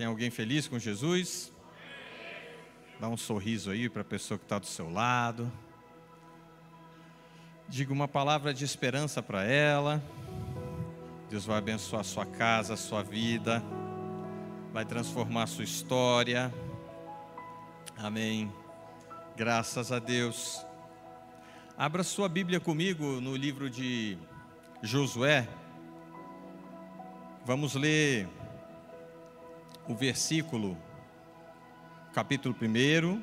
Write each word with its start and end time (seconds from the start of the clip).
Tem 0.00 0.06
alguém 0.06 0.30
feliz 0.30 0.66
com 0.66 0.78
Jesus? 0.78 1.52
Dá 2.98 3.06
um 3.06 3.18
sorriso 3.18 3.70
aí 3.70 3.86
para 3.86 4.00
a 4.00 4.04
pessoa 4.04 4.38
que 4.38 4.46
está 4.46 4.58
do 4.58 4.64
seu 4.64 4.90
lado. 4.90 5.52
Diga 7.68 7.92
uma 7.92 8.08
palavra 8.08 8.54
de 8.54 8.64
esperança 8.64 9.22
para 9.22 9.44
ela. 9.44 10.02
Deus 11.28 11.44
vai 11.44 11.58
abençoar 11.58 12.00
a 12.00 12.04
sua 12.04 12.24
casa, 12.24 12.72
a 12.72 12.76
sua 12.78 13.02
vida, 13.02 13.62
vai 14.72 14.86
transformar 14.86 15.42
a 15.42 15.46
sua 15.46 15.64
história. 15.64 16.50
Amém. 17.98 18.50
Graças 19.36 19.92
a 19.92 19.98
Deus. 19.98 20.64
Abra 21.76 22.02
sua 22.02 22.26
Bíblia 22.26 22.58
comigo 22.58 23.20
no 23.20 23.36
livro 23.36 23.68
de 23.68 24.16
Josué. 24.82 25.46
Vamos 27.44 27.74
ler 27.74 28.39
o 29.90 29.94
versículo, 29.96 30.78
capítulo 32.14 32.54
1, 32.54 33.20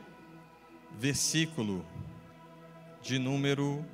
versículo 1.00 1.86
de 3.02 3.18
número, 3.18 3.86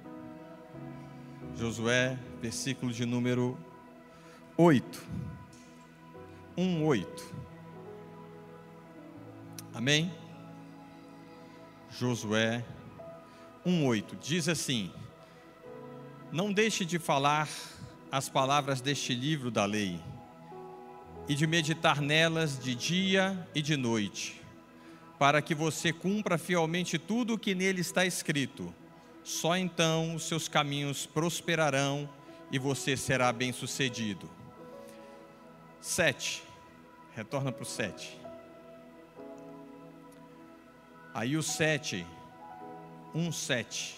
Josué, 1.55 2.17
versículo 2.41 2.91
de 2.91 3.05
número 3.05 3.55
8. 4.57 5.03
1, 6.57 6.83
8. 6.83 7.35
Amém? 9.71 10.11
Josué 11.91 12.65
1:8 13.63 14.17
diz 14.19 14.49
assim: 14.49 14.91
Não 16.31 16.51
deixe 16.51 16.83
de 16.83 16.97
falar 16.97 17.47
as 18.11 18.29
palavras 18.29 18.81
deste 18.81 19.13
livro 19.13 19.51
da 19.51 19.63
lei 19.63 20.01
e 21.27 21.35
de 21.35 21.47
meditar 21.47 22.01
nelas 22.01 22.59
de 22.59 22.75
dia 22.75 23.47
e 23.55 23.61
de 23.61 23.77
noite, 23.77 24.41
para 25.17 25.41
que 25.41 25.55
você 25.55 25.93
cumpra 25.93 26.37
fielmente 26.37 26.97
tudo 26.97 27.35
o 27.35 27.37
que 27.37 27.55
nele 27.55 27.81
está 27.81 28.05
escrito. 28.05 28.73
Só 29.23 29.55
então 29.55 30.15
os 30.15 30.27
seus 30.27 30.47
caminhos 30.47 31.05
prosperarão 31.05 32.09
e 32.51 32.59
você 32.59 32.97
será 32.97 33.31
bem-sucedido. 33.31 34.29
7. 35.79 36.43
Retorna 37.15 37.51
para 37.51 37.63
o 37.63 37.65
7. 37.65 38.19
Aí 41.13 41.37
o 41.37 41.43
7 41.43 42.05
1, 43.15 43.31
7. 43.31 43.95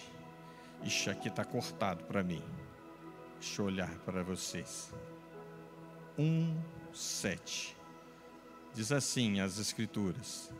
Ixi, 0.82 1.08
aqui 1.08 1.28
está 1.28 1.42
cortado 1.42 2.04
para 2.04 2.22
mim. 2.22 2.42
Deixa 3.40 3.62
eu 3.62 3.66
olhar 3.66 3.90
para 4.04 4.22
vocês. 4.22 4.92
1, 6.18 6.54
7. 6.96 7.76
Diz 8.74 8.90
assim 8.90 9.40
as 9.40 9.58
Escrituras. 9.58 10.50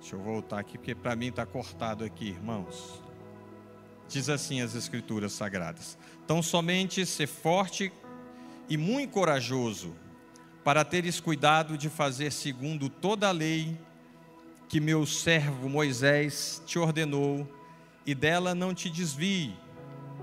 Deixa 0.00 0.16
eu 0.16 0.20
voltar 0.20 0.60
aqui, 0.60 0.78
porque 0.78 0.94
para 0.94 1.14
mim 1.14 1.28
está 1.28 1.44
cortado 1.44 2.04
aqui, 2.04 2.28
irmãos. 2.28 3.02
Diz 4.08 4.28
assim 4.28 4.62
as 4.62 4.74
Escrituras 4.74 5.32
Sagradas: 5.32 5.98
Tão 6.26 6.42
somente 6.42 7.04
ser 7.04 7.26
forte 7.26 7.92
e 8.68 8.76
muito 8.76 9.12
corajoso, 9.12 9.94
para 10.64 10.84
teres 10.84 11.20
cuidado 11.20 11.76
de 11.76 11.88
fazer 11.88 12.32
segundo 12.32 12.88
toda 12.88 13.28
a 13.28 13.32
lei 13.32 13.78
que 14.68 14.80
meu 14.80 15.04
servo 15.04 15.68
Moisés 15.68 16.62
te 16.64 16.78
ordenou, 16.78 17.46
e 18.06 18.14
dela 18.14 18.54
não 18.54 18.72
te 18.72 18.88
desvie, 18.88 19.54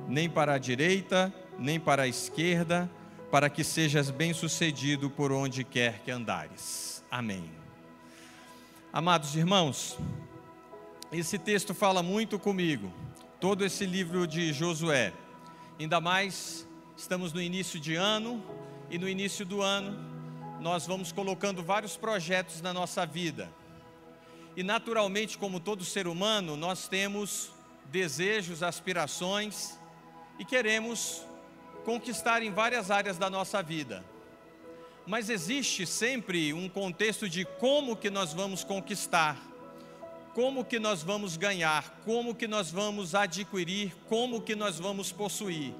nem 0.07 0.29
para 0.29 0.53
a 0.53 0.57
direita, 0.57 1.33
nem 1.59 1.79
para 1.79 2.03
a 2.03 2.07
esquerda, 2.07 2.89
para 3.31 3.49
que 3.49 3.63
sejas 3.63 4.09
bem-sucedido 4.09 5.09
por 5.09 5.31
onde 5.31 5.63
quer 5.63 5.99
que 5.99 6.11
andares. 6.11 7.03
Amém. 7.11 7.49
Amados 8.91 9.35
irmãos, 9.35 9.97
esse 11.11 11.37
texto 11.37 11.73
fala 11.73 12.01
muito 12.01 12.39
comigo, 12.39 12.91
todo 13.39 13.65
esse 13.65 13.85
livro 13.85 14.25
de 14.25 14.53
Josué. 14.53 15.13
Ainda 15.79 15.99
mais, 15.99 16.67
estamos 16.95 17.33
no 17.33 17.41
início 17.41 17.79
de 17.79 17.95
ano, 17.95 18.43
e 18.89 18.97
no 18.97 19.07
início 19.07 19.45
do 19.45 19.61
ano, 19.61 19.97
nós 20.61 20.87
vamos 20.87 21.11
colocando 21.11 21.61
vários 21.61 21.97
projetos 21.97 22.61
na 22.61 22.73
nossa 22.73 23.05
vida. 23.05 23.51
E 24.55 24.63
naturalmente, 24.63 25.37
como 25.37 25.59
todo 25.59 25.83
ser 25.83 26.07
humano, 26.07 26.55
nós 26.55 26.87
temos 26.87 27.51
desejos, 27.91 28.63
aspirações 28.63 29.77
e 30.39 30.45
queremos 30.45 31.23
conquistar 31.87 32.43
em 32.43 32.51
várias 32.51 32.91
áreas 32.91 33.17
da 33.17 33.29
nossa 33.29 33.63
vida. 33.63 34.03
Mas 35.05 35.29
existe 35.29 35.87
sempre 35.87 36.51
um 36.51 36.67
contexto 36.67 37.29
de 37.29 37.45
como 37.45 37.95
que 37.95 38.09
nós 38.09 38.33
vamos 38.33 38.61
conquistar, 38.61 39.37
como 40.33 40.65
que 40.65 40.79
nós 40.79 41.01
vamos 41.01 41.37
ganhar, 41.37 42.01
como 42.03 42.35
que 42.35 42.45
nós 42.45 42.69
vamos 42.69 43.15
adquirir, 43.15 43.95
como 44.09 44.41
que 44.41 44.53
nós 44.53 44.77
vamos 44.77 45.13
possuir. 45.13 45.73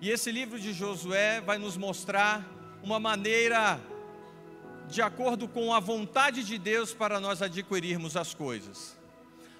E 0.00 0.10
esse 0.10 0.30
livro 0.30 0.60
de 0.60 0.72
Josué 0.72 1.40
vai 1.40 1.58
nos 1.58 1.76
mostrar 1.76 2.48
uma 2.80 3.00
maneira 3.00 3.80
de 4.88 5.02
acordo 5.02 5.48
com 5.48 5.74
a 5.74 5.80
vontade 5.80 6.44
de 6.44 6.56
Deus 6.56 6.94
para 6.94 7.18
nós 7.18 7.42
adquirirmos 7.42 8.16
as 8.16 8.32
coisas. 8.32 8.96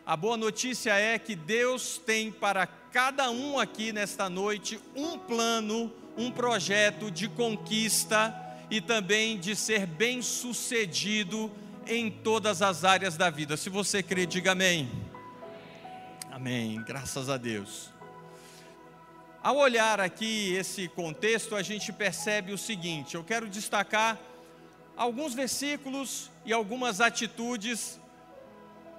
A 0.07 0.19
boa 0.19 0.37
notícia 0.37 0.93
é 0.93 1.19
que 1.19 1.35
Deus 1.35 1.97
tem 1.97 2.31
para 2.31 2.67
cada 2.67 3.31
um 3.31 3.59
aqui 3.59 3.91
nesta 3.91 4.29
noite 4.29 4.79
um 4.95 5.19
plano, 5.19 5.91
um 6.15 6.31
projeto 6.31 7.11
de 7.11 7.27
conquista 7.27 8.35
e 8.71 8.83
também 8.83 9.39
de 9.39 9.57
ser 9.57 9.87
bem-sucedido 9.87 11.51
em 11.87 12.11
todas 12.11 12.61
as 12.61 12.85
áreas 12.85 13.17
da 13.17 13.31
vida. 13.31 13.57
Se 13.57 13.71
você 13.71 14.03
crê, 14.03 14.27
diga 14.27 14.53
amém. 14.53 14.91
Amém. 16.31 16.85
Graças 16.87 17.31
a 17.31 17.39
Deus. 17.39 17.89
Ao 19.43 19.57
olhar 19.57 20.01
aqui 20.01 20.53
esse 20.53 20.87
contexto, 20.87 21.57
a 21.57 21.63
gente 21.63 21.91
percebe 21.95 22.53
o 22.53 22.59
seguinte: 22.59 23.15
eu 23.15 23.25
quero 23.25 23.49
destacar 23.49 24.21
alguns 24.99 25.33
versículos 25.33 26.31
e 26.45 26.53
algumas 26.53 27.01
atitudes 27.01 27.99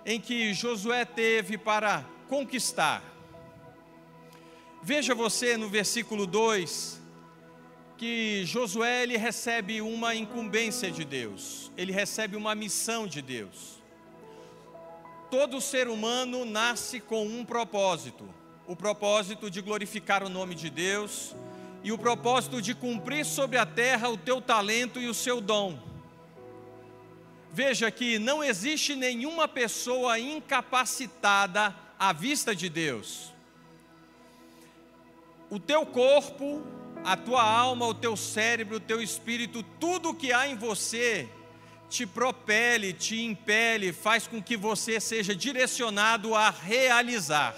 em 0.05 0.19
que 0.19 0.53
Josué 0.53 1.03
teve 1.03 1.57
para 1.57 2.05
conquistar. 2.29 3.03
Veja 4.81 5.15
você 5.15 5.57
no 5.57 5.67
versículo 5.67 6.27
2 6.27 7.01
que 7.97 8.43
Josué 8.45 9.03
ele 9.03 9.17
recebe 9.17 9.81
uma 9.81 10.13
incumbência 10.13 10.91
de 10.91 11.03
Deus, 11.05 11.71
ele 11.77 11.91
recebe 11.91 12.35
uma 12.35 12.53
missão 12.53 13.07
de 13.07 13.21
Deus. 13.21 13.81
Todo 15.31 15.61
ser 15.61 15.87
humano 15.87 16.45
nasce 16.45 16.99
com 16.99 17.25
um 17.25 17.43
propósito, 17.43 18.27
o 18.67 18.75
propósito 18.75 19.49
de 19.49 19.61
glorificar 19.61 20.23
o 20.23 20.29
nome 20.29 20.55
de 20.55 20.69
Deus, 20.69 21.35
e 21.83 21.91
o 21.91 21.97
propósito 21.97 22.61
de 22.61 22.73
cumprir 22.73 23.25
sobre 23.25 23.57
a 23.57 23.65
terra 23.65 24.09
o 24.09 24.17
teu 24.17 24.41
talento 24.41 24.99
e 24.99 25.07
o 25.07 25.13
seu 25.13 25.39
dom. 25.39 25.77
Veja 27.55 27.89
que 27.89 28.19
não 28.19 28.43
existe 28.43 28.97
nenhuma 28.97 29.47
pessoa 29.47 30.19
incapacitada 30.19 31.73
à 31.97 32.11
vista 32.11 32.53
de 32.53 32.67
Deus. 32.67 33.33
O 35.49 35.57
teu 35.57 35.85
corpo, 35.85 36.61
a 37.01 37.15
tua 37.15 37.41
alma, 37.41 37.87
o 37.87 37.93
teu 37.93 38.17
cérebro, 38.17 38.75
o 38.75 38.79
teu 38.81 39.01
espírito, 39.01 39.63
tudo 39.79 40.13
que 40.13 40.33
há 40.33 40.49
em 40.49 40.57
você 40.57 41.29
te 41.89 42.05
propele, 42.05 42.91
te 42.91 43.23
impele, 43.23 43.93
faz 43.93 44.27
com 44.27 44.43
que 44.43 44.57
você 44.57 44.99
seja 44.99 45.33
direcionado 45.33 46.35
a 46.35 46.49
realizar. 46.49 47.55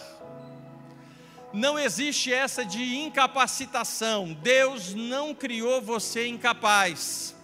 Não 1.51 1.79
existe 1.79 2.31
essa 2.31 2.63
de 2.63 2.97
incapacitação. 2.97 4.31
Deus 4.43 4.93
não 4.93 5.33
criou 5.33 5.81
você 5.81 6.27
incapaz. 6.27 7.35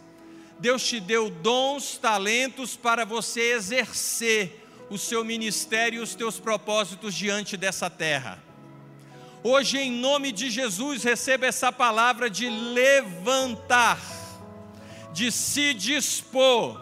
Deus 0.64 0.82
te 0.82 1.02
deu 1.02 1.30
dons, 1.30 1.98
talentos 1.98 2.78
para 2.78 3.04
você 3.04 3.52
exercer 3.52 4.66
o 4.90 4.98
seu 4.98 5.26
ministério 5.26 6.00
e 6.00 6.02
os 6.02 6.16
teus 6.16 6.40
propósitos 6.40 7.14
diante 7.14 7.58
dessa 7.58 7.90
terra. 7.90 8.42
Hoje, 9.44 9.78
em 9.78 9.92
nome 9.92 10.32
de 10.32 10.50
Jesus, 10.50 11.04
receba 11.04 11.46
essa 11.46 11.70
palavra 11.70 12.30
de 12.30 12.48
levantar, 12.50 14.00
de 15.12 15.34
se 15.34 15.74
dispor, 15.74 16.80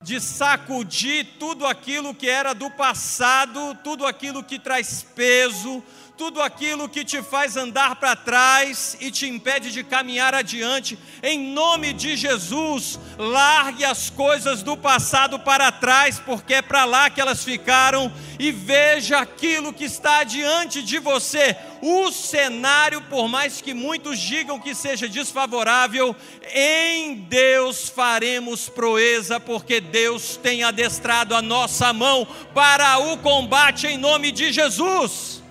de 0.00 0.20
sacudir 0.20 1.26
tudo 1.36 1.66
aquilo 1.66 2.14
que 2.14 2.28
era 2.28 2.54
do 2.54 2.70
passado, 2.70 3.76
tudo 3.82 4.06
aquilo 4.06 4.44
que 4.44 4.60
traz 4.60 5.04
peso, 5.12 5.82
tudo 6.16 6.40
aquilo 6.40 6.88
que 6.88 7.04
te 7.04 7.20
faz 7.22 7.56
andar 7.56 7.96
para 7.96 8.14
trás 8.14 8.96
e 9.00 9.10
te 9.10 9.28
impede 9.28 9.72
de 9.72 9.82
caminhar 9.82 10.32
adiante, 10.32 10.96
em 11.22 11.52
nome 11.52 11.92
de 11.92 12.16
Jesus, 12.16 13.00
largue 13.18 13.84
as 13.84 14.10
coisas 14.10 14.62
do 14.62 14.76
passado 14.76 15.40
para 15.40 15.72
trás, 15.72 16.20
porque 16.20 16.54
é 16.54 16.62
para 16.62 16.84
lá 16.84 17.10
que 17.10 17.20
elas 17.20 17.42
ficaram, 17.42 18.12
e 18.38 18.52
veja 18.52 19.18
aquilo 19.18 19.72
que 19.72 19.84
está 19.84 20.22
diante 20.22 20.82
de 20.82 20.98
você. 20.98 21.56
O 21.82 22.12
cenário, 22.12 23.02
por 23.02 23.28
mais 23.28 23.60
que 23.60 23.74
muitos 23.74 24.18
digam 24.18 24.60
que 24.60 24.74
seja 24.74 25.08
desfavorável, 25.08 26.14
em 26.52 27.16
Deus 27.16 27.88
faremos 27.88 28.68
proeza, 28.68 29.40
porque 29.40 29.80
Deus 29.80 30.36
tem 30.36 30.62
adestrado 30.62 31.34
a 31.34 31.42
nossa 31.42 31.92
mão 31.92 32.26
para 32.54 32.98
o 32.98 33.18
combate 33.18 33.88
em 33.88 33.98
nome 33.98 34.30
de 34.30 34.52
Jesus. 34.52 35.43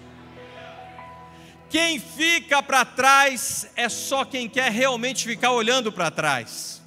Quem 1.73 1.99
fica 1.99 2.61
para 2.61 2.85
trás 2.85 3.67
é 3.75 3.89
só 3.89 4.23
quem 4.23 4.47
quer 4.47 4.71
realmente 4.71 5.25
ficar 5.25 5.53
olhando 5.53 5.91
para 5.91 6.11
trás. 6.11 6.79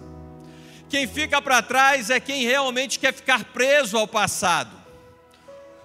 Quem 0.88 1.08
fica 1.08 1.42
para 1.42 1.60
trás 1.60 2.08
é 2.08 2.20
quem 2.20 2.44
realmente 2.44 3.00
quer 3.00 3.12
ficar 3.12 3.46
preso 3.46 3.98
ao 3.98 4.06
passado. 4.06 4.70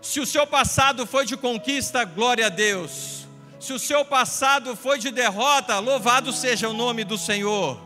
Se 0.03 0.19
o 0.19 0.25
seu 0.27 0.45
passado 0.45 1.07
foi 1.07 1.25
de 1.25 1.35
conquista, 1.35 2.03
glória 2.03 2.45
a 2.45 2.49
Deus. 2.49 3.25
Se 3.59 3.73
o 3.73 3.79
seu 3.79 4.05
passado 4.05 4.75
foi 4.75 4.99
de 4.99 5.09
derrota, 5.09 5.79
louvado 5.79 6.31
seja 6.31 6.69
o 6.69 6.73
nome 6.73 7.03
do 7.03 7.17
Senhor. 7.17 7.81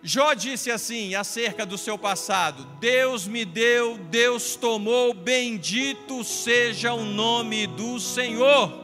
Jó 0.00 0.32
disse 0.32 0.70
assim 0.70 1.16
acerca 1.16 1.66
do 1.66 1.76
seu 1.76 1.98
passado: 1.98 2.64
Deus 2.78 3.26
me 3.26 3.44
deu, 3.44 3.98
Deus 3.98 4.54
tomou, 4.54 5.12
bendito 5.12 6.22
seja 6.22 6.94
o 6.94 7.04
nome 7.04 7.66
do 7.66 7.98
Senhor. 7.98 8.81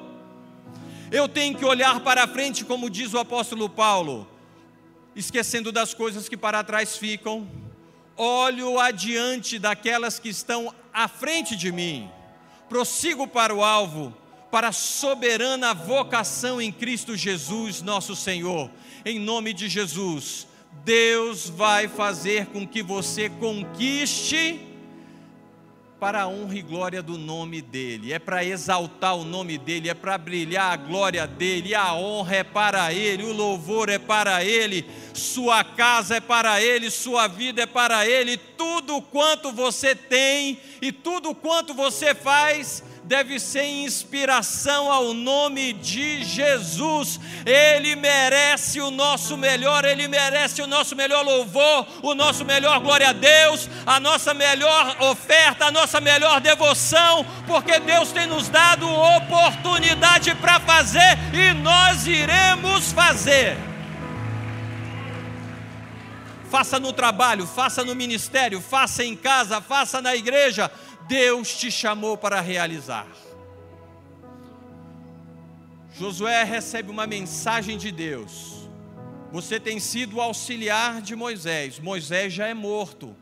Eu 1.11 1.27
tenho 1.27 1.57
que 1.57 1.65
olhar 1.65 2.01
para 2.01 2.29
frente, 2.29 2.65
como 2.65 2.91
diz 2.91 3.15
o 3.15 3.19
apóstolo 3.19 3.69
Paulo, 3.69 4.29
esquecendo 5.17 5.73
das 5.73 5.95
coisas 5.95 6.29
que 6.29 6.37
para 6.37 6.63
trás 6.63 6.99
ficam, 6.99 7.49
olho 8.17 8.79
adiante 8.79 9.59
daquelas 9.59 10.19
que 10.19 10.29
estão 10.29 10.75
à 10.93 11.09
frente 11.09 11.57
de 11.57 11.73
mim, 11.73 12.11
prossigo 12.69 13.27
para 13.27 13.55
o 13.55 13.65
alvo, 13.65 14.15
para 14.51 14.69
a 14.69 14.73
soberana 14.73 15.73
vocação 15.73 16.61
em 16.61 16.71
Cristo 16.71 17.17
Jesus, 17.17 17.81
nosso 17.81 18.15
Senhor. 18.15 18.71
Em 19.05 19.19
nome 19.19 19.55
de 19.55 19.69
Jesus, 19.69 20.47
Deus 20.85 21.49
vai 21.49 21.89
fazer 21.89 22.47
com 22.47 22.67
que 22.67 22.83
você 22.83 23.31
conquiste 23.31 24.68
para 25.99 26.23
a 26.23 26.29
honra 26.29 26.55
e 26.55 26.63
glória 26.63 27.03
do 27.03 27.19
nome 27.19 27.61
dEle, 27.61 28.13
é 28.13 28.21
para 28.21 28.45
exaltar 28.45 29.17
o 29.17 29.25
nome 29.25 29.59
dEle, 29.59 29.89
é 29.89 29.95
para 29.95 30.17
brilhar 30.17 30.73
a 30.73 30.77
glória 30.77 31.27
dEle, 31.27 31.75
a 31.75 31.93
honra 31.93 32.37
é 32.37 32.45
para 32.45 32.93
Ele, 32.93 33.25
o 33.25 33.33
louvor 33.33 33.89
é 33.89 33.99
para 33.99 34.45
Ele, 34.45 34.87
sua 35.13 35.65
casa 35.65 36.17
é 36.17 36.21
para 36.21 36.63
Ele, 36.63 36.89
sua 36.89 37.27
vida 37.27 37.63
é 37.63 37.67
para 37.67 38.07
Ele, 38.07 38.37
tudo 38.37 39.03
quanto 39.03 39.51
você 39.51 39.95
tem 39.95 40.61
e 40.81 40.93
tudo 40.93 41.35
quanto 41.35 41.75
você 41.75 42.15
faz 42.15 42.85
deve 43.09 43.41
ser 43.41 43.65
inspiração 43.65 44.93
ao 44.93 45.15
nome 45.15 45.73
de 45.73 46.23
Jesus. 46.25 47.19
Ele 47.47 47.97
merece 47.97 48.83
o 48.83 48.91
nosso 48.91 49.35
melhor, 49.35 49.87
ele 49.87 50.07
merece 50.07 50.61
o 50.61 50.67
nosso 50.67 50.95
melhor 50.95 51.25
louvor, 51.25 51.87
o 52.03 52.15
nosso 52.15 52.45
melhor 52.45 52.79
glória 52.81 53.09
a 53.09 53.13
Deus, 53.15 53.69
a 53.87 53.99
nossa 53.99 54.35
melhor 54.35 54.95
oferta, 55.01 55.65
a 55.65 55.71
nossa 55.73 56.01
melhor 56.03 56.39
devoção, 56.41 57.25
porque 57.47 57.81
Deus 57.81 58.13
tem 58.13 58.27
nos 58.27 58.49
dado 58.49 58.87
oportunidade 58.87 60.35
para 60.35 60.61
fazer 60.61 61.19
e 61.33 61.55
nós 61.55 62.07
iremos 62.07 62.93
fazer. 62.93 63.57
Faça 66.51 66.79
no 66.79 66.93
trabalho, 66.93 67.47
faça 67.47 67.85
no 67.85 67.95
ministério, 67.95 68.61
faça 68.61 69.05
em 69.05 69.15
casa, 69.15 69.61
faça 69.61 70.01
na 70.01 70.17
igreja 70.17 70.71
Deus 71.09 71.57
te 71.57 71.71
chamou 71.71 72.19
para 72.19 72.39
realizar. 72.39 73.09
Josué 75.99 76.45
recebe 76.45 76.91
uma 76.91 77.07
mensagem 77.07 77.79
de 77.79 77.91
Deus. 77.91 78.69
Você 79.33 79.59
tem 79.59 79.81
sido 79.81 80.17
o 80.17 80.21
auxiliar 80.21 81.01
de 81.01 81.17
Moisés. 81.17 81.79
Moisés 81.79 82.35
já 82.35 82.47
é 82.47 82.53
morto. 82.53 83.17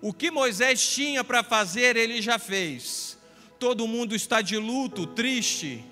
O 0.00 0.12
que 0.12 0.30
Moisés 0.30 0.88
tinha 0.88 1.24
para 1.24 1.42
fazer, 1.42 1.96
ele 1.96 2.22
já 2.22 2.38
fez. 2.38 3.18
Todo 3.58 3.88
mundo 3.88 4.14
está 4.14 4.40
de 4.40 4.56
luto, 4.56 5.04
triste, 5.04 5.84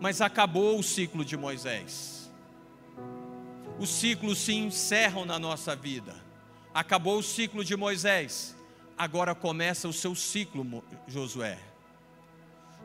mas 0.00 0.20
acabou 0.20 0.80
o 0.80 0.82
ciclo 0.82 1.24
de 1.24 1.36
Moisés. 1.36 2.28
Os 3.78 3.88
ciclos 3.88 4.38
se 4.38 4.52
encerram 4.52 5.24
na 5.24 5.38
nossa 5.38 5.76
vida. 5.76 6.16
Acabou 6.74 7.18
o 7.18 7.22
ciclo 7.22 7.64
de 7.64 7.76
Moisés 7.76 8.55
agora 8.96 9.34
começa 9.34 9.88
o 9.88 9.92
seu 9.92 10.14
ciclo, 10.14 10.82
Josué. 11.06 11.58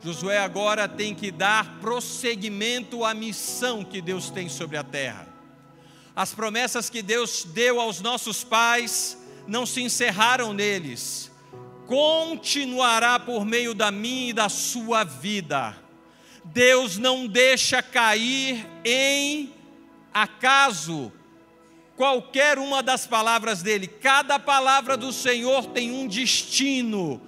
Josué 0.04 0.38
agora 0.38 0.88
tem 0.88 1.14
que 1.14 1.30
dar 1.30 1.78
prosseguimento 1.80 3.04
à 3.04 3.14
missão 3.14 3.84
que 3.84 4.00
Deus 4.02 4.30
tem 4.30 4.48
sobre 4.48 4.76
a 4.76 4.82
terra. 4.82 5.28
As 6.14 6.34
promessas 6.34 6.90
que 6.90 7.02
Deus 7.02 7.44
deu 7.44 7.80
aos 7.80 8.00
nossos 8.00 8.44
pais 8.44 9.16
não 9.46 9.64
se 9.64 9.80
encerraram 9.80 10.52
neles, 10.52 11.30
continuará 11.86 13.18
por 13.18 13.44
meio 13.44 13.74
da 13.74 13.90
minha 13.90 14.30
e 14.30 14.32
da 14.32 14.48
sua 14.48 15.04
vida. 15.04 15.76
Deus 16.44 16.98
não 16.98 17.26
deixa 17.26 17.82
cair 17.82 18.66
em 18.84 19.54
acaso 20.12 21.12
qualquer 22.02 22.58
uma 22.58 22.82
das 22.82 23.06
palavras 23.06 23.62
dele. 23.62 23.86
Cada 23.86 24.36
palavra 24.36 24.96
do 24.96 25.12
Senhor 25.12 25.66
tem 25.66 25.92
um 25.92 26.08
destino. 26.08 27.22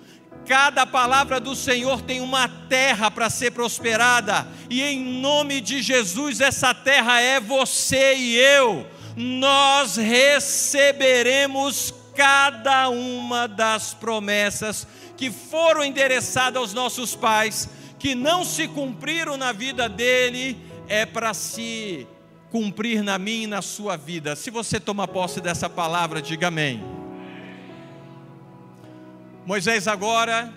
Cada 0.48 0.84
palavra 0.84 1.38
do 1.38 1.54
Senhor 1.54 2.02
tem 2.02 2.20
uma 2.20 2.48
terra 2.48 3.08
para 3.08 3.30
ser 3.30 3.52
prosperada, 3.52 4.48
e 4.68 4.82
em 4.82 5.20
nome 5.20 5.60
de 5.60 5.80
Jesus, 5.80 6.40
essa 6.40 6.74
terra 6.74 7.20
é 7.20 7.38
você 7.38 8.16
e 8.16 8.34
eu. 8.34 8.84
Nós 9.16 9.94
receberemos 9.94 11.94
cada 12.16 12.88
uma 12.88 13.46
das 13.46 13.94
promessas 13.94 14.88
que 15.16 15.30
foram 15.30 15.84
endereçadas 15.84 16.60
aos 16.60 16.74
nossos 16.74 17.14
pais, 17.14 17.68
que 17.96 18.16
não 18.16 18.44
se 18.44 18.66
cumpriram 18.66 19.36
na 19.36 19.52
vida 19.52 19.88
dele, 19.88 20.58
é 20.88 21.06
para 21.06 21.32
se 21.32 22.08
cumprir 22.54 23.02
na 23.02 23.18
minha 23.18 23.42
e 23.42 23.46
na 23.48 23.60
sua 23.60 23.96
vida. 23.96 24.36
Se 24.36 24.48
você 24.48 24.78
toma 24.78 25.08
posse 25.08 25.40
dessa 25.40 25.68
palavra, 25.68 26.22
diga 26.22 26.46
amém. 26.46 26.80
Moisés 29.44 29.88
agora 29.88 30.54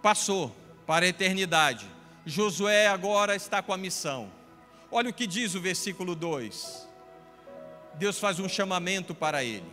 passou 0.00 0.50
para 0.86 1.04
a 1.04 1.08
eternidade. 1.08 1.84
Josué 2.24 2.86
agora 2.86 3.36
está 3.36 3.60
com 3.60 3.70
a 3.70 3.76
missão. 3.76 4.30
Olha 4.90 5.10
o 5.10 5.12
que 5.12 5.26
diz 5.26 5.54
o 5.54 5.60
versículo 5.60 6.14
2. 6.14 6.88
Deus 7.96 8.18
faz 8.18 8.40
um 8.40 8.48
chamamento 8.48 9.14
para 9.14 9.44
ele. 9.44 9.70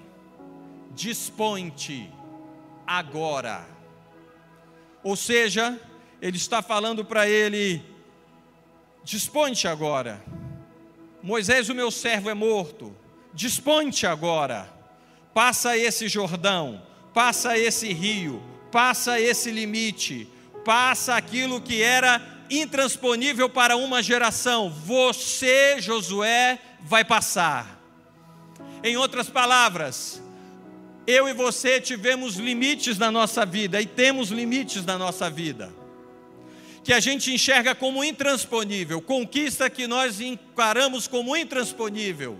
Dispõe-te 0.93 2.11
agora. 2.85 3.65
Ou 5.01 5.15
seja, 5.15 5.79
ele 6.21 6.35
está 6.35 6.61
falando 6.61 7.05
para 7.05 7.25
ele: 7.25 7.81
dispõe-te 9.05 9.65
agora. 9.65 10.21
Moisés, 11.23 11.69
o 11.69 11.75
meu 11.75 11.91
servo, 11.91 12.29
é 12.29 12.33
morto. 12.33 12.95
Dispõe-te 13.33 14.07
agora. 14.07 14.69
Passa 15.33 15.77
esse 15.77 16.07
Jordão, 16.07 16.81
passa 17.13 17.57
esse 17.57 17.93
rio, 17.93 18.41
passa 18.71 19.19
esse 19.19 19.49
limite, 19.49 20.27
passa 20.65 21.15
aquilo 21.15 21.61
que 21.61 21.81
era 21.81 22.21
intransponível 22.49 23.49
para 23.49 23.77
uma 23.77 24.03
geração. 24.03 24.69
Você, 24.69 25.79
Josué, 25.79 26.59
vai 26.81 27.05
passar. 27.05 27.79
Em 28.83 28.97
outras 28.97 29.29
palavras, 29.29 30.21
eu 31.07 31.29
e 31.29 31.33
você 31.33 31.79
tivemos 31.79 32.35
limites 32.35 32.97
na 32.97 33.09
nossa 33.09 33.45
vida 33.45 33.81
e 33.81 33.85
temos 33.85 34.29
limites 34.29 34.83
na 34.83 34.97
nossa 34.97 35.29
vida 35.29 35.80
que 36.83 36.93
a 36.93 36.99
gente 36.99 37.31
enxerga 37.31 37.75
como 37.75 38.03
intransponível, 38.03 39.01
conquista 39.01 39.69
que 39.69 39.87
nós 39.87 40.19
encaramos 40.19 41.07
como 41.07 41.35
intransponível. 41.37 42.37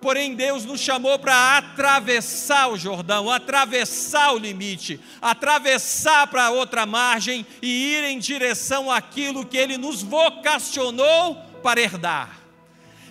Porém, 0.00 0.34
Deus 0.34 0.64
nos 0.64 0.80
chamou 0.80 1.16
para 1.16 1.56
atravessar 1.56 2.68
o 2.68 2.76
Jordão, 2.76 3.30
atravessar 3.30 4.32
o 4.32 4.38
limite, 4.38 4.98
atravessar 5.20 6.26
para 6.26 6.50
outra 6.50 6.84
margem 6.84 7.46
e 7.62 7.94
ir 7.94 8.04
em 8.04 8.18
direção 8.18 8.90
àquilo 8.90 9.46
que 9.46 9.56
Ele 9.56 9.78
nos 9.78 10.02
vocacionou 10.02 11.36
para 11.62 11.80
herdar. 11.80 12.40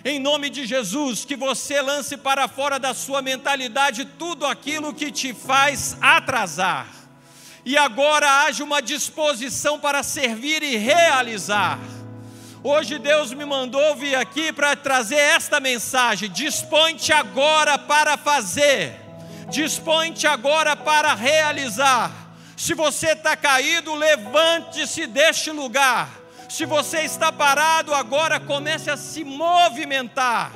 Em 0.04 0.18
nome 0.18 0.50
de 0.50 0.66
Jesus, 0.66 1.24
que 1.24 1.34
você 1.34 1.80
lance 1.80 2.16
para 2.16 2.46
fora 2.46 2.78
da 2.78 2.92
sua 2.92 3.22
mentalidade 3.22 4.04
tudo 4.04 4.44
aquilo 4.44 4.92
que 4.92 5.10
te 5.10 5.32
faz 5.32 5.96
atrasar 6.00 7.01
e 7.64 7.76
agora 7.76 8.44
haja 8.44 8.64
uma 8.64 8.82
disposição 8.82 9.78
para 9.78 10.02
servir 10.02 10.62
e 10.62 10.76
realizar. 10.76 11.78
Hoje 12.64 12.98
Deus 12.98 13.32
me 13.32 13.44
mandou 13.44 13.96
vir 13.96 14.14
aqui 14.14 14.52
para 14.52 14.76
trazer 14.76 15.16
esta 15.16 15.60
mensagem: 15.60 16.30
dispõe-te 16.30 17.12
agora 17.12 17.78
para 17.78 18.16
fazer, 18.16 18.98
dispõe-te 19.48 20.26
agora 20.26 20.76
para 20.76 21.14
realizar. 21.14 22.12
Se 22.56 22.74
você 22.74 23.08
está 23.08 23.36
caído, 23.36 23.94
levante-se 23.94 25.06
deste 25.06 25.50
lugar. 25.50 26.08
Se 26.48 26.64
você 26.66 27.00
está 27.00 27.32
parado, 27.32 27.94
agora 27.94 28.38
comece 28.38 28.90
a 28.90 28.96
se 28.96 29.24
movimentar. 29.24 30.52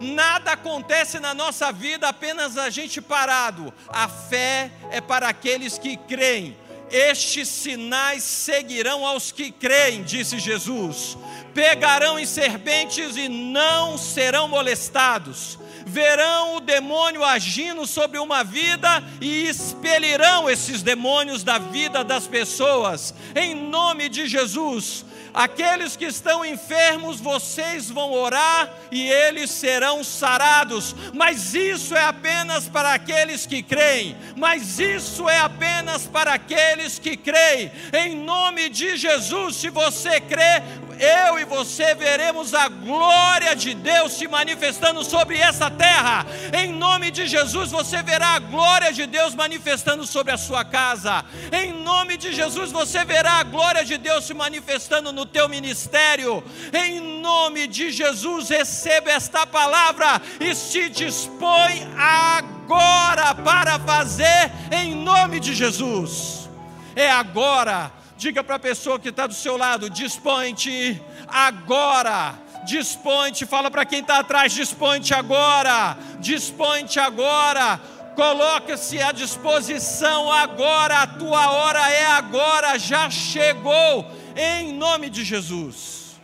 Nada 0.00 0.52
acontece 0.52 1.20
na 1.20 1.34
nossa 1.34 1.72
vida 1.72 2.08
apenas 2.08 2.56
a 2.56 2.70
gente 2.70 3.00
parado. 3.00 3.72
A 3.88 4.08
fé 4.08 4.70
é 4.90 5.00
para 5.00 5.28
aqueles 5.28 5.78
que 5.78 5.96
creem. 5.96 6.56
Estes 6.90 7.48
sinais 7.48 8.22
seguirão 8.22 9.04
aos 9.06 9.32
que 9.32 9.50
creem, 9.50 10.02
disse 10.02 10.38
Jesus. 10.38 11.16
Pegarão 11.52 12.18
em 12.18 12.26
serpentes 12.26 13.16
e 13.16 13.28
não 13.28 13.96
serão 13.96 14.48
molestados 14.48 15.58
verão 15.86 16.56
o 16.56 16.60
demônio 16.60 17.22
agindo 17.22 17.86
sobre 17.86 18.18
uma 18.18 18.42
vida 18.42 19.02
e 19.20 19.46
expelirão 19.46 20.48
esses 20.48 20.82
demônios 20.82 21.44
da 21.44 21.58
vida 21.58 22.02
das 22.02 22.26
pessoas, 22.26 23.14
em 23.34 23.54
nome 23.54 24.08
de 24.08 24.26
Jesus. 24.26 25.04
Aqueles 25.34 25.96
que 25.96 26.04
estão 26.04 26.44
enfermos, 26.44 27.18
vocês 27.18 27.90
vão 27.90 28.12
orar 28.12 28.72
e 28.92 29.10
eles 29.10 29.50
serão 29.50 30.04
sarados. 30.04 30.94
Mas 31.12 31.54
isso 31.54 31.96
é 31.96 32.04
apenas 32.04 32.68
para 32.68 32.94
aqueles 32.94 33.44
que 33.44 33.60
creem. 33.60 34.16
Mas 34.36 34.78
isso 34.78 35.28
é 35.28 35.40
apenas 35.40 36.06
para 36.06 36.34
aqueles 36.34 37.00
que 37.00 37.16
creem. 37.16 37.72
Em 37.92 38.14
nome 38.14 38.68
de 38.68 38.96
Jesus, 38.96 39.56
se 39.56 39.70
você 39.70 40.20
crê, 40.20 40.62
eu 40.98 41.38
e 41.38 41.44
você 41.44 41.94
veremos 41.94 42.54
a 42.54 42.68
glória 42.68 43.54
de 43.54 43.74
Deus 43.74 44.12
se 44.12 44.28
manifestando 44.28 45.04
sobre 45.04 45.38
essa 45.38 45.70
terra. 45.70 46.26
Em 46.52 46.72
nome 46.72 47.10
de 47.10 47.26
Jesus, 47.26 47.70
você 47.70 48.02
verá 48.02 48.34
a 48.34 48.38
glória 48.38 48.92
de 48.92 49.06
Deus 49.06 49.34
manifestando 49.34 50.06
sobre 50.06 50.32
a 50.32 50.36
sua 50.36 50.64
casa. 50.64 51.24
Em 51.52 51.72
nome 51.72 52.16
de 52.16 52.32
Jesus, 52.32 52.70
você 52.70 53.04
verá 53.04 53.34
a 53.34 53.42
glória 53.42 53.84
de 53.84 53.96
Deus 53.96 54.24
se 54.24 54.34
manifestando 54.34 55.12
no 55.12 55.26
teu 55.26 55.48
ministério. 55.48 56.42
Em 56.72 57.00
nome 57.20 57.66
de 57.66 57.90
Jesus, 57.90 58.48
receba 58.48 59.10
esta 59.10 59.46
palavra 59.46 60.20
e 60.40 60.54
se 60.54 60.88
dispõe 60.88 61.86
agora 61.96 63.34
para 63.34 63.78
fazer 63.80 64.50
em 64.70 64.94
nome 64.94 65.40
de 65.40 65.54
Jesus. 65.54 66.48
É 66.96 67.10
agora 67.10 68.03
Diga 68.16 68.44
para 68.44 68.56
a 68.56 68.60
pessoa 68.60 68.98
que 68.98 69.08
está 69.08 69.26
do 69.26 69.34
seu 69.34 69.56
lado: 69.56 69.90
dispõe-te 69.90 71.00
agora. 71.28 72.38
Dispõe-te, 72.64 73.44
fala 73.44 73.70
para 73.70 73.84
quem 73.84 74.00
está 74.00 74.18
atrás: 74.20 74.52
dispõe-te 74.52 75.12
agora. 75.12 75.96
Dispõe-te 76.20 76.98
agora. 77.00 77.80
Coloca-se 78.14 79.02
à 79.02 79.12
disposição 79.12 80.32
agora. 80.32 81.02
A 81.02 81.06
tua 81.06 81.50
hora 81.50 81.90
é 81.90 82.06
agora. 82.06 82.78
Já 82.78 83.10
chegou. 83.10 84.06
Em 84.36 84.72
nome 84.72 85.10
de 85.10 85.24
Jesus. 85.24 86.20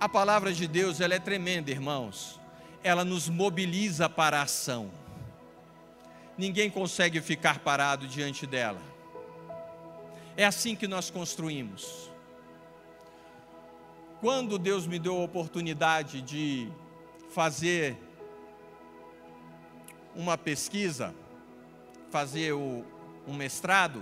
A 0.00 0.08
palavra 0.08 0.52
de 0.52 0.68
Deus 0.68 1.00
ela 1.00 1.14
é 1.14 1.18
tremenda, 1.18 1.70
irmãos. 1.70 2.38
Ela 2.84 3.04
nos 3.04 3.28
mobiliza 3.28 4.08
para 4.08 4.38
a 4.38 4.42
ação. 4.42 4.90
Ninguém 6.36 6.70
consegue 6.70 7.20
ficar 7.20 7.58
parado 7.58 8.06
diante 8.06 8.46
dela. 8.46 8.87
É 10.38 10.44
assim 10.44 10.76
que 10.76 10.86
nós 10.86 11.10
construímos. 11.10 12.08
Quando 14.20 14.56
Deus 14.56 14.86
me 14.86 14.96
deu 14.96 15.16
a 15.16 15.24
oportunidade 15.24 16.22
de 16.22 16.70
fazer 17.30 17.98
uma 20.14 20.38
pesquisa, 20.38 21.12
fazer 22.08 22.52
o, 22.52 22.84
um 23.26 23.34
mestrado, 23.34 24.00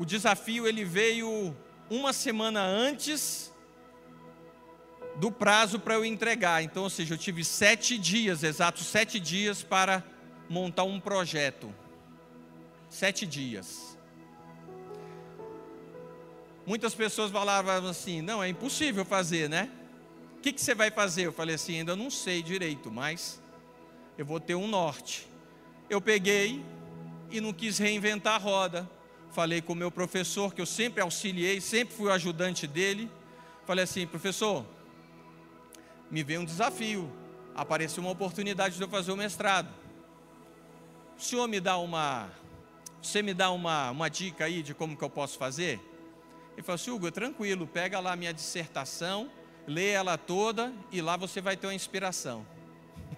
o 0.00 0.04
desafio 0.04 0.66
ele 0.66 0.84
veio 0.84 1.56
uma 1.88 2.12
semana 2.12 2.60
antes 2.60 3.52
do 5.14 5.30
prazo 5.30 5.78
para 5.78 5.94
eu 5.94 6.04
entregar. 6.04 6.60
Então, 6.64 6.82
ou 6.82 6.90
seja, 6.90 7.14
eu 7.14 7.18
tive 7.18 7.44
sete 7.44 7.96
dias, 7.98 8.42
exatos 8.42 8.84
sete 8.84 9.20
dias 9.20 9.62
para 9.62 10.02
montar 10.50 10.82
um 10.82 10.98
projeto 10.98 11.72
sete 12.94 13.26
dias. 13.26 13.98
Muitas 16.64 16.94
pessoas 16.94 17.30
falavam 17.30 17.88
assim: 17.88 18.22
não, 18.22 18.42
é 18.42 18.48
impossível 18.48 19.04
fazer, 19.04 19.48
né? 19.48 19.68
O 20.38 20.40
que, 20.40 20.52
que 20.52 20.60
você 20.60 20.74
vai 20.74 20.90
fazer? 20.92 21.26
Eu 21.26 21.32
falei 21.32 21.56
assim: 21.56 21.78
ainda 21.78 21.96
não 21.96 22.08
sei 22.08 22.40
direito, 22.40 22.92
mas 22.92 23.42
eu 24.16 24.24
vou 24.24 24.38
ter 24.38 24.54
um 24.54 24.68
norte. 24.68 25.26
Eu 25.90 26.00
peguei 26.00 26.64
e 27.30 27.40
não 27.40 27.52
quis 27.52 27.78
reinventar 27.78 28.36
a 28.36 28.38
roda. 28.38 28.88
Falei 29.32 29.60
com 29.60 29.72
o 29.72 29.76
meu 29.76 29.90
professor, 29.90 30.54
que 30.54 30.60
eu 30.60 30.66
sempre 30.66 31.02
auxiliei, 31.02 31.60
sempre 31.60 31.92
fui 31.96 32.06
o 32.06 32.12
ajudante 32.12 32.64
dele. 32.64 33.10
Falei 33.66 33.82
assim: 33.82 34.06
professor, 34.06 34.64
me 36.08 36.22
veio 36.22 36.42
um 36.42 36.44
desafio. 36.44 37.12
Apareceu 37.56 38.02
uma 38.04 38.12
oportunidade 38.12 38.76
de 38.76 38.82
eu 38.82 38.88
fazer 38.88 39.10
o 39.10 39.16
mestrado. 39.16 39.68
O 41.18 41.22
senhor 41.22 41.48
me 41.48 41.60
dá 41.60 41.76
uma 41.76 42.30
você 43.04 43.22
me 43.22 43.34
dá 43.34 43.50
uma, 43.50 43.90
uma 43.90 44.08
dica 44.08 44.46
aí 44.46 44.62
de 44.62 44.74
como 44.74 44.96
que 44.96 45.04
eu 45.04 45.10
posso 45.10 45.36
fazer? 45.36 45.80
Ele 46.54 46.62
falou 46.62 46.76
assim, 46.76 46.90
Hugo, 46.90 47.10
tranquilo, 47.10 47.66
pega 47.66 48.00
lá 48.00 48.12
a 48.12 48.16
minha 48.16 48.32
dissertação, 48.32 49.30
lê 49.66 49.90
ela 49.90 50.16
toda 50.16 50.72
e 50.90 51.02
lá 51.02 51.16
você 51.16 51.40
vai 51.40 51.56
ter 51.56 51.66
uma 51.66 51.74
inspiração. 51.74 52.46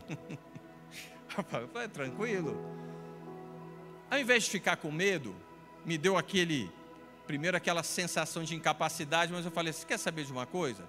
eu 1.38 1.68
falei, 1.68 1.88
tranquilo. 1.88 2.58
Ao 4.10 4.18
invés 4.18 4.44
de 4.44 4.50
ficar 4.50 4.76
com 4.76 4.90
medo, 4.90 5.34
me 5.84 5.96
deu 5.96 6.16
aquele, 6.16 6.70
primeiro 7.26 7.56
aquela 7.56 7.82
sensação 7.82 8.42
de 8.42 8.54
incapacidade, 8.54 9.32
mas 9.32 9.44
eu 9.44 9.50
falei, 9.50 9.72
você 9.72 9.86
quer 9.86 9.98
saber 9.98 10.24
de 10.24 10.32
uma 10.32 10.46
coisa? 10.46 10.84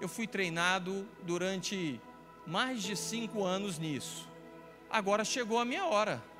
Eu 0.00 0.08
fui 0.08 0.26
treinado 0.26 1.06
durante 1.22 2.00
mais 2.46 2.82
de 2.82 2.96
cinco 2.96 3.44
anos 3.44 3.78
nisso. 3.78 4.28
Agora 4.88 5.24
chegou 5.24 5.58
a 5.58 5.64
minha 5.64 5.86
hora 5.86 6.31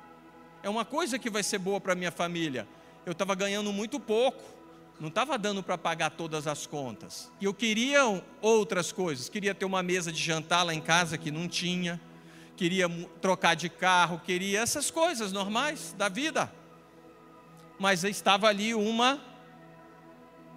é 0.63 0.69
uma 0.69 0.85
coisa 0.85 1.19
que 1.19 1.29
vai 1.29 1.43
ser 1.43 1.59
boa 1.59 1.79
para 1.79 1.93
minha 1.93 2.11
família. 2.11 2.65
Eu 3.05 3.11
estava 3.11 3.35
ganhando 3.35 3.71
muito 3.73 3.99
pouco, 3.99 4.41
não 4.97 5.09
estava 5.09 5.37
dando 5.37 5.61
para 5.61 5.77
pagar 5.77 6.11
todas 6.11 6.47
as 6.47 6.65
contas. 6.65 7.29
E 7.41 7.45
eu 7.45 7.53
queria 7.53 8.23
outras 8.41 8.91
coisas, 8.91 9.27
queria 9.27 9.53
ter 9.53 9.65
uma 9.65 9.83
mesa 9.83 10.11
de 10.11 10.23
jantar 10.23 10.63
lá 10.63 10.73
em 10.73 10.79
casa 10.79 11.17
que 11.17 11.29
não 11.29 11.49
tinha, 11.49 11.99
queria 12.55 12.87
trocar 13.21 13.55
de 13.55 13.67
carro, 13.67 14.21
queria 14.23 14.61
essas 14.61 14.89
coisas 14.89 15.33
normais 15.33 15.93
da 15.97 16.07
vida. 16.07 16.51
Mas 17.77 18.05
estava 18.05 18.47
ali 18.47 18.73
uma 18.73 19.19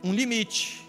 um 0.04 0.12
limite. 0.12 0.86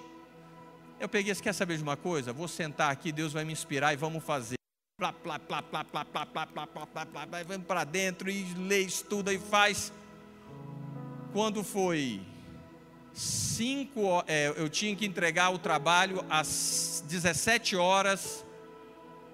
Eu 0.99 1.09
peguei, 1.09 1.33
você 1.33 1.41
quer 1.41 1.53
saber 1.53 1.77
de 1.77 1.83
uma 1.83 1.97
coisa? 1.97 2.31
Vou 2.31 2.47
sentar 2.47 2.91
aqui, 2.91 3.11
Deus 3.11 3.33
vai 3.33 3.43
me 3.43 3.53
inspirar 3.53 3.93
e 3.93 3.95
vamos 3.95 4.23
fazer 4.23 4.56
plá, 4.99 5.13
plá, 5.13 5.37
plá, 5.37 5.61
plá, 5.61 5.83
plá, 5.83 6.05
plá, 6.05 6.25
plá, 6.25 6.25
plá, 6.25 6.65
plá, 6.65 6.87
plá, 6.87 7.05
plá, 7.05 7.43
vamos 7.43 7.67
para 7.67 7.83
dentro 7.83 8.31
e 8.31 8.51
lê, 8.55 8.79
estuda 8.79 9.31
e 9.31 9.37
faz. 9.37 9.93
Quando 11.31 11.63
foi 11.63 12.19
cinco, 13.13 14.23
é, 14.25 14.51
eu 14.57 14.67
tinha 14.67 14.95
que 14.95 15.05
entregar 15.05 15.53
o 15.53 15.59
trabalho 15.59 16.25
às 16.27 17.03
17 17.07 17.75
horas, 17.75 18.43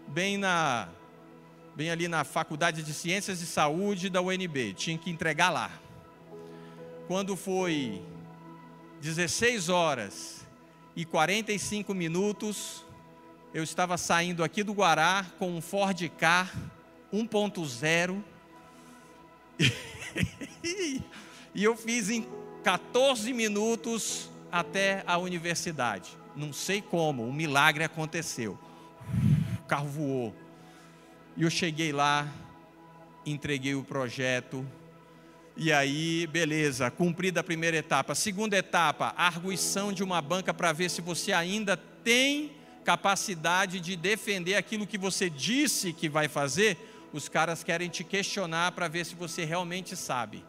bem 0.05 0.37
na, 0.37 0.89
bem 1.77 1.89
ali 1.89 2.09
na 2.09 2.25
Faculdade 2.25 2.83
de 2.83 2.93
Ciências 2.93 3.39
e 3.39 3.45
Saúde 3.45 4.09
da 4.09 4.21
UNB, 4.21 4.73
tinha 4.73 4.97
que 4.97 5.09
entregar 5.09 5.49
lá. 5.49 5.71
Quando 7.07 7.37
foi 7.37 8.03
16 8.99 9.69
horas 9.69 10.45
e 10.93 11.05
45 11.05 11.93
minutos, 11.93 12.83
eu 13.53 13.61
estava 13.61 13.97
saindo 13.97 14.43
aqui 14.43 14.63
do 14.63 14.73
Guará 14.73 15.27
com 15.37 15.55
um 15.55 15.61
Ford 15.61 16.09
Ka 16.17 16.49
1.0 17.13 18.23
e 21.53 21.63
eu 21.63 21.77
fiz 21.77 22.09
em 22.09 22.25
14 22.63 23.31
minutos 23.31 24.31
até 24.51 25.03
a 25.05 25.19
universidade. 25.19 26.17
Não 26.35 26.51
sei 26.51 26.81
como, 26.81 27.23
um 27.23 27.31
milagre 27.31 27.83
aconteceu. 27.83 28.57
O 29.59 29.67
carro 29.67 29.87
voou. 29.87 30.35
E 31.37 31.43
eu 31.43 31.49
cheguei 31.51 31.91
lá, 31.91 32.27
entreguei 33.23 33.75
o 33.75 33.83
projeto. 33.83 34.65
E 35.55 35.71
aí, 35.71 36.25
beleza, 36.25 36.89
cumprida 36.89 37.41
a 37.41 37.43
primeira 37.43 37.77
etapa. 37.77 38.15
Segunda 38.15 38.57
etapa, 38.57 39.13
arguição 39.15 39.93
de 39.93 40.03
uma 40.03 40.19
banca 40.23 40.51
para 40.51 40.71
ver 40.71 40.89
se 40.89 41.01
você 41.01 41.31
ainda 41.31 41.77
tem 41.77 42.62
capacidade 42.83 43.79
de 43.79 43.95
defender 43.95 44.55
aquilo 44.55 44.85
que 44.85 44.97
você 44.97 45.29
disse 45.29 45.93
que 45.93 46.09
vai 46.09 46.27
fazer, 46.27 46.77
os 47.13 47.29
caras 47.29 47.63
querem 47.63 47.89
te 47.89 48.03
questionar 48.03 48.71
para 48.73 48.87
ver 48.87 49.05
se 49.05 49.15
você 49.15 49.45
realmente 49.45 49.95
sabe. 49.95 50.43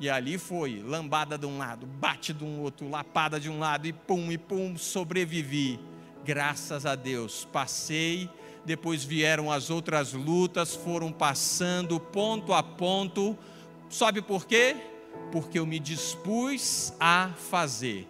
E 0.00 0.08
ali 0.08 0.38
foi, 0.38 0.80
lambada 0.80 1.36
de 1.36 1.46
um 1.46 1.58
lado, 1.58 1.84
bate 1.84 2.32
de 2.32 2.44
um 2.44 2.60
outro, 2.60 2.88
lapada 2.88 3.40
de 3.40 3.48
um 3.48 3.58
lado 3.58 3.86
e 3.86 3.92
pum, 3.92 4.30
e 4.30 4.38
pum, 4.38 4.76
sobrevivi. 4.76 5.80
Graças 6.24 6.86
a 6.86 6.94
Deus, 6.94 7.44
passei. 7.52 8.30
Depois 8.64 9.02
vieram 9.02 9.50
as 9.50 9.70
outras 9.70 10.12
lutas, 10.12 10.74
foram 10.74 11.10
passando 11.10 11.98
ponto 11.98 12.52
a 12.52 12.62
ponto. 12.62 13.36
Sabe 13.90 14.22
por 14.22 14.46
quê? 14.46 14.76
Porque 15.32 15.58
eu 15.58 15.66
me 15.66 15.80
dispus 15.80 16.92
a 17.00 17.30
fazer. 17.50 18.06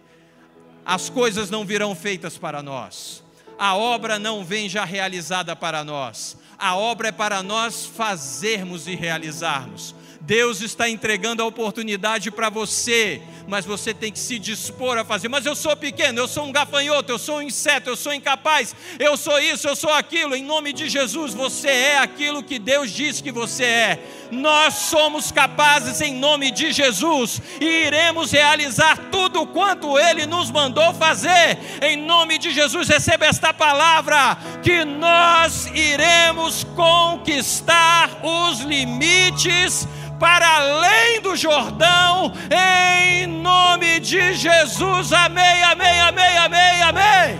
As 0.85 1.09
coisas 1.09 1.49
não 1.49 1.65
virão 1.65 1.95
feitas 1.95 2.37
para 2.37 2.61
nós. 2.61 3.23
A 3.59 3.75
obra 3.75 4.17
não 4.17 4.45
vem 4.45 4.69
já 4.69 4.85
realizada 4.85 5.53
para 5.53 5.83
nós. 5.83 6.37
A 6.57 6.77
obra 6.77 7.09
é 7.09 7.11
para 7.11 7.43
nós 7.43 7.85
fazermos 7.85 8.87
e 8.87 8.95
realizarmos. 8.95 9.93
Deus 10.21 10.61
está 10.61 10.89
entregando 10.89 11.41
a 11.41 11.45
oportunidade 11.45 12.29
para 12.29 12.49
você, 12.49 13.21
mas 13.47 13.65
você 13.65 13.93
tem 13.93 14.11
que 14.11 14.19
se 14.19 14.37
dispor 14.37 14.97
a 14.97 15.05
fazer. 15.05 15.29
Mas 15.29 15.45
eu 15.45 15.55
sou 15.55 15.75
pequeno, 15.75 16.19
eu 16.19 16.27
sou 16.27 16.45
um 16.45 16.51
gafanhoto, 16.51 17.11
eu 17.11 17.17
sou 17.17 17.37
um 17.37 17.41
inseto, 17.41 17.89
eu 17.89 17.95
sou 17.95 18.13
incapaz, 18.13 18.75
eu 18.99 19.15
sou 19.15 19.39
isso, 19.39 19.67
eu 19.67 19.75
sou 19.75 19.91
aquilo. 19.91 20.35
Em 20.35 20.43
nome 20.43 20.73
de 20.73 20.89
Jesus, 20.89 21.33
você 21.33 21.69
é 21.69 21.97
aquilo 21.99 22.43
que 22.43 22.59
Deus 22.59 22.91
diz 22.91 23.21
que 23.21 23.31
você 23.31 23.63
é. 23.63 23.99
Nós 24.29 24.75
somos 24.75 25.31
capazes 25.31 26.01
em 26.01 26.13
nome 26.13 26.51
de 26.51 26.71
Jesus 26.71 27.41
e 27.59 27.65
iremos 27.65 28.31
realizar 28.31 28.97
tudo 29.11 29.47
quanto 29.47 29.97
Ele 29.97 30.25
nos 30.25 30.51
mandou 30.51 30.93
fazer. 30.93 31.57
Em 31.81 31.95
nome 31.97 32.37
de 32.37 32.51
Jesus, 32.51 32.87
receba 32.87 33.25
esta 33.25 33.53
palavra 33.53 34.37
que 34.61 34.83
nós 34.83 35.65
iremos 35.73 36.63
conquistar 36.75 38.19
os 38.21 38.59
limites 38.59 39.87
para 40.19 40.47
além 40.47 41.21
do 41.21 41.35
Jordão, 41.35 42.33
em 42.51 43.25
nome 43.25 43.99
de 44.01 44.33
Jesus. 44.33 45.13
Amém, 45.13 45.63
amém, 45.63 46.01
amém, 46.01 46.37
amém, 46.37 46.81
amém. 46.81 47.39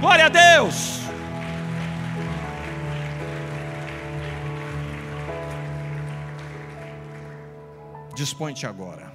Glória 0.00 0.26
a 0.26 0.28
Deus. 0.28 1.00
Dispõe-te 8.14 8.66
agora. 8.66 9.12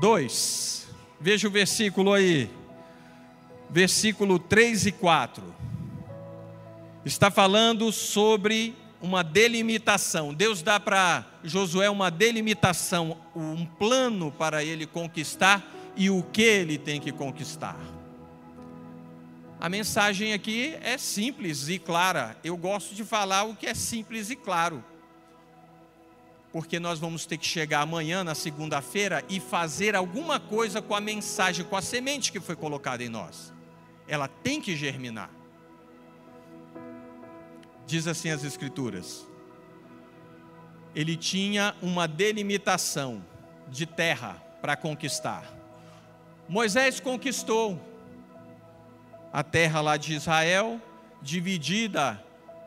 Dois. 0.00 0.88
Veja 1.20 1.46
o 1.46 1.50
versículo 1.50 2.14
aí. 2.14 2.50
Versículo 3.68 4.38
3 4.38 4.86
e 4.86 4.92
4. 4.92 5.42
Está 7.04 7.30
falando 7.30 7.92
sobre 7.92 8.74
uma 9.06 9.22
delimitação. 9.22 10.34
Deus 10.34 10.62
dá 10.62 10.78
para 10.80 11.24
Josué 11.44 11.88
uma 11.88 12.10
delimitação, 12.10 13.16
um 13.34 13.64
plano 13.64 14.32
para 14.32 14.64
ele 14.64 14.84
conquistar 14.84 15.64
e 15.96 16.10
o 16.10 16.22
que 16.24 16.42
ele 16.42 16.76
tem 16.76 17.00
que 17.00 17.12
conquistar. 17.12 17.78
A 19.58 19.68
mensagem 19.68 20.34
aqui 20.34 20.76
é 20.82 20.98
simples 20.98 21.68
e 21.68 21.78
clara. 21.78 22.36
Eu 22.44 22.56
gosto 22.56 22.94
de 22.94 23.04
falar 23.04 23.44
o 23.44 23.54
que 23.54 23.66
é 23.66 23.74
simples 23.74 24.28
e 24.28 24.36
claro. 24.36 24.84
Porque 26.52 26.78
nós 26.78 26.98
vamos 26.98 27.24
ter 27.24 27.38
que 27.38 27.46
chegar 27.46 27.82
amanhã, 27.82 28.24
na 28.24 28.34
segunda-feira, 28.34 29.24
e 29.28 29.40
fazer 29.40 29.94
alguma 29.94 30.40
coisa 30.40 30.82
com 30.82 30.94
a 30.94 31.00
mensagem, 31.00 31.64
com 31.64 31.76
a 31.76 31.82
semente 31.82 32.32
que 32.32 32.40
foi 32.40 32.56
colocada 32.56 33.02
em 33.02 33.08
nós. 33.08 33.52
Ela 34.08 34.28
tem 34.28 34.60
que 34.60 34.76
germinar. 34.76 35.30
Diz 37.86 38.06
assim 38.06 38.30
as 38.30 38.44
Escrituras. 38.44 39.26
Ele 40.94 41.16
tinha 41.16 41.74
uma 41.80 42.08
delimitação 42.08 43.24
de 43.68 43.86
terra 43.86 44.42
para 44.60 44.76
conquistar. 44.76 45.44
Moisés 46.48 47.00
conquistou 47.00 47.80
a 49.32 49.42
terra 49.42 49.80
lá 49.80 49.96
de 49.96 50.14
Israel, 50.14 50.80
dividida 51.20 52.22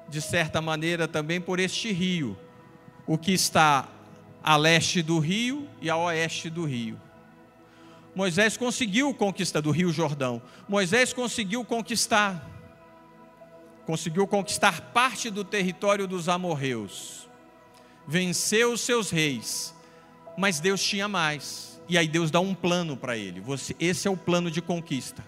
de 0.08 0.22
certa 0.22 0.62
maneira 0.62 1.08
também 1.08 1.40
por 1.42 1.60
este 1.60 1.92
rio, 1.92 2.38
o 3.06 3.18
que 3.18 3.32
está 3.32 3.88
a 4.44 4.56
leste 4.56 5.02
do 5.02 5.20
rio 5.20 5.68
e 5.82 5.90
a 5.90 5.98
oeste 5.98 6.50
do 6.50 6.66
rio. 6.66 7.00
Moisés 8.16 8.58
conseguiu 8.58 9.14
conquistar 9.14 9.62
do 9.62 9.72
Rio 9.72 9.92
Jordão. 9.92 10.42
Moisés 10.68 11.14
conseguiu 11.14 11.64
conquistar 11.64 12.49
conseguiu 13.90 14.28
conquistar 14.28 14.82
parte 14.94 15.32
do 15.32 15.44
território 15.44 16.08
dos 16.08 16.30
amorreus, 16.30 17.28
venceu 18.08 18.74
os 18.74 18.82
seus 18.82 19.10
reis, 19.10 19.74
mas 20.38 20.60
Deus 20.60 20.80
tinha 20.80 21.08
mais. 21.08 21.82
E 21.90 21.98
aí 21.98 22.08
Deus 22.08 22.30
dá 22.30 22.40
um 22.40 22.54
plano 22.54 22.96
para 22.96 23.18
ele. 23.18 23.42
Você, 23.42 23.76
esse 23.80 24.08
é 24.08 24.12
o 24.12 24.16
plano 24.16 24.52
de 24.52 24.62
conquista. 24.62 25.26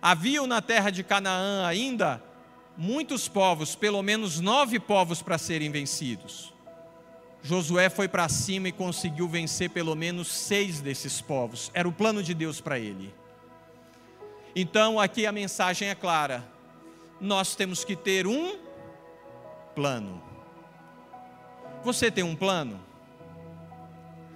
Havia 0.00 0.46
na 0.46 0.62
terra 0.62 0.90
de 0.90 1.02
Canaã 1.02 1.66
ainda 1.66 2.22
muitos 2.76 3.26
povos, 3.26 3.74
pelo 3.74 4.00
menos 4.04 4.38
nove 4.38 4.78
povos 4.78 5.20
para 5.20 5.36
serem 5.36 5.68
vencidos. 5.68 6.54
Josué 7.42 7.90
foi 7.90 8.06
para 8.06 8.28
cima 8.28 8.68
e 8.68 8.72
conseguiu 8.72 9.26
vencer 9.26 9.68
pelo 9.68 9.96
menos 9.96 10.28
seis 10.28 10.80
desses 10.80 11.20
povos. 11.20 11.72
Era 11.74 11.88
o 11.88 11.92
plano 11.92 12.22
de 12.22 12.34
Deus 12.34 12.60
para 12.60 12.78
ele. 12.78 13.12
Então 14.54 15.00
aqui 15.00 15.26
a 15.26 15.32
mensagem 15.32 15.88
é 15.88 15.94
clara 15.96 16.59
nós 17.20 17.54
temos 17.54 17.84
que 17.84 17.94
ter 17.94 18.26
um 18.26 18.58
plano. 19.74 20.22
Você 21.84 22.10
tem 22.10 22.24
um 22.24 22.34
plano? 22.34 22.80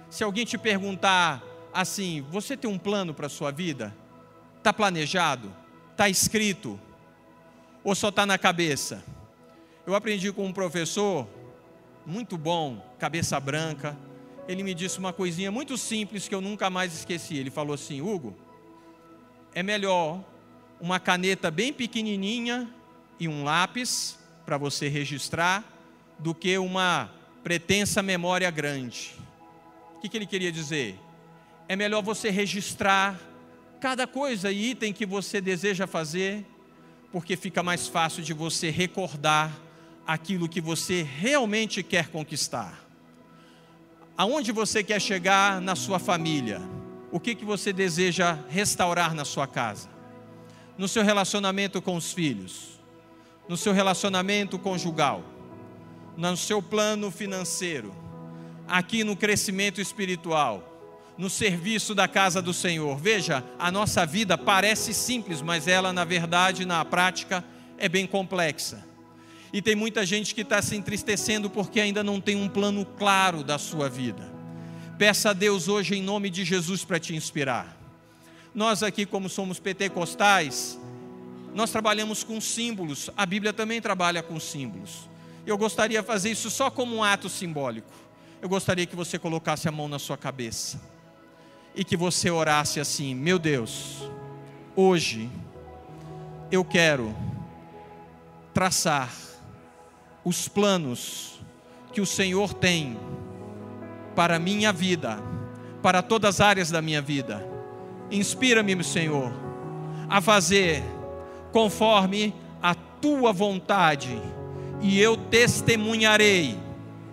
Se 0.09 0.23
alguém 0.23 0.45
te 0.45 0.57
perguntar 0.57 1.43
assim, 1.73 2.25
você 2.29 2.55
tem 2.55 2.69
um 2.69 2.77
plano 2.77 3.13
para 3.13 3.25
a 3.25 3.29
sua 3.29 3.51
vida? 3.51 3.95
Está 4.57 4.71
planejado? 4.71 5.51
Está 5.91 6.07
escrito? 6.07 6.79
Ou 7.83 7.93
só 7.93 8.09
está 8.09 8.25
na 8.25 8.37
cabeça? 8.37 9.03
Eu 9.85 9.93
aprendi 9.93 10.31
com 10.31 10.45
um 10.45 10.53
professor, 10.53 11.27
muito 12.05 12.37
bom, 12.37 12.83
cabeça 12.97 13.39
branca. 13.39 13.97
Ele 14.47 14.63
me 14.63 14.73
disse 14.73 14.97
uma 14.99 15.13
coisinha 15.13 15.51
muito 15.51 15.77
simples 15.77 16.27
que 16.27 16.33
eu 16.33 16.41
nunca 16.41 16.69
mais 16.69 16.93
esqueci. 16.93 17.37
Ele 17.37 17.51
falou 17.51 17.73
assim: 17.73 18.01
Hugo, 18.01 18.35
é 19.53 19.61
melhor 19.61 20.23
uma 20.79 20.99
caneta 20.99 21.49
bem 21.49 21.71
pequenininha 21.71 22.69
e 23.19 23.27
um 23.27 23.43
lápis 23.43 24.17
para 24.45 24.57
você 24.57 24.87
registrar 24.87 25.63
do 26.19 26.33
que 26.33 26.57
uma 26.57 27.09
pretensa 27.43 28.01
memória 28.01 28.49
grande. 28.51 29.15
O 29.95 29.99
que, 29.99 30.09
que 30.09 30.17
ele 30.17 30.25
queria 30.25 30.51
dizer? 30.51 30.99
É 31.67 31.75
melhor 31.75 32.01
você 32.01 32.29
registrar 32.29 33.19
cada 33.79 34.05
coisa 34.07 34.51
e 34.51 34.71
item 34.71 34.93
que 34.93 35.05
você 35.05 35.41
deseja 35.41 35.87
fazer, 35.87 36.45
porque 37.11 37.35
fica 37.35 37.63
mais 37.63 37.87
fácil 37.87 38.23
de 38.23 38.33
você 38.33 38.69
recordar 38.69 39.51
aquilo 40.05 40.49
que 40.49 40.61
você 40.61 41.01
realmente 41.03 41.81
quer 41.81 42.09
conquistar. 42.09 42.85
Aonde 44.17 44.51
você 44.51 44.83
quer 44.83 45.01
chegar 45.01 45.59
na 45.59 45.75
sua 45.75 45.99
família? 45.99 46.61
O 47.11 47.19
que, 47.19 47.35
que 47.35 47.45
você 47.45 47.73
deseja 47.73 48.39
restaurar 48.49 49.13
na 49.13 49.25
sua 49.25 49.47
casa? 49.47 49.94
No 50.77 50.87
seu 50.87 51.03
relacionamento 51.03 51.81
com 51.81 51.95
os 51.95 52.11
filhos? 52.11 52.75
no 53.47 53.55
seu 53.55 53.73
relacionamento 53.73 54.57
conjugal, 54.57 55.23
no 56.17 56.35
seu 56.35 56.61
plano 56.61 57.11
financeiro, 57.11 57.93
aqui 58.67 59.03
no 59.03 59.15
crescimento 59.15 59.79
espiritual, 59.79 60.71
no 61.17 61.29
serviço 61.29 61.93
da 61.93 62.07
casa 62.07 62.41
do 62.41 62.53
Senhor. 62.53 62.97
Veja, 62.97 63.43
a 63.59 63.71
nossa 63.71 64.05
vida 64.05 64.37
parece 64.37 64.93
simples, 64.93 65.41
mas 65.41 65.67
ela, 65.67 65.93
na 65.93 66.03
verdade, 66.03 66.65
na 66.65 66.83
prática, 66.83 67.43
é 67.77 67.87
bem 67.87 68.07
complexa. 68.07 68.83
E 69.53 69.61
tem 69.61 69.75
muita 69.75 70.05
gente 70.05 70.35
que 70.35 70.41
está 70.41 70.61
se 70.61 70.75
entristecendo 70.75 71.49
porque 71.49 71.79
ainda 71.79 72.03
não 72.03 72.19
tem 72.19 72.35
um 72.35 72.49
plano 72.49 72.85
claro 72.85 73.43
da 73.43 73.57
sua 73.57 73.87
vida. 73.87 74.33
Peça 74.97 75.29
a 75.29 75.33
Deus 75.33 75.67
hoje, 75.67 75.95
em 75.95 76.01
nome 76.01 76.29
de 76.29 76.43
Jesus, 76.43 76.83
para 76.83 76.99
te 76.99 77.15
inspirar. 77.15 77.77
Nós 78.55 78.81
aqui, 78.81 79.05
como 79.05 79.27
somos 79.27 79.59
pentecostais, 79.59 80.79
nós 81.53 81.71
trabalhamos 81.71 82.23
com 82.23 82.39
símbolos, 82.39 83.09
a 83.17 83.25
Bíblia 83.25 83.51
também 83.51 83.81
trabalha 83.81 84.23
com 84.23 84.39
símbolos. 84.39 85.09
Eu 85.45 85.57
gostaria 85.57 86.01
de 86.01 86.07
fazer 86.07 86.31
isso 86.31 86.49
só 86.49 86.71
como 86.71 86.95
um 86.95 87.03
ato 87.03 87.27
simbólico. 87.27 87.91
Eu 88.41 88.47
gostaria 88.47 88.85
que 88.85 88.95
você 88.95 89.19
colocasse 89.19 89.67
a 89.67 89.71
mão 89.71 89.89
na 89.89 89.99
sua 89.99 90.17
cabeça 90.17 90.81
e 91.75 91.83
que 91.83 91.97
você 91.97 92.31
orasse 92.31 92.79
assim: 92.79 93.13
Meu 93.13 93.37
Deus, 93.37 94.09
hoje 94.73 95.29
eu 96.49 96.63
quero 96.63 97.13
traçar 98.53 99.13
os 100.23 100.47
planos 100.47 101.41
que 101.91 101.99
o 101.99 102.05
Senhor 102.05 102.53
tem 102.53 102.97
para 104.15 104.37
a 104.37 104.39
minha 104.39 104.71
vida, 104.71 105.19
para 105.81 106.01
todas 106.01 106.35
as 106.35 106.41
áreas 106.41 106.71
da 106.71 106.81
minha 106.81 107.01
vida. 107.01 107.54
Inspira-me, 108.11 108.83
Senhor, 108.83 109.31
a 110.09 110.21
fazer 110.21 110.83
conforme 111.51 112.33
a 112.61 112.75
tua 112.75 113.31
vontade 113.31 114.21
e 114.81 114.99
eu 114.99 115.17
testemunharei. 115.17 116.59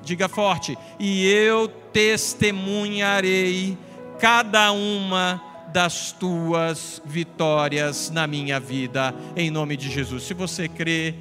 Diga 0.03 0.29
forte, 0.29 0.77
e 0.99 1.27
eu 1.27 1.69
testemunharei 1.69 3.79
cada 4.19 4.73
uma 4.73 5.41
das 5.73 6.13
tuas 6.13 7.01
vitórias 7.05 8.11
na 8.11 8.27
minha 8.27 8.59
vida, 8.59 9.15
em 9.37 9.51
nome 9.51 9.77
de 9.77 9.89
Jesus. 9.89 10.25
Se 10.25 10.35
você 10.35 10.69
crê, 10.69 11.15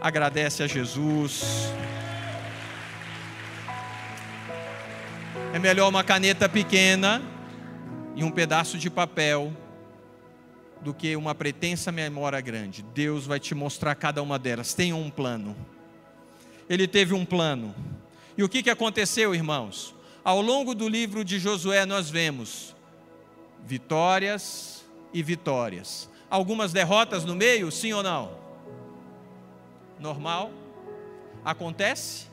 agradece 0.00 0.62
a 0.62 0.66
Jesus. 0.66 1.72
É 5.52 5.58
melhor 5.58 5.88
uma 5.88 6.04
caneta 6.04 6.48
pequena 6.48 7.22
e 8.16 8.24
um 8.24 8.30
pedaço 8.30 8.78
de 8.78 8.88
papel 8.88 9.52
do 10.80 10.94
que 10.94 11.14
uma 11.14 11.34
pretensa 11.34 11.92
memória 11.92 12.40
grande. 12.40 12.82
Deus 12.82 13.26
vai 13.26 13.38
te 13.38 13.54
mostrar 13.54 13.94
cada 13.94 14.22
uma 14.22 14.38
delas. 14.38 14.72
Tenha 14.72 14.96
um 14.96 15.10
plano. 15.10 15.54
Ele 16.68 16.88
teve 16.88 17.12
um 17.12 17.26
plano. 17.26 17.74
E 18.36 18.42
o 18.42 18.48
que, 18.48 18.62
que 18.62 18.70
aconteceu, 18.70 19.34
irmãos? 19.34 19.94
Ao 20.24 20.40
longo 20.40 20.74
do 20.74 20.88
livro 20.88 21.22
de 21.22 21.38
Josué, 21.38 21.84
nós 21.84 22.08
vemos 22.08 22.74
vitórias 23.64 24.84
e 25.12 25.22
vitórias. 25.22 26.08
Algumas 26.30 26.72
derrotas 26.72 27.24
no 27.24 27.34
meio, 27.34 27.70
sim 27.70 27.92
ou 27.92 28.02
não? 28.02 28.36
Normal? 30.00 30.50
Acontece? 31.44 32.26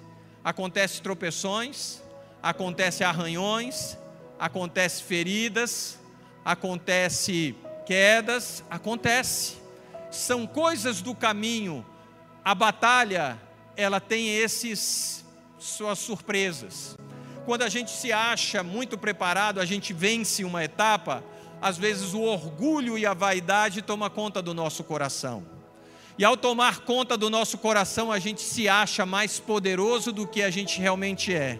Acontece 0.43 1.01
tropeções, 1.01 2.01
acontece 2.41 3.03
arranhões, 3.03 3.97
acontece 4.39 5.03
feridas, 5.03 5.99
acontece 6.43 7.55
quedas, 7.85 8.63
acontece. 8.69 9.57
São 10.11 10.45
coisas 10.45 11.01
do 11.01 11.15
caminho. 11.15 11.85
A 12.43 12.53
batalha, 12.53 13.39
ela 13.75 13.99
tem 13.99 14.35
esses 14.35 15.25
suas 15.59 15.99
surpresas. 15.99 16.97
Quando 17.45 17.63
a 17.63 17.69
gente 17.69 17.91
se 17.91 18.11
acha 18.11 18.63
muito 18.63 18.97
preparado, 18.97 19.59
a 19.59 19.65
gente 19.65 19.93
vence 19.93 20.43
uma 20.43 20.63
etapa, 20.63 21.23
às 21.61 21.77
vezes 21.77 22.13
o 22.13 22.21
orgulho 22.21 22.97
e 22.97 23.05
a 23.05 23.13
vaidade 23.13 23.81
toma 23.81 24.09
conta 24.09 24.41
do 24.41 24.53
nosso 24.53 24.83
coração. 24.83 25.45
E 26.17 26.23
ao 26.23 26.37
tomar 26.37 26.81
conta 26.81 27.17
do 27.17 27.29
nosso 27.29 27.57
coração, 27.57 28.11
a 28.11 28.19
gente 28.19 28.41
se 28.41 28.69
acha 28.69 29.05
mais 29.05 29.39
poderoso 29.39 30.11
do 30.11 30.27
que 30.27 30.43
a 30.43 30.51
gente 30.51 30.79
realmente 30.79 31.33
é 31.33 31.59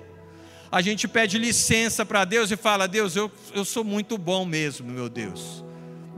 a 0.73 0.81
gente 0.81 1.07
pede 1.07 1.37
licença 1.37 2.03
para 2.03 2.25
Deus 2.25 2.49
e 2.49 2.57
fala: 2.57 2.87
Deus, 2.87 3.15
eu, 3.15 3.31
eu 3.53 3.63
sou 3.63 3.83
muito 3.83 4.17
bom 4.17 4.43
mesmo, 4.43 4.91
meu 4.91 5.07
Deus. 5.07 5.63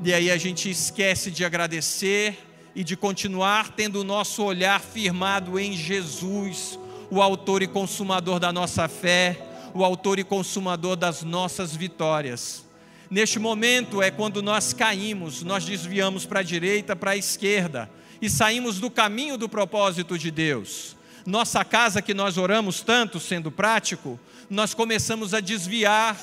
E 0.01 0.13
aí 0.13 0.31
a 0.31 0.37
gente 0.37 0.69
esquece 0.69 1.29
de 1.29 1.43
agradecer 1.43 2.37
e 2.73 2.81
de 2.81 2.95
continuar 2.95 3.73
tendo 3.73 3.99
o 3.99 4.03
nosso 4.05 4.41
olhar 4.41 4.79
firmado 4.79 5.59
em 5.59 5.73
Jesus, 5.73 6.79
o 7.11 7.21
Autor 7.21 7.63
e 7.63 7.67
Consumador 7.67 8.39
da 8.39 8.53
nossa 8.53 8.87
fé, 8.87 9.45
o 9.73 9.83
Autor 9.83 10.19
e 10.19 10.23
Consumador 10.23 10.95
das 10.95 11.21
nossas 11.21 11.75
vitórias. 11.75 12.63
Neste 13.11 13.39
momento 13.39 14.01
é 14.01 14.09
quando 14.09 14.41
nós 14.41 14.71
caímos, 14.71 15.43
nós 15.43 15.65
desviamos 15.65 16.25
para 16.25 16.39
a 16.39 16.43
direita, 16.43 16.95
para 16.95 17.11
a 17.11 17.17
esquerda 17.17 17.89
e 18.21 18.29
saímos 18.29 18.79
do 18.79 18.89
caminho 18.89 19.37
do 19.37 19.49
propósito 19.49 20.17
de 20.17 20.31
Deus. 20.31 20.94
Nossa 21.25 21.65
casa 21.65 22.01
que 22.01 22.13
nós 22.13 22.37
oramos 22.37 22.81
tanto, 22.81 23.19
sendo 23.19 23.51
prático, 23.51 24.19
nós 24.49 24.75
começamos 24.75 25.33
a 25.33 25.39
desviar, 25.39 26.17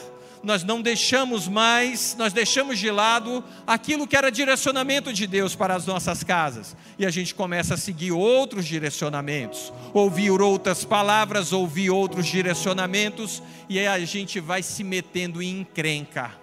nós 0.44 0.62
não 0.62 0.80
deixamos 0.80 1.48
mais, 1.48 2.14
nós 2.16 2.32
deixamos 2.32 2.78
de 2.78 2.90
lado 2.90 3.42
aquilo 3.66 4.06
que 4.06 4.16
era 4.16 4.30
direcionamento 4.30 5.12
de 5.12 5.26
Deus 5.26 5.54
para 5.56 5.74
as 5.74 5.86
nossas 5.86 6.22
casas, 6.22 6.76
e 6.98 7.04
a 7.04 7.10
gente 7.10 7.34
começa 7.34 7.74
a 7.74 7.76
seguir 7.76 8.12
outros 8.12 8.64
direcionamentos, 8.64 9.72
ouvir 9.92 10.40
outras 10.40 10.84
palavras, 10.84 11.52
ouvir 11.52 11.90
outros 11.90 12.26
direcionamentos, 12.26 13.42
e 13.68 13.78
aí 13.78 13.86
a 13.88 13.98
gente 14.06 14.38
vai 14.38 14.62
se 14.62 14.84
metendo 14.84 15.42
em 15.42 15.60
encrenca 15.60 16.41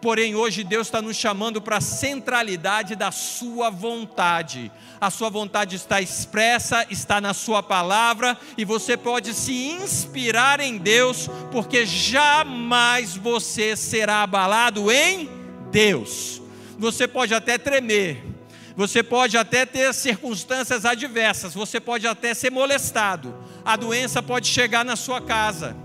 Porém, 0.00 0.36
hoje 0.36 0.62
Deus 0.62 0.86
está 0.86 1.02
nos 1.02 1.16
chamando 1.16 1.60
para 1.60 1.78
a 1.78 1.80
centralidade 1.80 2.94
da 2.94 3.10
Sua 3.10 3.68
vontade. 3.68 4.70
A 5.00 5.10
Sua 5.10 5.28
vontade 5.28 5.74
está 5.74 6.00
expressa, 6.00 6.86
está 6.88 7.20
na 7.20 7.34
Sua 7.34 7.64
palavra, 7.64 8.38
e 8.56 8.64
você 8.64 8.96
pode 8.96 9.34
se 9.34 9.52
inspirar 9.52 10.60
em 10.60 10.78
Deus, 10.78 11.28
porque 11.50 11.84
jamais 11.84 13.16
você 13.16 13.74
será 13.74 14.22
abalado 14.22 14.90
em 14.90 15.28
Deus. 15.72 16.40
Você 16.78 17.08
pode 17.08 17.34
até 17.34 17.58
tremer, 17.58 18.24
você 18.76 19.02
pode 19.02 19.36
até 19.36 19.66
ter 19.66 19.92
circunstâncias 19.92 20.84
adversas, 20.84 21.54
você 21.54 21.80
pode 21.80 22.06
até 22.06 22.34
ser 22.34 22.52
molestado, 22.52 23.34
a 23.64 23.74
doença 23.74 24.22
pode 24.22 24.46
chegar 24.46 24.84
na 24.84 24.94
sua 24.94 25.20
casa, 25.20 25.76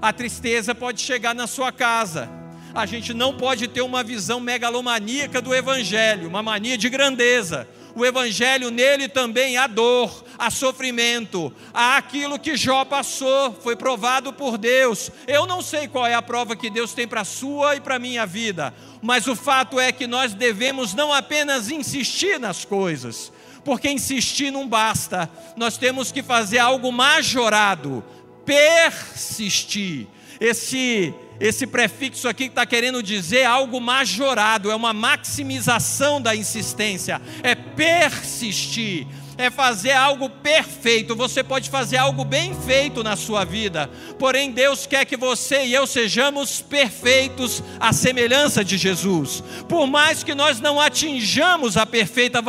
a 0.00 0.12
tristeza 0.12 0.76
pode 0.76 1.00
chegar 1.00 1.34
na 1.34 1.48
sua 1.48 1.72
casa 1.72 2.37
a 2.74 2.86
gente 2.86 3.12
não 3.14 3.34
pode 3.34 3.68
ter 3.68 3.82
uma 3.82 4.02
visão 4.02 4.40
megalomaníaca 4.40 5.40
do 5.40 5.54
Evangelho, 5.54 6.28
uma 6.28 6.42
mania 6.42 6.76
de 6.76 6.88
grandeza. 6.88 7.68
O 7.94 8.04
Evangelho 8.04 8.70
nele 8.70 9.08
também 9.08 9.56
há 9.56 9.66
dor, 9.66 10.24
há 10.38 10.50
sofrimento, 10.50 11.52
há 11.74 11.96
aquilo 11.96 12.38
que 12.38 12.56
Jó 12.56 12.84
passou, 12.84 13.52
foi 13.52 13.74
provado 13.74 14.32
por 14.32 14.56
Deus. 14.56 15.10
Eu 15.26 15.46
não 15.46 15.60
sei 15.60 15.88
qual 15.88 16.06
é 16.06 16.14
a 16.14 16.22
prova 16.22 16.54
que 16.54 16.70
Deus 16.70 16.92
tem 16.92 17.08
para 17.08 17.22
a 17.22 17.24
sua 17.24 17.74
e 17.74 17.80
para 17.80 17.96
a 17.96 17.98
minha 17.98 18.24
vida, 18.24 18.72
mas 19.02 19.26
o 19.26 19.34
fato 19.34 19.80
é 19.80 19.90
que 19.90 20.06
nós 20.06 20.32
devemos 20.32 20.94
não 20.94 21.12
apenas 21.12 21.70
insistir 21.70 22.38
nas 22.38 22.64
coisas, 22.64 23.32
porque 23.64 23.90
insistir 23.90 24.52
não 24.52 24.68
basta, 24.68 25.28
nós 25.56 25.76
temos 25.76 26.12
que 26.12 26.22
fazer 26.22 26.58
algo 26.58 26.92
majorado, 26.92 28.04
persistir. 28.44 30.06
Esse 30.40 31.12
esse 31.40 31.66
prefixo 31.66 32.28
aqui 32.28 32.44
está 32.44 32.66
querendo 32.66 33.02
dizer 33.02 33.44
algo 33.44 33.80
majorado, 33.80 34.70
é 34.70 34.74
uma 34.74 34.92
maximização 34.92 36.20
da 36.20 36.34
insistência, 36.34 37.20
é 37.42 37.54
persistir, 37.54 39.06
é 39.36 39.48
fazer 39.50 39.92
algo 39.92 40.28
perfeito. 40.28 41.14
Você 41.14 41.44
pode 41.44 41.70
fazer 41.70 41.96
algo 41.96 42.24
bem 42.24 42.52
feito 42.66 43.04
na 43.04 43.14
sua 43.14 43.44
vida, 43.44 43.88
porém 44.18 44.50
Deus 44.50 44.84
quer 44.84 45.04
que 45.04 45.16
você 45.16 45.64
e 45.64 45.72
eu 45.72 45.86
sejamos 45.86 46.60
perfeitos 46.60 47.62
à 47.78 47.92
semelhança 47.92 48.64
de 48.64 48.76
Jesus. 48.76 49.44
Por 49.68 49.86
mais 49.86 50.24
que 50.24 50.34
nós 50.34 50.58
não 50.58 50.80
atinjamos 50.80 51.76
a 51.76 51.86
perfeita 51.86 52.42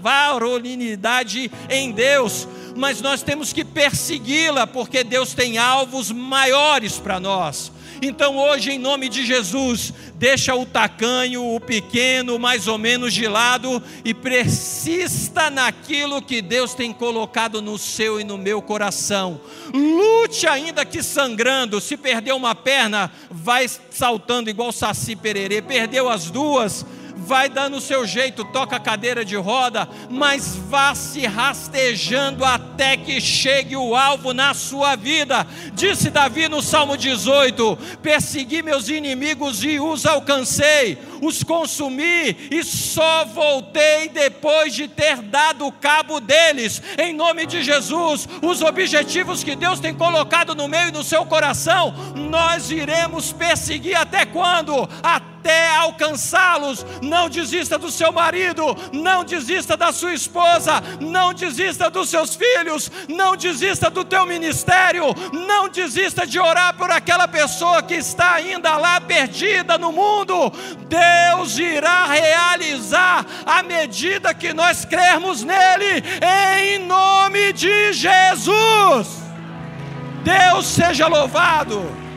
varonilidade 0.00 1.50
em 1.68 1.90
Deus, 1.90 2.46
mas 2.76 3.00
nós 3.00 3.20
temos 3.20 3.52
que 3.52 3.64
persegui-la, 3.64 4.64
porque 4.66 5.02
Deus 5.02 5.34
tem 5.34 5.58
alvos 5.58 6.12
maiores 6.12 6.98
para 7.00 7.18
nós. 7.18 7.72
Então 8.02 8.38
hoje, 8.38 8.72
em 8.72 8.78
nome 8.78 9.08
de 9.10 9.26
Jesus, 9.26 9.92
deixa 10.14 10.54
o 10.54 10.64
tacanho, 10.64 11.54
o 11.54 11.60
pequeno, 11.60 12.38
mais 12.38 12.66
ou 12.66 12.78
menos 12.78 13.12
de 13.12 13.28
lado 13.28 13.82
e 14.02 14.14
persista 14.14 15.50
naquilo 15.50 16.22
que 16.22 16.40
Deus 16.40 16.72
tem 16.72 16.92
colocado 16.92 17.60
no 17.60 17.76
seu 17.76 18.18
e 18.18 18.24
no 18.24 18.38
meu 18.38 18.62
coração. 18.62 19.40
Lute 19.72 20.46
ainda 20.46 20.84
que 20.84 21.02
sangrando, 21.02 21.80
se 21.80 21.96
perdeu 21.96 22.36
uma 22.36 22.54
perna, 22.54 23.10
vai 23.30 23.66
saltando 23.90 24.48
igual 24.48 24.72
saci 24.72 25.14
pererê, 25.14 25.60
perdeu 25.60 26.08
as 26.08 26.30
duas, 26.30 26.86
vai 27.30 27.48
dando 27.48 27.76
o 27.76 27.80
seu 27.80 28.04
jeito, 28.04 28.44
toca 28.44 28.74
a 28.74 28.80
cadeira 28.80 29.24
de 29.24 29.36
roda, 29.36 29.88
mas 30.10 30.56
vá 30.68 30.96
se 30.96 31.24
rastejando 31.28 32.44
até 32.44 32.96
que 32.96 33.20
chegue 33.20 33.76
o 33.76 33.94
alvo 33.94 34.34
na 34.34 34.52
sua 34.52 34.96
vida. 34.96 35.46
Disse 35.72 36.10
Davi 36.10 36.48
no 36.48 36.60
Salmo 36.60 36.96
18: 36.96 37.78
Persegui 38.02 38.64
meus 38.64 38.88
inimigos 38.88 39.62
e 39.62 39.78
os 39.78 40.06
alcancei, 40.06 40.98
os 41.22 41.44
consumi 41.44 42.36
e 42.50 42.64
só 42.64 43.24
voltei 43.26 44.08
depois 44.08 44.74
de 44.74 44.88
ter 44.88 45.18
dado 45.18 45.70
cabo 45.70 46.18
deles. 46.18 46.82
Em 46.98 47.14
nome 47.14 47.46
de 47.46 47.62
Jesus, 47.62 48.28
os 48.42 48.60
objetivos 48.60 49.44
que 49.44 49.54
Deus 49.54 49.78
tem 49.78 49.94
colocado 49.94 50.52
no 50.52 50.66
meio 50.66 50.90
do 50.90 51.04
seu 51.04 51.24
coração, 51.24 51.94
nós 52.16 52.72
iremos 52.72 53.32
perseguir 53.32 53.94
até 53.94 54.26
quando? 54.26 54.88
Até 55.00 55.39
até 55.40 55.74
alcançá-los. 55.76 56.84
Não 57.02 57.28
desista 57.28 57.78
do 57.78 57.90
seu 57.90 58.12
marido, 58.12 58.76
não 58.92 59.24
desista 59.24 59.76
da 59.76 59.90
sua 59.90 60.12
esposa, 60.12 60.82
não 61.00 61.32
desista 61.32 61.90
dos 61.90 62.10
seus 62.10 62.36
filhos, 62.36 62.90
não 63.08 63.36
desista 63.36 63.88
do 63.90 64.04
teu 64.04 64.26
ministério, 64.26 65.04
não 65.32 65.68
desista 65.68 66.26
de 66.26 66.38
orar 66.38 66.74
por 66.74 66.90
aquela 66.90 67.26
pessoa 67.26 67.82
que 67.82 67.94
está 67.94 68.34
ainda 68.34 68.76
lá 68.76 69.00
perdida 69.00 69.78
no 69.78 69.90
mundo. 69.90 70.52
Deus 70.88 71.58
irá 71.58 72.06
realizar 72.06 73.24
à 73.46 73.62
medida 73.62 74.34
que 74.34 74.52
nós 74.52 74.84
crermos 74.84 75.42
nele, 75.42 76.04
em 76.52 76.80
nome 76.80 77.52
de 77.52 77.92
Jesus. 77.92 79.20
Deus 80.22 80.66
seja 80.66 81.06
louvado. 81.06 82.09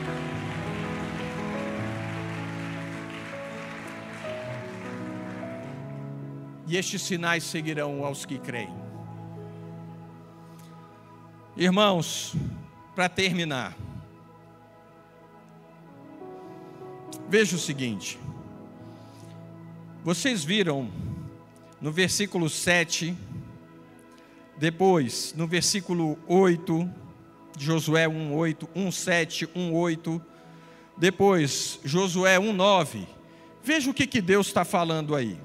E 6.74 6.76
estes 6.76 7.02
sinais 7.02 7.44
seguirão 7.44 8.04
aos 8.04 8.26
que 8.26 8.36
creem. 8.36 8.74
Irmãos, 11.56 12.34
para 12.96 13.08
terminar, 13.08 13.76
veja 17.28 17.54
o 17.54 17.60
seguinte: 17.60 18.18
vocês 20.02 20.42
viram 20.42 20.90
no 21.80 21.92
versículo 21.92 22.50
7, 22.50 23.16
depois 24.58 25.32
no 25.36 25.46
versículo 25.46 26.18
8, 26.26 26.90
de 27.56 27.66
Josué 27.66 28.08
1, 28.08 28.34
8, 28.34 28.68
1, 28.74 28.90
7, 28.90 29.48
1, 29.54 29.72
8, 29.72 30.22
depois 30.96 31.78
Josué 31.84 32.36
1, 32.36 32.52
9. 32.52 33.06
Veja 33.62 33.88
o 33.88 33.94
que, 33.94 34.08
que 34.08 34.20
Deus 34.20 34.48
está 34.48 34.64
falando 34.64 35.14
aí. 35.14 35.38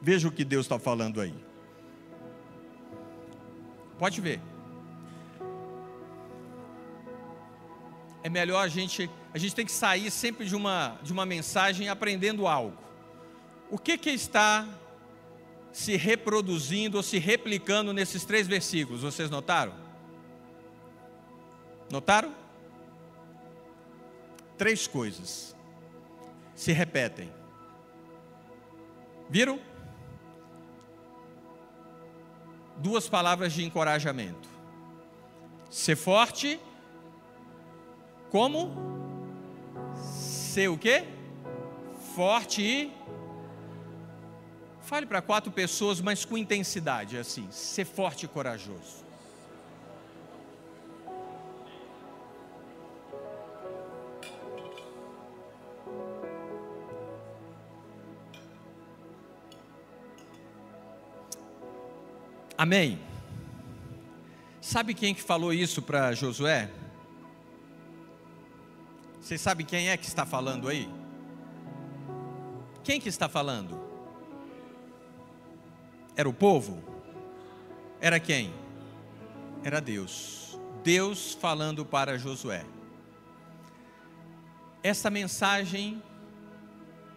Veja 0.00 0.28
o 0.28 0.32
que 0.32 0.44
Deus 0.44 0.66
está 0.66 0.78
falando 0.78 1.20
aí. 1.20 1.34
Pode 3.98 4.20
ver. 4.20 4.40
É 8.22 8.28
melhor 8.28 8.64
a 8.64 8.68
gente, 8.68 9.10
a 9.32 9.38
gente 9.38 9.54
tem 9.54 9.66
que 9.66 9.72
sair 9.72 10.10
sempre 10.10 10.46
de 10.46 10.54
uma, 10.54 10.98
de 11.02 11.12
uma 11.12 11.26
mensagem 11.26 11.88
aprendendo 11.88 12.46
algo. 12.46 12.76
O 13.70 13.78
que, 13.78 13.98
que 13.98 14.10
está 14.10 14.66
se 15.72 15.96
reproduzindo 15.96 16.96
ou 16.96 17.02
se 17.02 17.18
replicando 17.18 17.92
nesses 17.92 18.24
três 18.24 18.46
versículos? 18.46 19.02
Vocês 19.02 19.30
notaram? 19.30 19.74
Notaram? 21.90 22.34
Três 24.56 24.86
coisas 24.86 25.56
se 26.54 26.72
repetem. 26.72 27.32
Viram? 29.30 29.60
Duas 32.78 33.08
palavras 33.08 33.52
de 33.52 33.64
encorajamento. 33.64 34.48
Ser 35.70 35.96
forte, 35.96 36.60
como? 38.30 38.72
Ser 39.96 40.68
o 40.68 40.78
quê? 40.78 41.04
Forte 42.14 42.62
e. 42.62 42.92
Fale 44.80 45.04
para 45.04 45.20
quatro 45.20 45.52
pessoas, 45.52 46.00
mas 46.00 46.24
com 46.24 46.38
intensidade, 46.38 47.18
assim. 47.18 47.46
Ser 47.50 47.84
forte 47.84 48.24
e 48.24 48.28
corajoso. 48.28 49.07
Amém. 62.58 62.98
Sabe 64.60 64.92
quem 64.92 65.14
que 65.14 65.22
falou 65.22 65.52
isso 65.52 65.80
para 65.80 66.12
Josué? 66.12 66.68
Vocês 69.20 69.40
sabem 69.40 69.64
quem 69.64 69.90
é 69.90 69.96
que 69.96 70.04
está 70.04 70.26
falando 70.26 70.66
aí? 70.68 70.90
Quem 72.82 73.00
que 73.00 73.08
está 73.08 73.28
falando? 73.28 73.80
Era 76.16 76.28
o 76.28 76.34
povo? 76.34 76.82
Era 78.00 78.18
quem? 78.18 78.52
Era 79.62 79.80
Deus. 79.80 80.58
Deus 80.82 81.34
falando 81.34 81.84
para 81.84 82.18
Josué. 82.18 82.66
Essa 84.82 85.08
mensagem 85.10 86.02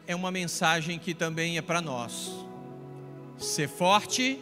é 0.05 0.15
uma 0.15 0.29
mensagem 0.29 0.99
que 0.99 1.15
também 1.15 1.57
é 1.57 1.63
para 1.63 1.81
nós. 1.81 2.31
Ser 3.39 3.67
forte 3.67 4.39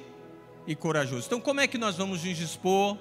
e 0.70 0.76
corajoso. 0.76 1.26
Então, 1.26 1.42
como 1.42 1.60
é 1.60 1.66
que 1.66 1.80
nós 1.80 1.98
vamos 1.98 2.24
nos 2.24 2.38
dispor? 2.38 2.96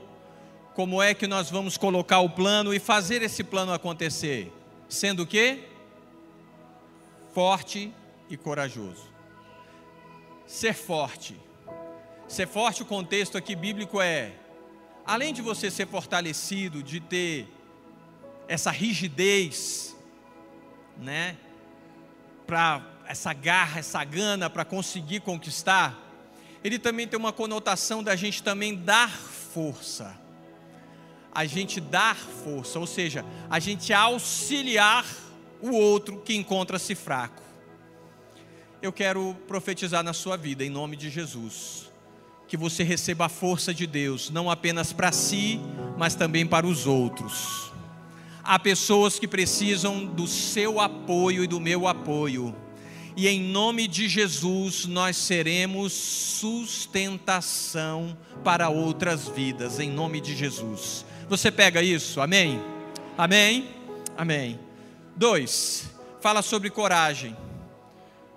Como 0.74 1.02
é 1.02 1.12
que 1.12 1.26
nós 1.26 1.50
vamos 1.50 1.76
colocar 1.76 2.20
o 2.20 2.30
plano 2.30 2.72
e 2.72 2.78
fazer 2.78 3.20
esse 3.20 3.44
plano 3.44 3.74
acontecer? 3.74 4.50
Sendo 4.88 5.24
o 5.24 5.26
quê? 5.26 5.64
Forte 7.34 7.92
e 8.30 8.38
corajoso. 8.38 9.06
Ser 10.46 10.72
forte. 10.72 11.36
Ser 12.26 12.48
forte, 12.48 12.80
o 12.80 12.86
contexto 12.86 13.36
aqui 13.36 13.54
bíblico 13.54 14.00
é, 14.00 14.32
além 15.04 15.34
de 15.34 15.42
você 15.42 15.70
ser 15.70 15.86
fortalecido, 15.86 16.82
de 16.82 17.00
ter 17.00 17.48
essa 18.48 18.70
rigidez, 18.70 19.94
né? 20.96 21.36
Para 22.46 22.82
essa 23.06 23.34
garra, 23.34 23.80
essa 23.80 24.02
gana 24.04 24.48
para 24.48 24.64
conseguir 24.64 25.20
conquistar, 25.20 26.07
ele 26.62 26.78
também 26.78 27.06
tem 27.06 27.18
uma 27.18 27.32
conotação 27.32 28.02
da 28.02 28.16
gente 28.16 28.42
também 28.42 28.74
dar 28.74 29.10
força. 29.10 30.18
A 31.32 31.44
gente 31.44 31.80
dar 31.80 32.16
força, 32.16 32.78
ou 32.78 32.86
seja, 32.86 33.24
a 33.48 33.60
gente 33.60 33.92
auxiliar 33.92 35.06
o 35.60 35.70
outro 35.70 36.18
que 36.20 36.34
encontra-se 36.34 36.94
fraco. 36.94 37.42
Eu 38.80 38.92
quero 38.92 39.36
profetizar 39.46 40.02
na 40.02 40.12
sua 40.12 40.36
vida, 40.36 40.64
em 40.64 40.70
nome 40.70 40.96
de 40.96 41.10
Jesus, 41.10 41.90
que 42.46 42.56
você 42.56 42.82
receba 42.82 43.26
a 43.26 43.28
força 43.28 43.74
de 43.74 43.86
Deus, 43.86 44.30
não 44.30 44.50
apenas 44.50 44.92
para 44.92 45.12
si, 45.12 45.60
mas 45.96 46.14
também 46.14 46.46
para 46.46 46.66
os 46.66 46.86
outros. 46.86 47.72
Há 48.42 48.58
pessoas 48.58 49.18
que 49.18 49.28
precisam 49.28 50.06
do 50.06 50.26
seu 50.26 50.80
apoio 50.80 51.44
e 51.44 51.46
do 51.46 51.60
meu 51.60 51.86
apoio 51.86 52.54
e 53.18 53.26
em 53.26 53.40
nome 53.40 53.88
de 53.88 54.08
Jesus 54.08 54.86
nós 54.86 55.16
seremos 55.16 55.92
sustentação 55.92 58.16
para 58.44 58.68
outras 58.68 59.26
vidas, 59.26 59.80
em 59.80 59.90
nome 59.90 60.20
de 60.20 60.36
Jesus. 60.36 61.04
Você 61.28 61.50
pega 61.50 61.82
isso? 61.82 62.20
Amém? 62.20 62.62
Amém? 63.16 63.70
Amém. 64.16 64.60
Dois, 65.16 65.90
fala 66.20 66.42
sobre 66.42 66.70
coragem. 66.70 67.36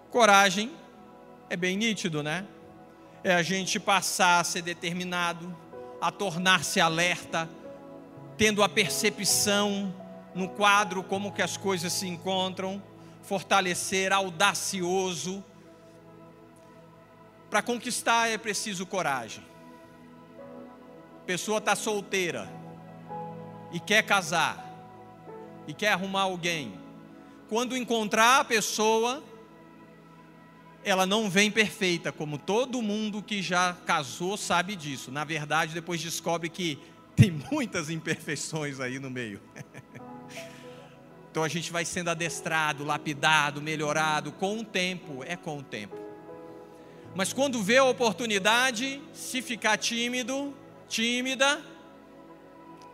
Coragem 0.09 0.71
é 1.47 1.55
bem 1.55 1.77
nítido, 1.77 2.23
né? 2.23 2.43
É 3.23 3.35
a 3.35 3.43
gente 3.43 3.79
passar 3.79 4.39
a 4.39 4.43
ser 4.43 4.63
determinado, 4.63 5.55
a 6.01 6.11
tornar-se 6.11 6.81
alerta, 6.81 7.47
tendo 8.35 8.63
a 8.63 8.67
percepção 8.67 9.93
no 10.33 10.49
quadro 10.49 11.03
como 11.03 11.31
que 11.31 11.43
as 11.43 11.55
coisas 11.55 11.93
se 11.93 12.07
encontram 12.07 12.81
fortalecer, 13.23 14.11
audacioso. 14.11 15.43
Para 17.49 17.61
conquistar 17.61 18.29
é 18.29 18.37
preciso 18.37 18.85
coragem. 18.85 19.43
Pessoa 21.25 21.59
está 21.59 21.75
solteira 21.75 22.49
e 23.71 23.79
quer 23.79 24.03
casar 24.03 24.67
e 25.67 25.73
quer 25.73 25.93
arrumar 25.93 26.21
alguém. 26.21 26.79
Quando 27.49 27.75
encontrar 27.75 28.39
a 28.39 28.43
pessoa, 28.43 29.23
ela 30.83 31.05
não 31.05 31.29
vem 31.29 31.51
perfeita, 31.51 32.11
como 32.11 32.37
todo 32.37 32.81
mundo 32.81 33.21
que 33.21 33.41
já 33.41 33.77
casou 33.85 34.37
sabe 34.37 34.75
disso. 34.75 35.11
Na 35.11 35.23
verdade, 35.23 35.73
depois 35.73 36.01
descobre 36.01 36.49
que 36.49 36.79
tem 37.15 37.31
muitas 37.51 37.89
imperfeições 37.89 38.79
aí 38.79 38.99
no 38.99 39.09
meio. 39.09 39.41
Então 41.31 41.43
a 41.43 41.47
gente 41.47 41.71
vai 41.71 41.85
sendo 41.85 42.09
adestrado, 42.09 42.83
lapidado, 42.83 43.61
melhorado 43.61 44.33
com 44.33 44.59
o 44.59 44.65
tempo, 44.65 45.23
é 45.25 45.37
com 45.37 45.59
o 45.59 45.63
tempo. 45.63 45.95
Mas 47.15 47.31
quando 47.31 47.63
vê 47.63 47.77
a 47.77 47.85
oportunidade, 47.85 49.01
se 49.13 49.41
ficar 49.41 49.77
tímido, 49.77 50.53
tímida, 50.89 51.61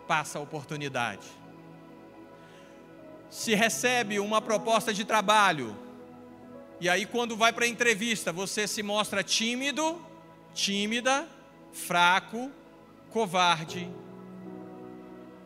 passa 0.07 0.37
a 0.37 0.41
oportunidade. 0.41 1.25
Se 3.27 3.55
recebe 3.55 4.19
uma 4.19 4.39
proposta 4.39 4.93
de 4.93 5.03
trabalho, 5.03 5.75
e 6.79 6.87
aí 6.87 7.07
quando 7.07 7.35
vai 7.35 7.51
para 7.51 7.65
a 7.65 7.67
entrevista, 7.67 8.31
você 8.31 8.67
se 8.67 8.83
mostra 8.83 9.23
tímido, 9.23 9.99
tímida, 10.53 11.27
fraco, 11.73 12.51
covarde, 13.09 13.89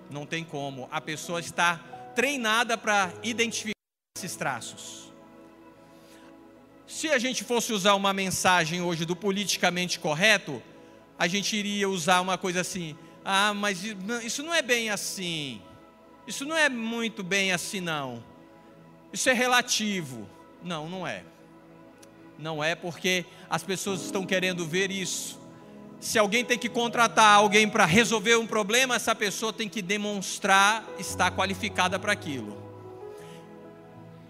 não 0.10 0.25
tem 0.25 0.43
como. 0.43 0.89
A 0.91 0.99
pessoa 0.99 1.39
está 1.39 1.90
treinada 2.15 2.78
para 2.78 3.12
identificar 3.24 3.76
esses 4.17 4.36
traços. 4.36 5.12
Se 6.88 7.10
a 7.10 7.17
gente 7.17 7.43
fosse 7.43 7.71
usar 7.74 7.95
uma 7.95 8.13
mensagem 8.13 8.82
hoje 8.82 9.06
do 9.06 9.15
politicamente 9.15 10.00
correto, 10.00 10.62
a 11.17 11.28
gente 11.28 11.56
iria 11.56 11.88
usar 11.89 12.21
uma 12.21 12.38
coisa 12.38 12.62
assim: 12.62 12.95
ah, 13.24 13.54
mas 13.54 13.84
isso 14.24 14.43
não 14.43 14.54
é 14.54 14.62
bem 14.62 14.89
assim. 14.89 15.62
Isso 16.28 16.45
não 16.45 16.56
é 16.56 16.69
muito 16.69 17.24
bem 17.24 17.52
assim, 17.52 17.80
não. 17.80 18.24
Isso 19.12 19.30
é 19.30 19.34
relativo. 19.34 20.30
Não, 20.63 20.88
não 20.88 21.08
é. 21.08 21.24
Não 22.38 22.63
é 22.63 22.76
porque 22.76 23.26
as 23.50 23.63
pessoas 23.63 24.02
estão 24.02 24.26
querendo 24.26 24.65
ver 24.65 24.91
isso. 24.91 25.40
Se 26.02 26.18
alguém 26.18 26.44
tem 26.44 26.58
que 26.58 26.68
contratar 26.68 27.36
alguém 27.36 27.70
para 27.70 27.86
resolver 27.86 28.36
um 28.36 28.48
problema, 28.48 28.96
essa 28.96 29.14
pessoa 29.14 29.54
tem 29.54 29.70
que 29.70 29.84
demonstrar 29.84 30.84
estar 30.98 31.30
qualificada 31.30 32.00
para 32.00 32.12
aquilo. 32.12 32.60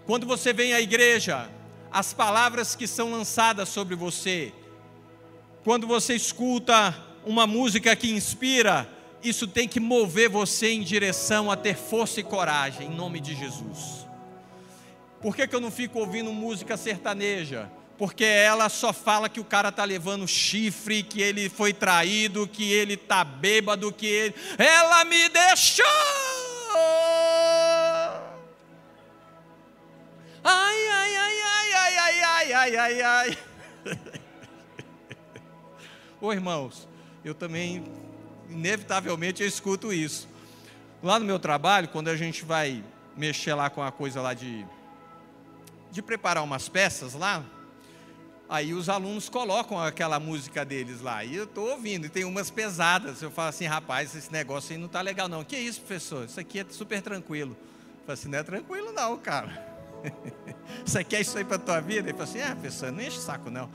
Quando 0.04 0.26
você 0.26 0.52
vem 0.52 0.74
à 0.74 0.82
igreja, 0.82 1.50
as 1.90 2.12
palavras 2.12 2.76
que 2.76 2.86
são 2.86 3.10
lançadas 3.10 3.70
sobre 3.70 3.94
você, 3.94 4.52
quando 5.64 5.86
você 5.86 6.14
escuta 6.14 6.94
uma 7.24 7.46
música 7.46 7.96
que 7.96 8.12
inspira, 8.12 8.86
isso 9.22 9.46
tem 9.46 9.66
que 9.66 9.80
mover 9.80 10.28
você 10.28 10.72
em 10.72 10.82
direção 10.82 11.50
a 11.50 11.56
ter 11.56 11.74
força 11.74 12.20
e 12.20 12.22
coragem, 12.22 12.88
em 12.88 12.94
nome 12.94 13.18
de 13.18 13.34
Jesus. 13.34 14.06
Por 15.22 15.34
que, 15.34 15.48
que 15.48 15.56
eu 15.56 15.60
não 15.60 15.70
fico 15.70 16.00
ouvindo 16.00 16.30
música 16.34 16.76
sertaneja? 16.76 17.70
Porque 18.02 18.24
ela 18.24 18.68
só 18.68 18.92
fala 18.92 19.28
que 19.28 19.38
o 19.38 19.44
cara 19.44 19.70
tá 19.70 19.84
levando 19.84 20.26
chifre, 20.26 21.04
que 21.04 21.22
ele 21.22 21.48
foi 21.48 21.72
traído, 21.72 22.48
que 22.48 22.72
ele 22.72 22.96
tá 22.96 23.22
bêbado, 23.22 23.92
que 23.92 24.06
ele. 24.06 24.34
Ela 24.58 25.04
me 25.04 25.28
deixou! 25.28 25.86
Ai, 30.42 30.88
ai, 30.90 31.16
ai, 31.16 31.42
ai, 31.44 31.74
ai, 31.74 31.96
ai, 31.96 32.22
ai, 32.24 32.52
ai, 32.52 32.76
ai, 32.76 33.02
ai. 33.02 33.38
Ô 36.20 36.32
irmãos, 36.32 36.88
eu 37.24 37.36
também, 37.36 37.84
inevitavelmente, 38.50 39.44
eu 39.44 39.48
escuto 39.48 39.92
isso. 39.92 40.28
Lá 41.00 41.20
no 41.20 41.24
meu 41.24 41.38
trabalho, 41.38 41.86
quando 41.86 42.08
a 42.08 42.16
gente 42.16 42.44
vai 42.44 42.82
mexer 43.16 43.54
lá 43.54 43.70
com 43.70 43.80
a 43.80 43.92
coisa 43.92 44.20
lá 44.20 44.34
de, 44.34 44.66
de 45.92 46.02
preparar 46.02 46.42
umas 46.42 46.68
peças 46.68 47.14
lá, 47.14 47.44
aí 48.52 48.74
os 48.74 48.90
alunos 48.90 49.30
colocam 49.30 49.80
aquela 49.80 50.20
música 50.20 50.62
deles 50.62 51.00
lá, 51.00 51.24
e 51.24 51.34
eu 51.34 51.44
estou 51.44 51.70
ouvindo, 51.70 52.04
e 52.04 52.10
tem 52.10 52.24
umas 52.24 52.50
pesadas, 52.50 53.22
eu 53.22 53.30
falo 53.30 53.48
assim, 53.48 53.64
rapaz, 53.64 54.14
esse 54.14 54.30
negócio 54.30 54.72
aí 54.72 54.78
não 54.78 54.86
está 54.86 55.00
legal 55.00 55.26
não. 55.26 55.42
Que 55.42 55.56
isso, 55.56 55.80
professor? 55.80 56.26
Isso 56.26 56.38
aqui 56.38 56.58
é 56.58 56.66
super 56.68 57.00
tranquilo. 57.00 57.56
Eu 57.58 58.06
falo 58.06 58.12
assim, 58.12 58.28
não 58.28 58.38
é 58.38 58.42
tranquilo 58.42 58.92
não, 58.92 59.16
cara. 59.16 59.72
Você 60.84 61.02
quer 61.02 61.22
isso 61.22 61.38
aí 61.38 61.44
para 61.44 61.56
a 61.56 61.60
tua 61.60 61.80
vida? 61.80 62.10
Ele 62.10 62.18
falou 62.18 62.24
assim: 62.24 62.40
Ah, 62.40 62.56
pessoa, 62.60 62.90
não 62.90 63.00
enche 63.00 63.18
o 63.18 63.20
saco 63.20 63.50
não. 63.50 63.70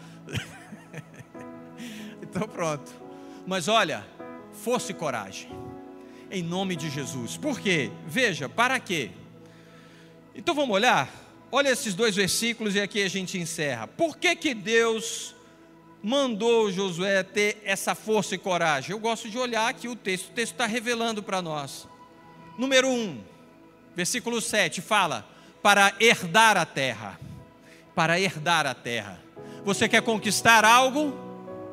então 2.21 2.47
pronto. 2.47 2.91
Mas 3.45 3.67
olha, 3.67 4.05
força 4.51 4.91
e 4.91 4.93
coragem. 4.95 5.49
Em 6.29 6.43
nome 6.43 6.75
de 6.75 6.89
Jesus. 6.89 7.37
Por 7.37 7.59
quê? 7.59 7.89
Veja, 8.05 8.49
para 8.49 8.77
quê? 8.79 9.11
Então 10.35 10.53
vamos 10.53 10.75
olhar? 10.75 11.09
Olha 11.51 11.69
esses 11.69 11.93
dois 11.93 12.15
versículos 12.15 12.75
e 12.75 12.81
aqui 12.81 13.01
a 13.01 13.09
gente 13.09 13.37
encerra. 13.37 13.87
Por 13.87 14.17
que, 14.17 14.35
que 14.35 14.53
Deus 14.53 15.33
mandou 16.03 16.71
Josué 16.71 17.23
ter 17.23 17.61
essa 17.63 17.95
força 17.95 18.35
e 18.35 18.37
coragem? 18.37 18.91
Eu 18.91 18.99
gosto 18.99 19.29
de 19.29 19.37
olhar 19.37 19.69
aqui 19.69 19.87
o 19.87 19.95
texto. 19.95 20.27
O 20.27 20.31
texto 20.31 20.53
está 20.53 20.65
revelando 20.65 21.23
para 21.23 21.41
nós. 21.41 21.87
Número 22.57 22.89
1, 22.89 23.23
versículo 23.95 24.41
7 24.41 24.81
fala: 24.81 25.25
para 25.61 25.93
herdar 25.99 26.57
a 26.57 26.65
terra. 26.65 27.19
Para 27.95 28.19
herdar 28.19 28.65
a 28.65 28.73
terra. 28.73 29.19
Você 29.63 29.87
quer 29.87 30.01
conquistar 30.01 30.65
algo? 30.65 31.13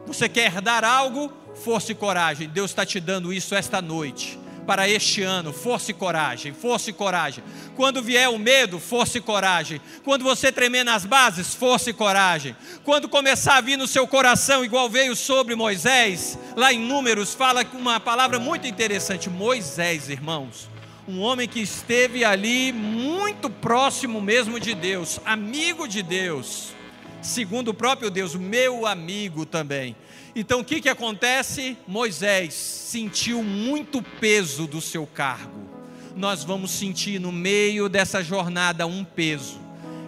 Você 0.06 0.28
quer 0.28 0.52
herdar 0.52 0.84
algo? 0.84 1.32
Força 1.54 1.92
e 1.92 1.94
coragem. 1.94 2.48
Deus 2.48 2.70
está 2.70 2.86
te 2.86 3.00
dando 3.00 3.32
isso 3.32 3.54
esta 3.54 3.80
noite. 3.82 4.38
Para 4.66 4.88
este 4.88 5.22
ano, 5.22 5.52
força 5.52 5.90
e 5.90 5.94
coragem, 5.94 6.54
força 6.54 6.88
e 6.88 6.92
coragem. 6.92 7.44
Quando 7.76 8.02
vier 8.02 8.28
o 8.30 8.38
medo, 8.38 8.78
força 8.78 9.18
e 9.18 9.20
coragem. 9.20 9.80
Quando 10.02 10.24
você 10.24 10.50
tremer 10.50 10.84
nas 10.84 11.04
bases, 11.04 11.54
força 11.54 11.90
e 11.90 11.92
coragem. 11.92 12.56
Quando 12.82 13.08
começar 13.08 13.56
a 13.56 13.60
vir 13.60 13.76
no 13.76 13.86
seu 13.86 14.06
coração, 14.06 14.64
igual 14.64 14.88
veio 14.88 15.14
sobre 15.14 15.54
Moisés, 15.54 16.38
lá 16.56 16.72
em 16.72 16.80
Números, 16.80 17.34
fala 17.34 17.64
uma 17.74 18.00
palavra 18.00 18.38
muito 18.38 18.66
interessante. 18.66 19.28
Moisés, 19.28 20.08
irmãos, 20.08 20.68
um 21.06 21.20
homem 21.20 21.46
que 21.46 21.60
esteve 21.60 22.24
ali 22.24 22.72
muito 22.72 23.50
próximo 23.50 24.20
mesmo 24.20 24.58
de 24.58 24.74
Deus, 24.74 25.20
amigo 25.26 25.86
de 25.86 26.02
Deus, 26.02 26.74
segundo 27.20 27.68
o 27.68 27.74
próprio 27.74 28.10
Deus, 28.10 28.34
meu 28.34 28.86
amigo 28.86 29.44
também. 29.44 29.94
Então 30.34 30.60
o 30.60 30.64
que, 30.64 30.80
que 30.80 30.88
acontece? 30.88 31.76
Moisés 31.86 32.54
sentiu 32.54 33.42
muito 33.42 34.02
peso 34.02 34.66
do 34.66 34.80
seu 34.80 35.06
cargo. 35.06 35.68
Nós 36.16 36.42
vamos 36.42 36.70
sentir 36.70 37.20
no 37.20 37.32
meio 37.32 37.88
dessa 37.88 38.22
jornada 38.22 38.86
um 38.86 39.04
peso. 39.04 39.60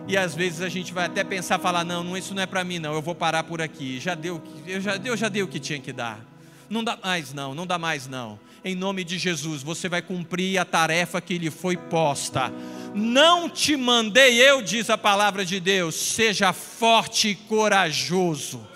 E 0.09 0.17
às 0.17 0.35
vezes 0.35 0.63
a 0.63 0.69
gente 0.69 0.93
vai 0.93 1.07
até 1.07 1.25
pensar, 1.25 1.59
falar, 1.59 1.85
não, 1.85 2.17
isso 2.17 2.35
não 2.35 2.43
é 2.43 2.47
para 2.47 2.63
mim 2.63 2.79
não, 2.79 2.95
eu 2.95 3.03
vou 3.03 3.15
parar 3.15 3.45
por 3.45 3.61
aqui. 3.61 3.99
Já 4.01 4.15
deu, 4.15 4.43
eu 4.67 4.81
já, 4.81 4.97
eu 4.97 5.17
já 5.17 5.29
dei 5.29 5.43
o 5.43 5.49
que 5.49 5.59
tinha 5.59 5.81
que 5.81 5.93
dar. 5.93 6.21
Não 6.69 6.83
dá 6.83 6.99
mais 7.03 7.33
não, 7.33 7.55
não 7.55 7.67
dá 7.67 7.79
mais 7.79 8.07
não 8.07 8.39
em 8.67 8.75
nome 8.75 9.05
de 9.05 9.17
Jesus, 9.17 9.63
você 9.63 9.89
vai 9.89 10.03
cumprir 10.03 10.59
a 10.59 10.65
tarefa 10.65 11.21
que 11.21 11.39
lhe 11.39 11.53
foi 11.53 11.77
posta. 11.77 12.53
Não 12.93 13.49
te 13.49 13.77
mandei 13.77 14.43
eu, 14.43 14.61
diz 14.61 14.91
a 14.91 14.99
palavra 14.99 15.45
de 15.45 15.61
Deus, 15.61 15.95
seja 15.95 16.53
forte 16.53 17.29
e 17.29 17.35
corajoso 17.37 18.67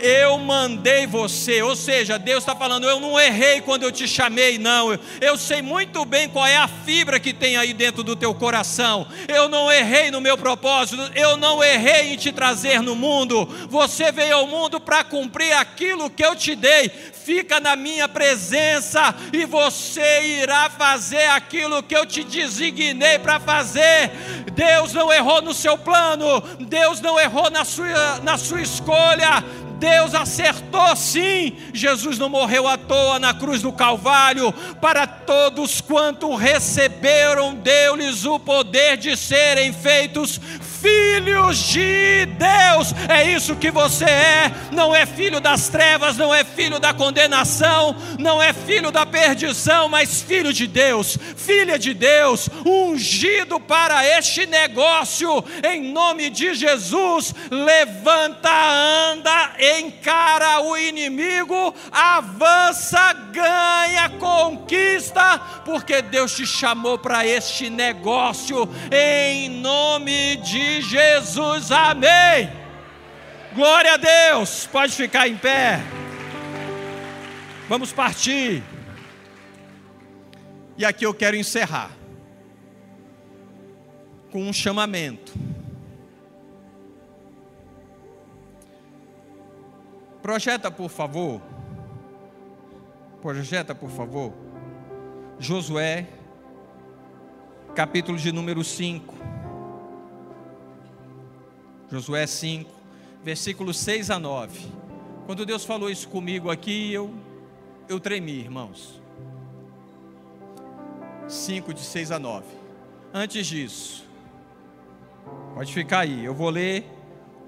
eu 0.00 0.38
mandei 0.38 1.06
você. 1.06 1.62
Ou 1.62 1.76
seja, 1.76 2.18
Deus 2.18 2.42
está 2.42 2.54
falando, 2.54 2.88
eu 2.88 2.98
não 2.98 3.18
errei 3.18 3.60
quando 3.60 3.82
eu 3.82 3.92
te 3.92 4.08
chamei, 4.08 4.58
não. 4.58 4.98
Eu 5.20 5.36
sei 5.36 5.62
muito 5.62 6.04
bem 6.04 6.28
qual 6.28 6.46
é 6.46 6.56
a 6.56 6.68
fibra 6.68 7.20
que 7.20 7.32
tem 7.32 7.56
aí 7.56 7.72
dentro 7.72 8.02
do 8.02 8.16
teu 8.16 8.34
coração. 8.34 9.06
Eu 9.28 9.48
não 9.48 9.70
errei 9.70 10.10
no 10.10 10.20
meu 10.20 10.36
propósito, 10.36 11.00
eu 11.14 11.36
não 11.36 11.62
errei 11.62 12.12
em 12.12 12.16
te 12.16 12.32
trazer 12.32 12.82
no 12.82 12.94
mundo. 12.94 13.46
Você 13.68 14.10
veio 14.10 14.36
ao 14.36 14.46
mundo 14.46 14.80
para 14.80 15.04
cumprir 15.04 15.52
aquilo 15.52 16.10
que 16.10 16.24
eu 16.24 16.34
te 16.34 16.54
dei. 16.54 16.88
Fica 16.88 17.60
na 17.60 17.76
minha 17.76 18.08
presença 18.08 19.14
e 19.32 19.44
você 19.44 20.22
irá 20.40 20.70
fazer 20.70 21.26
aquilo 21.26 21.82
que 21.82 21.96
eu 21.96 22.06
te 22.06 22.24
designei 22.24 23.18
para 23.18 23.38
fazer. 23.38 24.10
Deus 24.54 24.92
não 24.92 25.12
errou 25.12 25.40
no 25.42 25.54
seu 25.54 25.78
plano, 25.78 26.40
Deus 26.58 27.00
não 27.00 27.20
errou 27.20 27.50
na 27.50 27.64
sua, 27.64 28.18
na 28.22 28.36
sua 28.36 28.62
escolha. 28.62 29.44
Deus 29.80 30.14
acertou 30.14 30.94
sim. 30.94 31.56
Jesus 31.72 32.18
não 32.18 32.28
morreu 32.28 32.68
à 32.68 32.76
toa 32.76 33.18
na 33.18 33.32
cruz 33.32 33.62
do 33.62 33.72
Calvário. 33.72 34.52
Para 34.80 35.06
todos 35.06 35.80
quanto 35.80 36.34
receberam, 36.36 37.54
deu-lhes 37.54 38.26
o 38.26 38.38
poder 38.38 38.98
de 38.98 39.16
serem 39.16 39.72
feitos 39.72 40.38
filhos 40.80 41.58
de 41.58 42.26
Deus. 42.26 42.94
É 43.08 43.30
isso 43.30 43.56
que 43.56 43.70
você 43.70 44.04
é. 44.04 44.52
Não 44.72 44.94
é 44.94 45.04
filho 45.04 45.40
das 45.40 45.68
trevas, 45.68 46.16
não 46.16 46.34
é 46.34 46.42
filho 46.44 46.78
da 46.78 46.94
condenação, 46.94 47.94
não 48.18 48.42
é 48.42 48.52
filho 48.52 48.90
da 48.90 49.04
perdição, 49.04 49.88
mas 49.88 50.22
filho 50.22 50.52
de 50.52 50.66
Deus, 50.66 51.18
filha 51.36 51.78
de 51.78 51.92
Deus, 51.92 52.48
ungido 52.64 53.60
para 53.60 54.06
este 54.18 54.46
negócio. 54.46 55.44
Em 55.62 55.92
nome 55.92 56.30
de 56.30 56.54
Jesus, 56.54 57.34
levanta, 57.50 58.50
anda, 59.12 59.52
encara 59.78 60.60
o 60.62 60.76
inimigo, 60.76 61.74
avança, 61.92 63.12
ganha, 63.32 64.08
conquista, 64.18 65.38
porque 65.64 66.00
Deus 66.02 66.34
te 66.34 66.46
chamou 66.46 66.98
para 66.98 67.26
este 67.26 67.68
negócio. 67.68 68.68
Em 68.90 69.48
nome 69.48 70.36
de 70.36 70.69
Jesus, 70.80 71.72
amém. 71.72 72.50
Glória 73.54 73.94
a 73.94 73.96
Deus, 73.96 74.66
pode 74.66 74.92
ficar 74.92 75.26
em 75.26 75.36
pé. 75.36 75.80
Vamos 77.68 77.92
partir. 77.92 78.62
E 80.76 80.84
aqui 80.84 81.04
eu 81.04 81.12
quero 81.12 81.36
encerrar 81.36 81.90
com 84.30 84.42
um 84.42 84.52
chamamento. 84.52 85.32
Projeta, 90.22 90.70
por 90.70 90.88
favor. 90.88 91.40
Projeta, 93.20 93.74
por 93.74 93.90
favor. 93.90 94.32
Josué, 95.38 96.06
capítulo 97.74 98.18
de 98.18 98.30
número 98.30 98.62
5. 98.62 99.29
Josué 101.90 102.26
5, 102.26 102.70
versículos 103.24 103.76
6 103.78 104.10
a 104.10 104.18
9. 104.18 104.60
Quando 105.26 105.44
Deus 105.44 105.64
falou 105.64 105.90
isso 105.90 106.08
comigo 106.08 106.50
aqui, 106.50 106.92
eu, 106.92 107.12
eu 107.88 107.98
tremi, 107.98 108.38
irmãos. 108.38 109.00
5 111.28 111.74
de 111.74 111.80
6 111.80 112.12
a 112.12 112.18
9. 112.18 112.46
Antes 113.12 113.46
disso, 113.46 114.04
pode 115.54 115.72
ficar 115.72 116.00
aí, 116.00 116.24
eu 116.24 116.34
vou 116.34 116.48
ler 116.48 116.84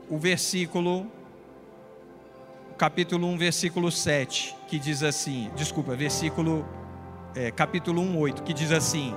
o 0.09 0.19
versículo, 0.19 1.07
capítulo 2.77 3.29
1, 3.29 3.39
versículo 3.39 3.93
7, 3.93 4.57
que 4.69 4.79
diz 4.79 5.05
assim: 5.05 5.51
desculpa, 5.55 5.95
versículo, 5.95 6.67
é, 7.35 7.53
capítulo 7.53 8.03
1, 8.03 8.19
8, 8.19 8.43
que 8.43 8.53
diz 8.53 8.73
assim: 8.73 9.15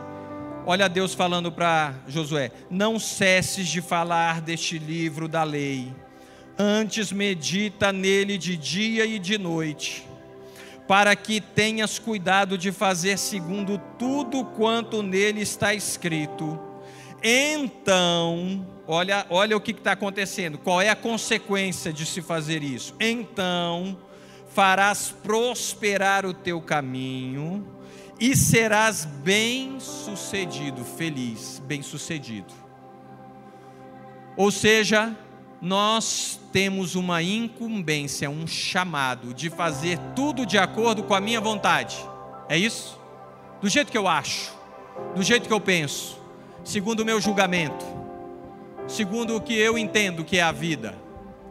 Olha 0.67 0.89
Deus 0.89 1.13
falando 1.13 1.51
para 1.51 1.93
Josué: 2.07 2.51
Não 2.71 2.97
cesses 2.97 3.67
de 3.67 3.81
falar 3.81 4.41
deste 4.41 4.79
livro 4.79 5.27
da 5.27 5.43
lei, 5.43 5.93
antes 6.57 7.11
medita 7.11 7.93
nele 7.93 8.35
de 8.35 8.57
dia 8.57 9.05
e 9.05 9.19
de 9.19 9.37
noite, 9.37 10.07
para 10.87 11.15
que 11.15 11.39
tenhas 11.39 11.99
cuidado 11.99 12.57
de 12.57 12.71
fazer 12.71 13.19
segundo 13.19 13.79
tudo 13.99 14.43
quanto 14.43 15.03
nele 15.03 15.41
está 15.41 15.71
escrito. 15.71 16.59
Então, 17.21 18.65
olha, 18.87 19.23
olha 19.29 19.55
o 19.55 19.61
que 19.61 19.69
está 19.69 19.91
acontecendo, 19.91 20.57
qual 20.57 20.81
é 20.81 20.89
a 20.89 20.95
consequência 20.95 21.93
de 21.93 22.07
se 22.07 22.23
fazer 22.23 22.63
isso? 22.63 22.95
Então, 22.99 23.99
farás 24.49 25.13
prosperar 25.21 26.25
o 26.25 26.33
teu 26.33 26.59
caminho 26.59 27.74
e 28.19 28.35
serás 28.35 29.05
bem-sucedido, 29.05 30.83
feliz, 30.83 31.61
bem-sucedido. 31.65 32.53
Ou 34.37 34.51
seja, 34.51 35.15
nós 35.61 36.39
temos 36.51 36.95
uma 36.95 37.21
incumbência, 37.21 38.29
um 38.29 38.45
chamado 38.45 39.33
de 39.33 39.49
fazer 39.49 39.97
tudo 40.15 40.45
de 40.45 40.57
acordo 40.57 41.03
com 41.03 41.13
a 41.13 41.19
minha 41.19 41.41
vontade. 41.41 41.97
É 42.47 42.57
isso? 42.57 42.99
Do 43.61 43.69
jeito 43.69 43.91
que 43.91 43.97
eu 43.97 44.07
acho, 44.07 44.53
do 45.15 45.23
jeito 45.23 45.47
que 45.47 45.53
eu 45.53 45.59
penso, 45.59 46.21
segundo 46.63 47.01
o 47.01 47.05
meu 47.05 47.19
julgamento, 47.19 47.85
segundo 48.87 49.35
o 49.35 49.41
que 49.41 49.53
eu 49.53 49.77
entendo 49.77 50.23
que 50.23 50.37
é 50.37 50.43
a 50.43 50.51
vida. 50.51 50.95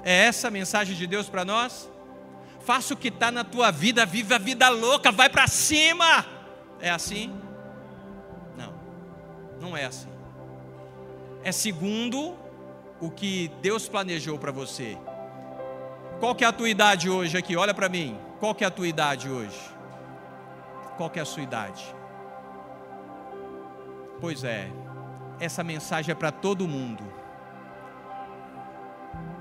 É 0.02 0.26
essa 0.26 0.48
a 0.48 0.50
mensagem 0.50 0.94
de 0.94 1.06
Deus 1.06 1.28
para 1.28 1.44
nós? 1.44 1.88
Faça 2.60 2.94
o 2.94 2.96
que 2.96 3.08
está 3.08 3.30
na 3.30 3.44
tua 3.44 3.70
vida, 3.70 4.06
vive 4.06 4.34
a 4.34 4.38
vida 4.38 4.68
louca, 4.68 5.10
vai 5.10 5.28
para 5.28 5.46
cima. 5.46 6.33
É 6.80 6.90
assim? 6.90 7.32
Não, 8.56 8.72
não 9.60 9.76
é 9.76 9.84
assim. 9.84 10.08
É 11.42 11.52
segundo 11.52 12.36
o 13.00 13.10
que 13.10 13.50
Deus 13.60 13.88
planejou 13.88 14.38
para 14.38 14.52
você. 14.52 14.96
Qual 16.20 16.34
que 16.34 16.44
é 16.44 16.46
a 16.46 16.52
tua 16.52 16.68
idade 16.68 17.10
hoje 17.10 17.36
aqui? 17.36 17.56
Olha 17.56 17.74
para 17.74 17.88
mim. 17.88 18.18
Qual 18.40 18.54
que 18.54 18.64
é 18.64 18.66
a 18.66 18.70
tua 18.70 18.86
idade 18.86 19.28
hoje? 19.28 19.58
Qual 20.96 21.10
que 21.10 21.18
é 21.18 21.22
a 21.22 21.26
sua 21.26 21.42
idade? 21.42 21.84
Pois 24.20 24.44
é, 24.44 24.70
essa 25.40 25.64
mensagem 25.64 26.12
é 26.12 26.14
para 26.14 26.30
todo 26.30 26.68
mundo. 26.68 27.04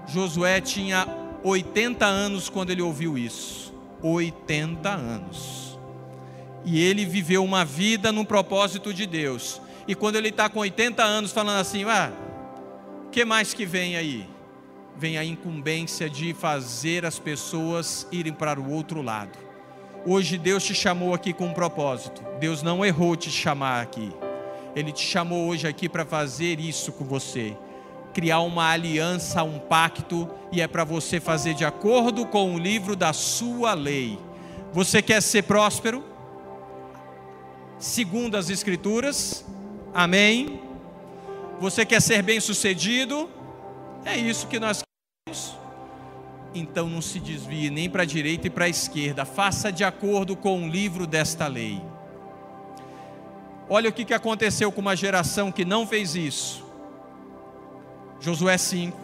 Josué 0.07 0.59
tinha 0.59 1.07
80 1.43 2.05
anos 2.05 2.49
quando 2.49 2.71
ele 2.71 2.81
ouviu 2.81 3.17
isso. 3.17 3.73
80 4.01 4.89
anos. 4.89 5.72
E 6.65 6.81
ele 6.81 7.05
viveu 7.05 7.43
uma 7.43 7.65
vida 7.65 8.11
no 8.11 8.25
propósito 8.25 8.93
de 8.93 9.05
Deus. 9.05 9.61
E 9.87 9.95
quando 9.95 10.15
ele 10.15 10.29
está 10.29 10.49
com 10.49 10.59
80 10.59 11.03
anos, 11.03 11.31
falando 11.31 11.59
assim: 11.59 11.83
ah, 11.85 12.11
que 13.11 13.25
mais 13.25 13.53
que 13.53 13.65
vem 13.65 13.95
aí? 13.95 14.27
Vem 14.95 15.17
a 15.17 15.25
incumbência 15.25 16.09
de 16.09 16.33
fazer 16.33 17.05
as 17.05 17.19
pessoas 17.19 18.07
irem 18.11 18.33
para 18.33 18.59
o 18.59 18.71
outro 18.71 19.01
lado. 19.01 19.37
Hoje 20.05 20.37
Deus 20.37 20.63
te 20.63 20.75
chamou 20.75 21.13
aqui 21.13 21.33
com 21.33 21.47
um 21.47 21.53
propósito. 21.53 22.21
Deus 22.39 22.61
não 22.61 22.85
errou 22.85 23.15
te 23.15 23.31
chamar 23.31 23.81
aqui. 23.81 24.11
Ele 24.75 24.91
te 24.91 25.05
chamou 25.05 25.49
hoje 25.49 25.67
aqui 25.67 25.89
para 25.89 26.05
fazer 26.05 26.59
isso 26.59 26.91
com 26.91 27.05
você 27.05 27.55
criar 28.13 28.41
uma 28.41 28.69
aliança, 28.69 29.43
um 29.43 29.57
pacto, 29.57 30.29
e 30.51 30.61
é 30.61 30.67
para 30.67 30.83
você 30.83 31.19
fazer 31.19 31.55
de 31.55 31.65
acordo 31.65 32.25
com 32.27 32.53
o 32.53 32.59
livro 32.59 32.95
da 32.95 33.11
sua 33.11 33.73
lei. 33.73 34.19
Você 34.71 35.01
quer 35.01 35.21
ser 35.21 35.43
próspero? 35.43 36.03
Segundo 37.83 38.37
as 38.37 38.49
Escrituras, 38.49 39.43
amém? 39.93 40.61
Você 41.59 41.85
quer 41.85 42.01
ser 42.01 42.23
bem-sucedido? 42.23 43.29
É 44.05 44.15
isso 44.15 44.47
que 44.47 44.57
nós 44.57 44.81
queremos. 44.81 45.57
Então 46.55 46.87
não 46.87 47.01
se 47.01 47.19
desvie 47.19 47.69
nem 47.69 47.89
para 47.89 48.03
a 48.03 48.05
direita 48.05 48.47
e 48.47 48.49
para 48.49 48.63
a 48.63 48.69
esquerda, 48.69 49.25
faça 49.25 49.69
de 49.69 49.83
acordo 49.83 50.33
com 50.33 50.63
o 50.63 50.69
livro 50.69 51.05
desta 51.05 51.45
lei. 51.45 51.81
Olha 53.69 53.89
o 53.89 53.93
que 53.93 54.13
aconteceu 54.13 54.71
com 54.71 54.79
uma 54.79 54.95
geração 54.95 55.51
que 55.51 55.65
não 55.65 55.85
fez 55.85 56.15
isso. 56.15 56.65
Josué 58.21 58.57
5, 58.57 58.97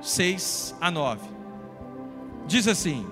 6 0.00 0.74
a 0.80 0.90
9. 0.90 1.28
Diz 2.46 2.66
assim: 2.66 3.06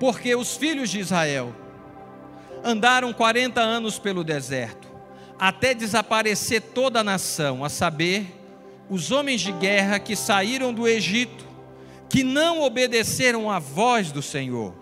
Porque 0.00 0.34
os 0.34 0.56
filhos 0.56 0.88
de 0.88 0.98
Israel 0.98 1.65
andaram 2.66 3.12
40 3.12 3.60
anos 3.60 3.96
pelo 3.96 4.24
deserto, 4.24 4.88
até 5.38 5.72
desaparecer 5.72 6.60
toda 6.60 7.00
a 7.00 7.04
nação, 7.04 7.64
a 7.64 7.68
saber, 7.68 8.26
os 8.90 9.12
homens 9.12 9.40
de 9.40 9.52
guerra 9.52 10.00
que 10.00 10.16
saíram 10.16 10.74
do 10.74 10.86
Egito, 10.86 11.46
que 12.08 12.24
não 12.24 12.62
obedeceram 12.62 13.50
à 13.50 13.60
voz 13.60 14.10
do 14.10 14.20
Senhor, 14.20 14.74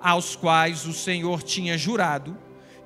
aos 0.00 0.34
quais 0.34 0.86
o 0.86 0.94
Senhor 0.94 1.42
tinha 1.42 1.76
jurado 1.76 2.36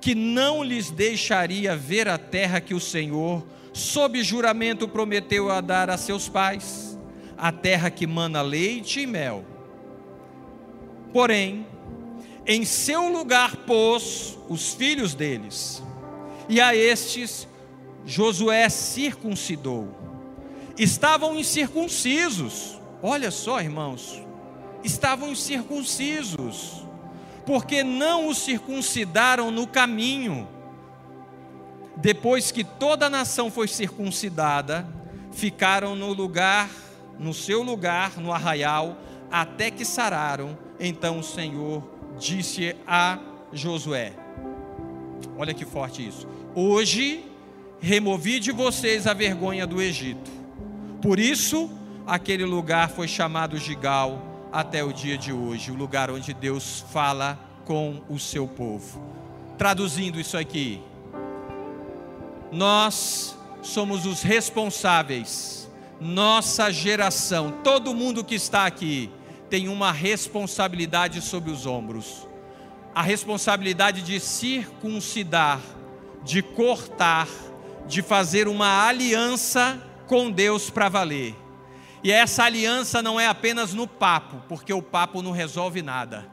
que 0.04 0.14
não 0.14 0.62
lhes 0.62 0.90
deixaria 0.90 1.74
ver 1.74 2.08
a 2.08 2.18
terra 2.18 2.60
que 2.60 2.74
o 2.74 2.78
Senhor 2.78 3.42
sob 3.72 4.22
juramento 4.22 4.86
prometeu 4.86 5.50
a 5.50 5.62
dar 5.62 5.88
a 5.88 5.96
seus 5.96 6.28
pais, 6.28 6.98
a 7.38 7.50
terra 7.50 7.88
que 7.88 8.06
mana 8.06 8.42
leite 8.42 9.00
e 9.00 9.06
mel. 9.06 9.46
Porém, 11.10 11.66
em 12.46 12.64
seu 12.64 13.08
lugar 13.08 13.56
pôs 13.56 14.38
os 14.48 14.74
filhos 14.74 15.14
deles, 15.14 15.82
e 16.48 16.60
a 16.60 16.74
estes 16.74 17.48
Josué 18.06 18.68
circuncidou. 18.68 19.88
Estavam 20.76 21.38
incircuncisos, 21.38 22.78
olha 23.02 23.30
só, 23.30 23.60
irmãos, 23.60 24.22
estavam 24.82 25.30
incircuncisos, 25.30 26.84
porque 27.46 27.82
não 27.82 28.28
os 28.28 28.38
circuncidaram 28.38 29.50
no 29.50 29.66
caminho 29.66 30.48
depois 31.96 32.50
que 32.50 32.64
toda 32.64 33.06
a 33.06 33.10
nação 33.10 33.50
foi 33.50 33.68
circuncidada, 33.68 34.86
ficaram 35.32 35.94
no 35.94 36.12
lugar, 36.12 36.68
no 37.18 37.32
seu 37.32 37.62
lugar, 37.62 38.18
no 38.18 38.32
arraial, 38.32 38.96
até 39.30 39.70
que 39.70 39.84
sararam. 39.84 40.58
Então 40.78 41.20
o 41.20 41.22
Senhor 41.22 41.82
disse 42.18 42.76
a 42.86 43.18
Josué: 43.52 44.12
Olha 45.36 45.54
que 45.54 45.64
forte 45.64 46.06
isso. 46.06 46.26
Hoje 46.54 47.24
removi 47.80 48.40
de 48.40 48.52
vocês 48.52 49.06
a 49.06 49.12
vergonha 49.12 49.66
do 49.66 49.80
Egito. 49.80 50.30
Por 51.02 51.18
isso, 51.18 51.70
aquele 52.06 52.44
lugar 52.44 52.90
foi 52.90 53.06
chamado 53.06 53.58
Gigal 53.58 54.48
até 54.52 54.84
o 54.84 54.92
dia 54.92 55.18
de 55.18 55.32
hoje, 55.32 55.70
o 55.70 55.74
lugar 55.74 56.10
onde 56.10 56.32
Deus 56.32 56.84
fala 56.90 57.38
com 57.64 58.02
o 58.08 58.18
seu 58.18 58.46
povo. 58.46 59.02
Traduzindo 59.58 60.20
isso 60.20 60.36
aqui, 60.36 60.80
nós 62.50 63.36
somos 63.62 64.06
os 64.06 64.22
responsáveis, 64.22 65.68
nossa 66.00 66.70
geração, 66.70 67.50
todo 67.64 67.94
mundo 67.94 68.24
que 68.24 68.34
está 68.34 68.66
aqui 68.66 69.10
tem 69.48 69.68
uma 69.68 69.92
responsabilidade 69.92 71.20
sobre 71.20 71.50
os 71.50 71.66
ombros 71.66 72.26
a 72.94 73.02
responsabilidade 73.02 74.02
de 74.02 74.20
circuncidar, 74.20 75.60
de 76.22 76.40
cortar, 76.40 77.26
de 77.88 78.02
fazer 78.02 78.46
uma 78.46 78.86
aliança 78.86 79.82
com 80.06 80.30
Deus 80.30 80.70
para 80.70 80.88
valer. 80.88 81.34
E 82.04 82.12
essa 82.12 82.44
aliança 82.44 83.02
não 83.02 83.18
é 83.18 83.26
apenas 83.26 83.74
no 83.74 83.88
papo, 83.88 84.42
porque 84.48 84.72
o 84.72 84.80
papo 84.80 85.22
não 85.22 85.32
resolve 85.32 85.82
nada. 85.82 86.26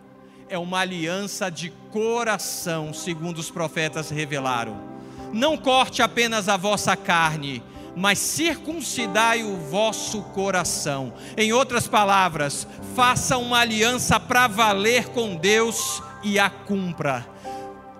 É 0.48 0.58
uma 0.58 0.80
aliança 0.80 1.50
de 1.50 1.72
coração, 1.92 2.94
segundo 2.94 3.40
os 3.40 3.50
profetas 3.50 4.12
revelaram 4.12 4.92
não 5.34 5.58
corte 5.58 6.02
apenas 6.02 6.50
a 6.50 6.58
vossa 6.58 6.96
carne, 6.96 7.64
mas 7.96 8.20
circuncidai 8.20 9.44
o 9.44 9.58
vosso 9.58 10.22
coração. 10.34 11.14
Em 11.38 11.52
outras 11.52 11.88
palavras, 11.88 12.68
faça 12.96 13.38
uma 13.38 13.60
aliança 13.60 14.20
para 14.20 14.48
valer 14.48 15.10
com 15.10 15.36
Deus 15.36 16.02
e 16.24 16.40
a 16.40 16.50
cumpra. 16.50 17.28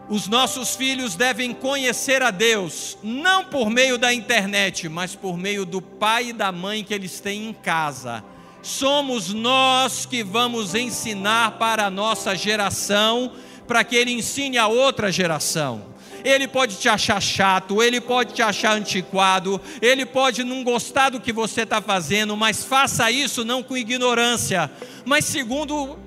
Os 0.10 0.28
nossos 0.28 0.76
filhos 0.76 1.16
devem 1.16 1.54
conhecer 1.54 2.22
a 2.22 2.32
Deus, 2.32 2.98
não 3.02 3.46
por 3.46 3.70
meio 3.70 3.98
da 3.98 4.14
internet, 4.14 4.90
mas 4.90 5.16
por 5.16 5.38
meio 5.38 5.66
do 5.66 5.82
pai 5.82 6.30
e 6.30 6.34
da 6.34 6.52
mãe 6.52 6.84
que 6.84 6.94
eles 6.94 7.22
têm 7.22 7.48
em 7.48 7.54
casa. 7.54 8.22
Somos 8.62 9.34
nós 9.34 10.06
que 10.06 10.22
vamos 10.22 10.76
ensinar 10.76 11.52
para 11.52 11.86
a 11.86 11.90
nossa 11.90 12.36
geração, 12.36 13.32
para 13.66 13.86
que 13.86 13.96
ele 13.96 14.12
ensine 14.12 14.58
a 14.58 14.68
outra 14.68 15.12
geração. 15.12 15.86
Ele 16.24 16.48
pode 16.48 16.78
te 16.78 16.88
achar 16.88 17.22
chato, 17.22 17.82
ele 17.82 18.00
pode 18.00 18.34
te 18.34 18.42
achar 18.42 18.74
antiquado, 18.76 19.60
ele 19.82 20.06
pode 20.06 20.44
não 20.44 20.64
gostar 20.64 21.10
do 21.10 21.20
que 21.20 21.34
você 21.34 21.62
está 21.62 21.82
fazendo, 21.82 22.36
mas 22.38 22.64
faça 22.64 23.10
isso 23.12 23.44
não 23.44 23.64
com 23.64 23.76
ignorância. 23.76 24.70
Mas 25.06 25.26
segundo 25.26 25.98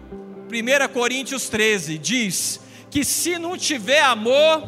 1 0.51 0.93
Coríntios 0.93 1.49
13, 1.49 1.99
diz 1.99 2.61
que 2.91 3.05
se 3.05 3.39
não 3.39 3.57
tiver 3.57 4.03
amor, 4.03 4.63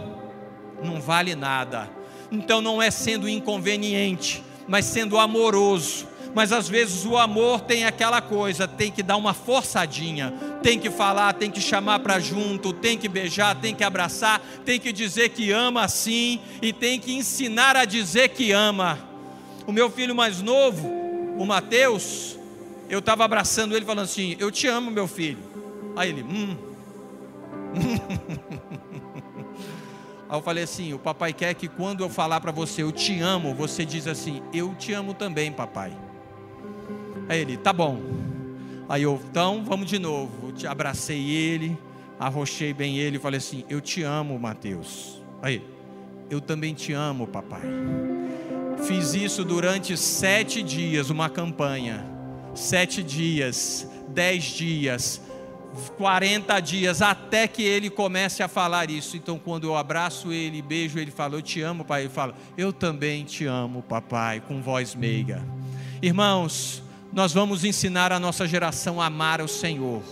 não 0.82 1.00
vale 1.00 1.34
nada. 1.34 1.88
Então 2.30 2.60
não 2.60 2.82
é 2.82 2.90
sendo 2.90 3.28
inconveniente, 3.28 4.42
mas 4.66 4.84
sendo 4.84 5.18
amoroso 5.18 6.08
mas 6.36 6.52
às 6.52 6.68
vezes 6.68 7.04
o 7.06 7.16
amor 7.16 7.62
tem 7.62 7.86
aquela 7.86 8.20
coisa, 8.20 8.68
tem 8.68 8.92
que 8.92 9.02
dar 9.02 9.16
uma 9.16 9.32
forçadinha, 9.32 10.34
tem 10.62 10.78
que 10.78 10.90
falar, 10.90 11.32
tem 11.32 11.50
que 11.50 11.62
chamar 11.62 12.00
para 12.00 12.20
junto, 12.20 12.74
tem 12.74 12.98
que 12.98 13.08
beijar, 13.08 13.58
tem 13.58 13.74
que 13.74 13.82
abraçar, 13.82 14.42
tem 14.62 14.78
que 14.78 14.92
dizer 14.92 15.30
que 15.30 15.50
ama 15.50 15.84
assim 15.84 16.38
e 16.60 16.74
tem 16.74 17.00
que 17.00 17.14
ensinar 17.14 17.74
a 17.74 17.86
dizer 17.86 18.28
que 18.28 18.52
ama. 18.52 18.98
O 19.66 19.72
meu 19.72 19.88
filho 19.88 20.14
mais 20.14 20.42
novo, 20.42 20.86
o 21.38 21.46
Mateus, 21.46 22.38
eu 22.90 22.98
estava 22.98 23.24
abraçando 23.24 23.74
ele, 23.74 23.86
falando 23.86 24.04
assim: 24.04 24.36
Eu 24.38 24.50
te 24.50 24.66
amo, 24.66 24.90
meu 24.90 25.08
filho. 25.08 25.38
Aí 25.96 26.10
ele, 26.10 26.22
hum. 26.22 26.54
Aí 30.28 30.36
eu 30.36 30.42
falei 30.42 30.64
assim: 30.64 30.92
O 30.92 30.98
papai 30.98 31.32
quer 31.32 31.54
que 31.54 31.66
quando 31.66 32.04
eu 32.04 32.10
falar 32.10 32.42
para 32.42 32.52
você, 32.52 32.82
eu 32.82 32.92
te 32.92 33.18
amo, 33.20 33.54
você 33.54 33.86
diz 33.86 34.06
assim: 34.06 34.42
Eu 34.52 34.74
te 34.74 34.92
amo 34.92 35.14
também, 35.14 35.50
papai. 35.50 35.96
Aí 37.28 37.40
ele, 37.40 37.56
tá 37.56 37.72
bom. 37.72 38.00
Aí 38.88 39.02
eu, 39.02 39.20
então 39.30 39.64
vamos 39.64 39.86
de 39.88 39.98
novo. 39.98 40.52
Eu 40.62 40.70
abracei 40.70 41.30
ele, 41.30 41.76
arrochei 42.18 42.72
bem 42.72 42.98
ele 42.98 43.18
falei 43.18 43.38
assim: 43.38 43.64
Eu 43.68 43.80
te 43.80 44.02
amo, 44.02 44.38
Mateus. 44.38 45.22
Aí, 45.42 45.62
eu 46.30 46.40
também 46.40 46.74
te 46.74 46.92
amo, 46.92 47.26
papai. 47.26 47.62
Fiz 48.86 49.14
isso 49.14 49.44
durante 49.44 49.96
sete 49.96 50.62
dias, 50.62 51.10
uma 51.10 51.28
campanha. 51.28 52.04
Sete 52.54 53.02
dias, 53.02 53.88
dez 54.08 54.44
dias, 54.44 55.20
40 55.98 56.58
dias, 56.60 57.02
até 57.02 57.46
que 57.46 57.62
ele 57.62 57.90
comece 57.90 58.42
a 58.42 58.48
falar 58.48 58.90
isso. 58.90 59.16
Então, 59.16 59.38
quando 59.38 59.64
eu 59.64 59.76
abraço 59.76 60.32
ele, 60.32 60.62
beijo 60.62 60.98
ele, 60.98 61.10
falo, 61.10 61.36
eu 61.36 61.42
te 61.42 61.60
amo, 61.60 61.84
pai. 61.84 62.02
Ele 62.02 62.08
fala, 62.08 62.34
eu 62.56 62.72
também 62.72 63.24
te 63.24 63.44
amo, 63.44 63.82
papai, 63.82 64.40
com 64.40 64.62
voz 64.62 64.94
meiga. 64.94 65.42
Irmãos, 66.00 66.82
nós 67.16 67.32
vamos 67.32 67.64
ensinar 67.64 68.12
a 68.12 68.20
nossa 68.20 68.46
geração 68.46 69.00
a 69.00 69.06
amar 69.06 69.40
o 69.40 69.48
Senhor. 69.48 70.02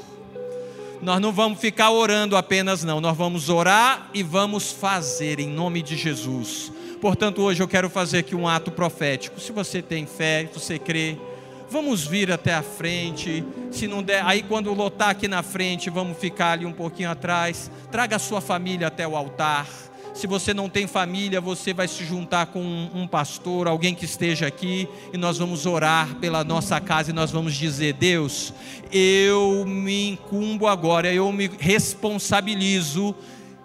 Nós 1.02 1.20
não 1.20 1.32
vamos 1.32 1.60
ficar 1.60 1.90
orando 1.90 2.34
apenas, 2.34 2.82
não. 2.82 2.98
Nós 2.98 3.14
vamos 3.14 3.50
orar 3.50 4.08
e 4.14 4.22
vamos 4.22 4.72
fazer 4.72 5.38
em 5.38 5.46
nome 5.46 5.82
de 5.82 5.98
Jesus. 5.98 6.72
Portanto, 7.02 7.42
hoje 7.42 7.62
eu 7.62 7.68
quero 7.68 7.90
fazer 7.90 8.20
aqui 8.20 8.34
um 8.34 8.48
ato 8.48 8.70
profético. 8.70 9.38
Se 9.38 9.52
você 9.52 9.82
tem 9.82 10.06
fé, 10.06 10.48
se 10.50 10.58
você 10.58 10.78
crê, 10.78 11.18
vamos 11.68 12.06
vir 12.06 12.32
até 12.32 12.54
a 12.54 12.62
frente. 12.62 13.44
Se 13.70 13.86
não 13.86 14.02
der, 14.02 14.24
aí 14.24 14.42
quando 14.42 14.72
lotar 14.72 15.10
aqui 15.10 15.28
na 15.28 15.42
frente, 15.42 15.90
vamos 15.90 16.16
ficar 16.16 16.52
ali 16.52 16.64
um 16.64 16.72
pouquinho 16.72 17.10
atrás. 17.10 17.70
Traga 17.92 18.16
a 18.16 18.18
sua 18.18 18.40
família 18.40 18.86
até 18.86 19.06
o 19.06 19.14
altar. 19.14 19.66
Se 20.14 20.28
você 20.28 20.54
não 20.54 20.68
tem 20.68 20.86
família, 20.86 21.40
você 21.40 21.74
vai 21.74 21.88
se 21.88 22.04
juntar 22.04 22.46
com 22.46 22.62
um, 22.94 23.04
pastor, 23.04 23.66
alguém 23.66 23.96
que 23.96 24.04
esteja 24.04 24.46
aqui, 24.46 24.88
e 25.12 25.18
nós 25.18 25.38
vamos 25.38 25.66
orar 25.66 26.14
pela 26.20 26.44
nossa 26.44 26.80
casa 26.80 27.10
e 27.10 27.12
nós 27.12 27.32
vamos 27.32 27.52
dizer: 27.52 27.94
Deus, 27.94 28.54
eu 28.92 29.64
me 29.66 30.10
incumbo 30.10 30.68
agora, 30.68 31.12
eu 31.12 31.32
me 31.32 31.50
responsabilizo 31.58 33.12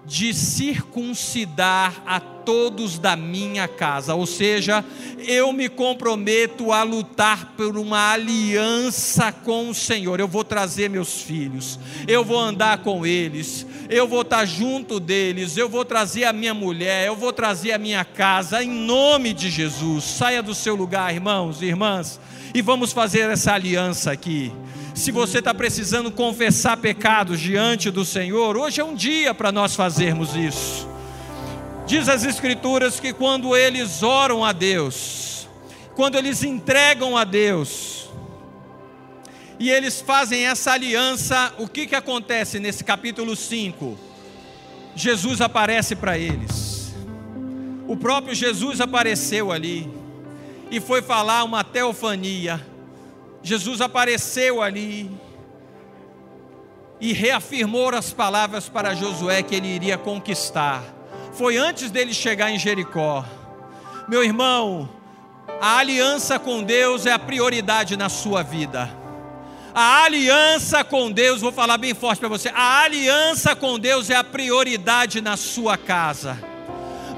de 0.09 0.33
circuncidar 0.33 2.01
a 2.03 2.19
todos 2.19 2.97
da 2.97 3.15
minha 3.15 3.67
casa, 3.67 4.15
ou 4.15 4.25
seja, 4.25 4.83
eu 5.19 5.53
me 5.53 5.69
comprometo 5.69 6.71
a 6.71 6.81
lutar 6.81 7.53
por 7.55 7.77
uma 7.77 8.13
aliança 8.13 9.31
com 9.31 9.69
o 9.69 9.75
Senhor. 9.75 10.19
Eu 10.19 10.27
vou 10.27 10.43
trazer 10.43 10.89
meus 10.89 11.21
filhos, 11.21 11.79
eu 12.07 12.25
vou 12.25 12.39
andar 12.39 12.79
com 12.79 13.05
eles, 13.05 13.67
eu 13.87 14.07
vou 14.07 14.23
estar 14.23 14.45
junto 14.45 14.99
deles, 14.99 15.55
eu 15.57 15.69
vou 15.69 15.85
trazer 15.85 16.23
a 16.23 16.33
minha 16.33 16.55
mulher, 16.55 17.05
eu 17.05 17.15
vou 17.15 17.31
trazer 17.31 17.73
a 17.73 17.77
minha 17.77 18.03
casa, 18.03 18.63
em 18.63 18.69
nome 18.69 19.31
de 19.31 19.51
Jesus. 19.51 20.03
Saia 20.03 20.41
do 20.41 20.55
seu 20.55 20.73
lugar, 20.73 21.13
irmãos 21.13 21.61
e 21.61 21.65
irmãs, 21.65 22.19
e 22.51 22.63
vamos 22.63 22.91
fazer 22.91 23.29
essa 23.29 23.53
aliança 23.53 24.11
aqui. 24.11 24.51
Se 24.99 25.13
você 25.13 25.39
está 25.39 25.53
precisando 25.53 26.11
confessar 26.11 26.75
pecados 26.75 27.39
diante 27.39 27.89
do 27.89 28.03
Senhor, 28.03 28.57
hoje 28.57 28.81
é 28.81 28.83
um 28.83 28.93
dia 28.93 29.33
para 29.33 29.49
nós 29.49 29.73
fazermos 29.73 30.35
isso. 30.35 30.89
Diz 31.87 32.09
as 32.09 32.25
Escrituras 32.25 32.99
que 32.99 33.13
quando 33.13 33.55
eles 33.55 34.03
oram 34.03 34.43
a 34.43 34.51
Deus, 34.51 35.47
quando 35.95 36.15
eles 36.15 36.43
entregam 36.43 37.15
a 37.15 37.23
Deus, 37.23 38.09
e 39.57 39.71
eles 39.71 40.01
fazem 40.01 40.45
essa 40.45 40.73
aliança, 40.73 41.53
o 41.57 41.65
que, 41.65 41.87
que 41.87 41.95
acontece 41.95 42.59
nesse 42.59 42.83
capítulo 42.83 43.37
5? 43.37 43.97
Jesus 44.95 45.39
aparece 45.39 45.95
para 45.95 46.17
eles. 46.17 46.93
O 47.87 47.95
próprio 47.95 48.35
Jesus 48.35 48.81
apareceu 48.81 49.49
ali 49.49 49.89
e 50.69 50.81
foi 50.81 51.01
falar 51.01 51.45
uma 51.45 51.63
teofania 51.63 52.61
Jesus 53.41 53.81
apareceu 53.81 54.61
ali 54.61 55.09
e 56.99 57.13
reafirmou 57.13 57.89
as 57.95 58.11
palavras 58.11 58.67
para 58.67 58.93
Josué 58.93 59.41
que 59.41 59.55
ele 59.55 59.67
iria 59.67 59.97
conquistar. 59.97 60.83
Foi 61.33 61.57
antes 61.57 61.89
dele 61.89 62.13
chegar 62.13 62.51
em 62.51 62.59
Jericó. 62.59 63.23
Meu 64.07 64.23
irmão, 64.23 64.89
a 65.61 65.77
aliança 65.77 66.37
com 66.37 66.61
Deus 66.61 67.05
é 67.05 67.11
a 67.13 67.19
prioridade 67.19 67.95
na 67.95 68.09
sua 68.09 68.43
vida. 68.43 68.89
A 69.73 70.03
aliança 70.03 70.83
com 70.83 71.11
Deus, 71.11 71.41
vou 71.41 71.51
falar 71.51 71.77
bem 71.77 71.93
forte 71.93 72.19
para 72.19 72.27
você. 72.27 72.49
A 72.53 72.81
aliança 72.81 73.55
com 73.55 73.79
Deus 73.79 74.09
é 74.09 74.15
a 74.15 74.23
prioridade 74.23 75.21
na 75.21 75.37
sua 75.37 75.77
casa. 75.77 76.37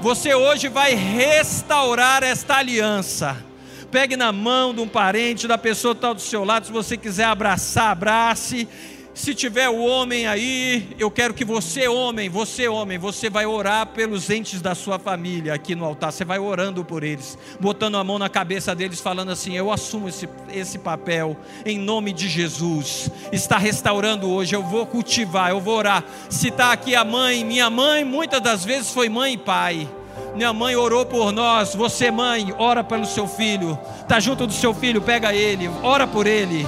Você 0.00 0.34
hoje 0.34 0.68
vai 0.68 0.94
restaurar 0.94 2.22
esta 2.22 2.56
aliança 2.56 3.51
pegue 3.92 4.16
na 4.16 4.32
mão 4.32 4.74
de 4.74 4.80
um 4.80 4.88
parente, 4.88 5.46
da 5.46 5.58
pessoa 5.58 5.94
que 5.94 5.98
está 5.98 6.14
do 6.14 6.20
seu 6.20 6.44
lado, 6.44 6.66
se 6.66 6.72
você 6.72 6.96
quiser 6.96 7.24
abraçar, 7.24 7.90
abrace. 7.92 8.66
Se 9.14 9.34
tiver 9.34 9.68
o 9.68 9.84
homem 9.84 10.26
aí, 10.26 10.96
eu 10.98 11.10
quero 11.10 11.34
que 11.34 11.44
você, 11.44 11.86
homem, 11.86 12.30
você, 12.30 12.66
homem, 12.66 12.96
você 12.96 13.28
vai 13.28 13.44
orar 13.44 13.88
pelos 13.88 14.30
entes 14.30 14.62
da 14.62 14.74
sua 14.74 14.98
família 14.98 15.52
aqui 15.52 15.74
no 15.74 15.84
altar. 15.84 16.10
Você 16.10 16.24
vai 16.24 16.38
orando 16.38 16.82
por 16.82 17.04
eles, 17.04 17.36
botando 17.60 17.98
a 17.98 18.02
mão 18.02 18.18
na 18.18 18.30
cabeça 18.30 18.74
deles, 18.74 19.02
falando 19.02 19.30
assim: 19.30 19.54
Eu 19.54 19.70
assumo 19.70 20.08
esse, 20.08 20.26
esse 20.50 20.78
papel 20.78 21.36
em 21.66 21.78
nome 21.78 22.10
de 22.14 22.26
Jesus. 22.26 23.10
Está 23.30 23.58
restaurando 23.58 24.30
hoje, 24.30 24.56
eu 24.56 24.62
vou 24.62 24.86
cultivar, 24.86 25.50
eu 25.50 25.60
vou 25.60 25.76
orar. 25.76 26.02
Se 26.30 26.48
está 26.48 26.72
aqui 26.72 26.94
a 26.96 27.04
mãe, 27.04 27.44
minha 27.44 27.68
mãe, 27.68 28.06
muitas 28.06 28.40
das 28.40 28.64
vezes 28.64 28.94
foi 28.94 29.10
mãe 29.10 29.34
e 29.34 29.38
pai. 29.38 29.86
Minha 30.34 30.52
mãe 30.52 30.74
orou 30.76 31.04
por 31.04 31.32
nós. 31.32 31.74
Você, 31.74 32.10
mãe, 32.10 32.54
ora 32.58 32.82
pelo 32.82 33.04
seu 33.04 33.26
filho. 33.26 33.78
Está 34.00 34.18
junto 34.18 34.46
do 34.46 34.52
seu 34.52 34.72
filho, 34.72 35.00
pega 35.00 35.34
ele, 35.34 35.70
ora 35.82 36.06
por 36.06 36.26
ele. 36.26 36.66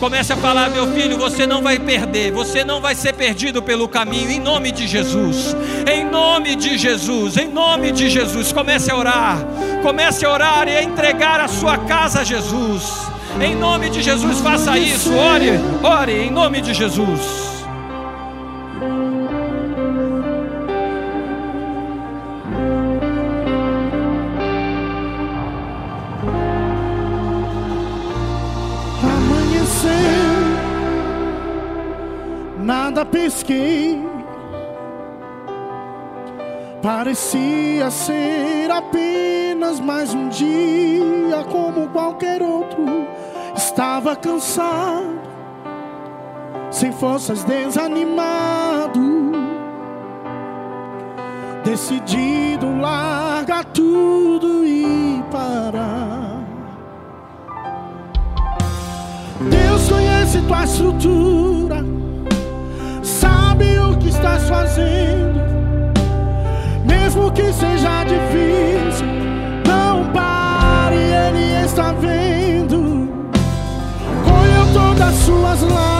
Comece 0.00 0.32
a 0.32 0.36
falar, 0.36 0.70
meu 0.70 0.92
filho, 0.92 1.16
você 1.16 1.46
não 1.46 1.62
vai 1.62 1.78
perder, 1.78 2.32
você 2.32 2.64
não 2.64 2.80
vai 2.80 2.94
ser 2.94 3.14
perdido 3.14 3.62
pelo 3.62 3.88
caminho, 3.88 4.30
em 4.30 4.40
nome 4.40 4.72
de 4.72 4.86
Jesus, 4.86 5.56
em 5.90 6.04
nome 6.04 6.56
de 6.56 6.76
Jesus, 6.76 7.36
em 7.36 7.48
nome 7.48 7.92
de 7.92 8.10
Jesus. 8.10 8.52
Comece 8.52 8.90
a 8.90 8.96
orar, 8.96 9.38
comece 9.82 10.26
a 10.26 10.30
orar 10.30 10.68
e 10.68 10.76
a 10.76 10.82
entregar 10.82 11.40
a 11.40 11.48
sua 11.48 11.78
casa 11.78 12.20
a 12.20 12.24
Jesus, 12.24 12.92
em 13.40 13.54
nome 13.54 13.88
de 13.88 14.02
Jesus, 14.02 14.40
faça 14.40 14.76
isso, 14.76 15.14
ore, 15.14 15.50
ore, 15.82 16.12
em 16.12 16.30
nome 16.30 16.60
de 16.60 16.74
Jesus. 16.74 17.53
Nada 32.94 33.04
pesquei. 33.04 34.00
Parecia 36.80 37.90
ser 37.90 38.70
apenas 38.70 39.80
mais 39.80 40.14
um 40.14 40.28
dia 40.28 41.42
como 41.50 41.88
qualquer 41.88 42.40
outro. 42.40 42.84
Estava 43.56 44.14
cansado, 44.14 45.20
sem 46.70 46.92
forças, 46.92 47.42
desanimado. 47.42 49.32
Decidido 51.64 52.78
largar 52.78 53.64
tudo 53.64 54.64
e 54.64 55.24
parar. 55.32 56.44
Deus 59.50 59.88
conhece 59.88 60.40
tua 60.42 60.64
estrutura 60.64 62.03
estás 64.24 64.48
fazendo, 64.48 65.38
mesmo 66.82 67.30
que 67.30 67.52
seja 67.52 68.04
difícil. 68.04 69.06
Não 69.68 70.10
pare, 70.12 70.96
Ele 70.96 71.62
está 71.64 71.92
vendo. 71.92 73.06
Colheu 74.24 74.72
todas 74.72 75.08
as 75.08 75.14
suas 75.16 75.60
lágrimas 75.60 75.93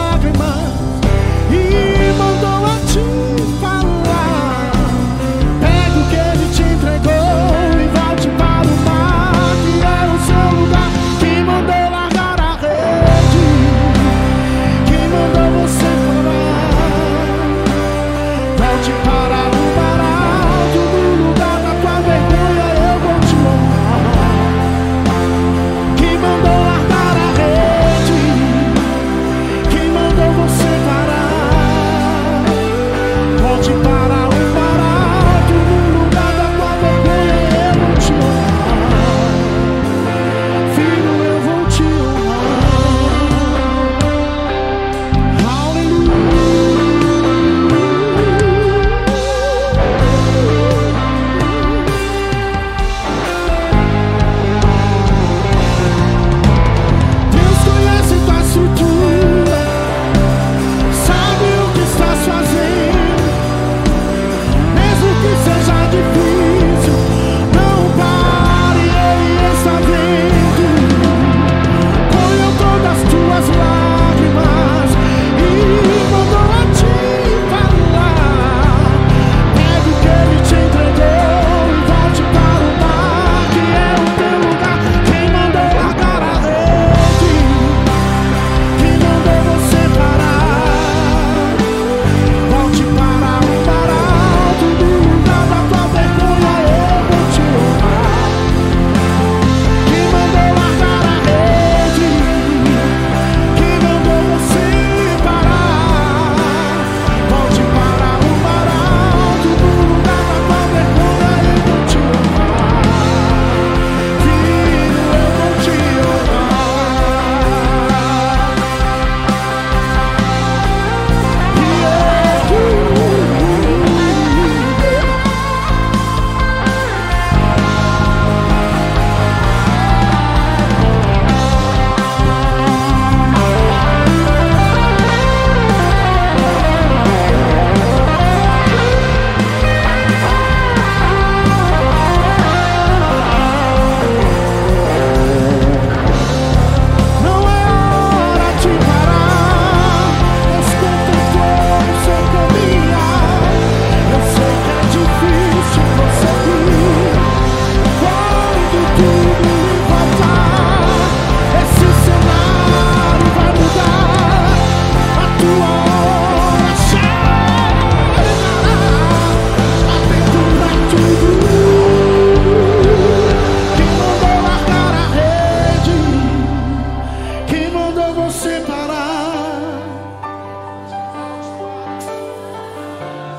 você 178.14 178.60
parar? 178.60 179.82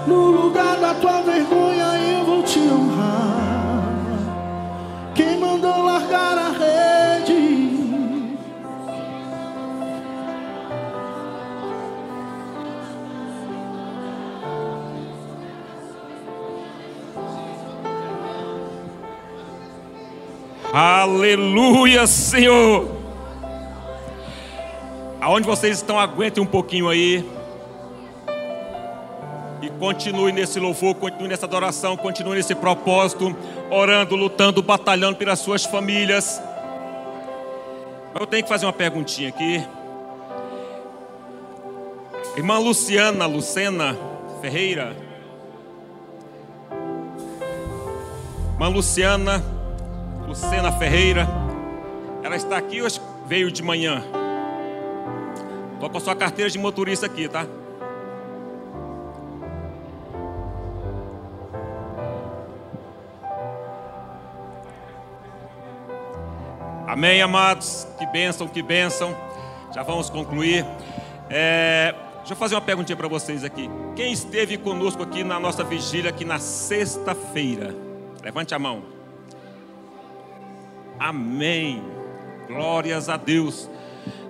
No 0.06 0.32
lugar 0.32 0.78
da 0.78 0.94
tua 0.96 1.22
vergonha 1.22 1.86
eu 2.12 2.26
vou 2.26 2.44
te 2.44 2.60
honrar. 2.60 3.94
Quem 5.16 5.40
mandou 5.40 5.84
largar 5.84 6.38
a 6.38 6.50
rede? 6.50 7.66
Aleluia, 20.74 22.06
Senhor. 22.06 22.95
Aonde 25.26 25.48
vocês 25.48 25.78
estão, 25.78 26.00
aguentem 26.00 26.44
um 26.44 26.46
pouquinho 26.46 26.88
aí. 26.88 27.28
E 29.60 29.70
continue 29.80 30.32
nesse 30.32 30.60
louvor, 30.60 30.94
continue 30.94 31.28
nessa 31.28 31.48
adoração, 31.48 31.98
continue 31.98 32.36
nesse 32.36 32.54
propósito, 32.54 33.36
orando, 33.72 34.16
lutando, 34.16 34.62
batalhando 34.62 35.16
pelas 35.16 35.40
suas 35.40 35.66
famílias. 35.66 36.40
Mas 38.14 38.22
eu 38.22 38.28
tenho 38.28 38.44
que 38.44 38.50
fazer 38.50 38.68
uma 38.68 38.74
perguntinha 38.74 39.30
aqui. 39.30 39.66
Irmã 42.38 42.60
Luciana, 42.60 43.26
Lucena 43.26 43.98
Ferreira. 44.42 44.96
Irmã 48.54 48.68
Luciana, 48.68 49.44
Lucena 50.28 50.72
Ferreira. 50.74 51.28
Ela 52.22 52.36
está 52.36 52.58
aqui 52.58 52.80
hoje, 52.80 53.02
veio 53.28 53.52
de 53.52 53.64
manhã. 53.64 54.04
Com 55.90 55.98
a 55.98 56.02
sua 56.02 56.16
carteira 56.16 56.50
de 56.50 56.58
motorista 56.58 57.06
aqui, 57.06 57.30
tá? 57.30 57.46
Amém, 66.88 67.22
amados. 67.22 67.88
Que 68.00 68.06
bênção, 68.06 68.48
que 68.48 68.62
bênção. 68.62 69.16
Já 69.74 69.84
vamos 69.84 70.10
concluir. 70.10 70.66
É, 71.30 71.94
deixa 72.18 72.34
eu 72.34 72.38
fazer 72.38 72.56
uma 72.56 72.62
perguntinha 72.62 72.96
para 72.96 73.08
vocês 73.08 73.44
aqui. 73.44 73.70
Quem 73.96 74.12
esteve 74.12 74.58
conosco 74.58 75.04
aqui 75.04 75.24
na 75.24 75.40
nossa 75.40 75.64
vigília, 75.64 76.10
aqui 76.10 76.24
na 76.26 76.40
sexta-feira? 76.40 77.76
Levante 78.24 78.56
a 78.56 78.60
mão. 78.60 78.84
Amém. 80.98 81.84
Glórias 82.48 83.10
a 83.10 83.18
Deus. 83.18 83.70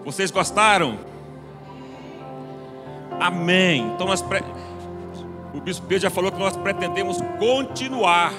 Vocês 0.04 0.32
gostaram? 0.32 1.15
Amém. 3.20 3.92
Então 3.94 4.08
nós 4.08 4.22
pre... 4.22 4.44
o 5.54 5.62
bispo 5.62 5.86
Pedro 5.88 6.04
já 6.04 6.10
falou 6.10 6.32
que 6.32 6.40
nós 6.40 6.56
pretendemos 6.58 7.18
continuar, 7.40 8.34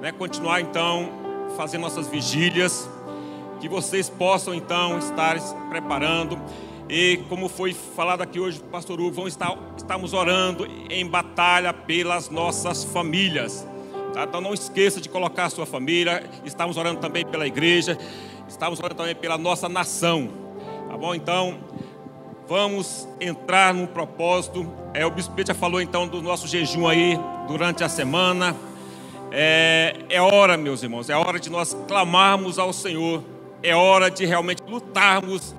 né? 0.00 0.12
Continuar 0.12 0.60
então 0.60 1.08
fazendo 1.56 1.82
nossas 1.82 2.06
vigílias, 2.08 2.88
que 3.60 3.68
vocês 3.68 4.08
possam 4.08 4.54
então 4.54 4.98
estar 4.98 5.38
se 5.38 5.54
preparando 5.68 6.38
e 6.92 7.18
como 7.28 7.48
foi 7.48 7.72
falado 7.72 8.20
aqui 8.20 8.40
hoje, 8.40 8.58
pastor 8.58 9.00
Hugo, 9.00 9.12
vamos 9.12 9.32
estar 9.32 9.56
estamos 9.76 10.12
orando 10.12 10.66
em 10.90 11.06
batalha 11.06 11.72
pelas 11.72 12.28
nossas 12.28 12.82
famílias. 12.82 13.64
Tá? 14.12 14.24
Então 14.24 14.40
não 14.40 14.52
esqueça 14.52 15.00
de 15.00 15.08
colocar 15.08 15.44
a 15.44 15.50
sua 15.50 15.64
família. 15.64 16.28
Estamos 16.44 16.76
orando 16.76 16.98
também 16.98 17.24
pela 17.24 17.46
igreja. 17.46 17.96
Estamos 18.48 18.80
orando 18.80 18.96
também 18.96 19.14
pela 19.14 19.38
nossa 19.38 19.68
nação. 19.68 20.30
Tá 20.88 20.96
bom? 20.96 21.14
Então, 21.14 21.58
vamos 22.50 23.06
entrar 23.20 23.72
num 23.72 23.86
propósito. 23.86 24.68
É, 24.92 25.06
o 25.06 25.10
Bispo 25.12 25.32
já 25.46 25.54
falou 25.54 25.80
então 25.80 26.08
do 26.08 26.20
nosso 26.20 26.48
jejum 26.48 26.88
aí 26.88 27.16
durante 27.46 27.84
a 27.84 27.88
semana. 27.88 28.56
É, 29.30 29.94
é 30.08 30.20
hora, 30.20 30.56
meus 30.56 30.82
irmãos, 30.82 31.08
é 31.08 31.14
hora 31.14 31.38
de 31.38 31.48
nós 31.48 31.76
clamarmos 31.86 32.58
ao 32.58 32.72
Senhor. 32.72 33.22
É 33.62 33.76
hora 33.76 34.10
de 34.10 34.26
realmente 34.26 34.64
lutarmos, 34.66 35.54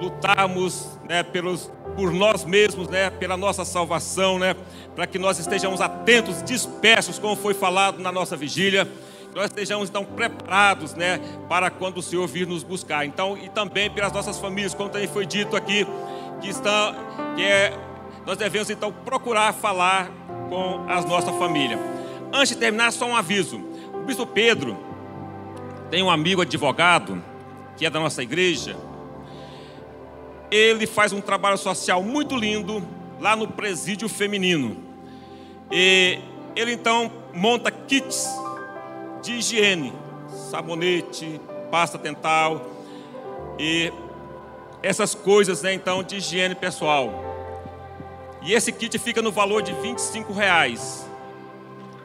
lutarmos 0.00 0.98
né, 1.08 1.22
pelos, 1.22 1.70
por 1.94 2.12
nós 2.12 2.44
mesmos, 2.44 2.88
né, 2.88 3.08
pela 3.10 3.36
nossa 3.36 3.64
salvação, 3.64 4.36
né, 4.36 4.56
para 4.96 5.06
que 5.06 5.16
nós 5.16 5.38
estejamos 5.38 5.80
atentos, 5.80 6.42
dispersos, 6.42 7.20
como 7.20 7.36
foi 7.36 7.54
falado 7.54 8.00
na 8.00 8.10
nossa 8.10 8.36
vigília, 8.36 8.90
nós 9.34 9.46
estejamos 9.46 9.88
então 9.88 10.04
preparados, 10.04 10.94
né, 10.94 11.20
para 11.48 11.70
quando 11.70 11.98
o 11.98 12.02
Senhor 12.02 12.26
vir 12.26 12.46
nos 12.46 12.62
buscar. 12.62 13.04
Então, 13.06 13.36
e 13.36 13.48
também 13.48 13.90
pelas 13.90 14.12
nossas 14.12 14.38
famílias, 14.38 14.74
como 14.74 14.88
também 14.88 15.08
foi 15.08 15.24
dito 15.24 15.56
aqui, 15.56 15.86
que 16.40 16.48
está, 16.48 16.94
que 17.36 17.42
é, 17.42 17.72
nós 18.26 18.36
devemos 18.36 18.68
então 18.70 18.92
procurar 18.92 19.52
falar 19.52 20.10
com 20.48 20.84
a 20.88 21.00
nossa 21.02 21.32
família. 21.32 21.78
Antes 22.32 22.50
de 22.50 22.56
terminar, 22.56 22.92
só 22.92 23.06
um 23.06 23.16
aviso. 23.16 23.58
O 23.94 24.00
bispo 24.00 24.26
Pedro 24.26 24.76
tem 25.90 26.02
um 26.02 26.10
amigo 26.10 26.42
advogado 26.42 27.22
que 27.76 27.86
é 27.86 27.90
da 27.90 28.00
nossa 28.00 28.22
igreja. 28.22 28.76
Ele 30.50 30.86
faz 30.86 31.12
um 31.12 31.20
trabalho 31.20 31.56
social 31.56 32.02
muito 32.02 32.36
lindo 32.36 32.82
lá 33.20 33.36
no 33.36 33.46
presídio 33.48 34.08
feminino. 34.08 34.76
E 35.70 36.18
ele 36.56 36.72
então 36.72 37.10
monta 37.32 37.70
kits 37.70 38.28
de 39.22 39.32
higiene, 39.32 39.92
sabonete, 40.50 41.40
pasta 41.70 41.98
dental 41.98 42.66
e 43.58 43.92
essas 44.82 45.14
coisas, 45.14 45.62
né, 45.62 45.74
então, 45.74 46.02
de 46.02 46.16
higiene 46.16 46.54
pessoal. 46.54 47.30
E 48.42 48.54
esse 48.54 48.72
kit 48.72 48.98
fica 48.98 49.20
no 49.20 49.30
valor 49.30 49.62
de 49.62 49.72
25 49.72 50.32
reais. 50.32 51.06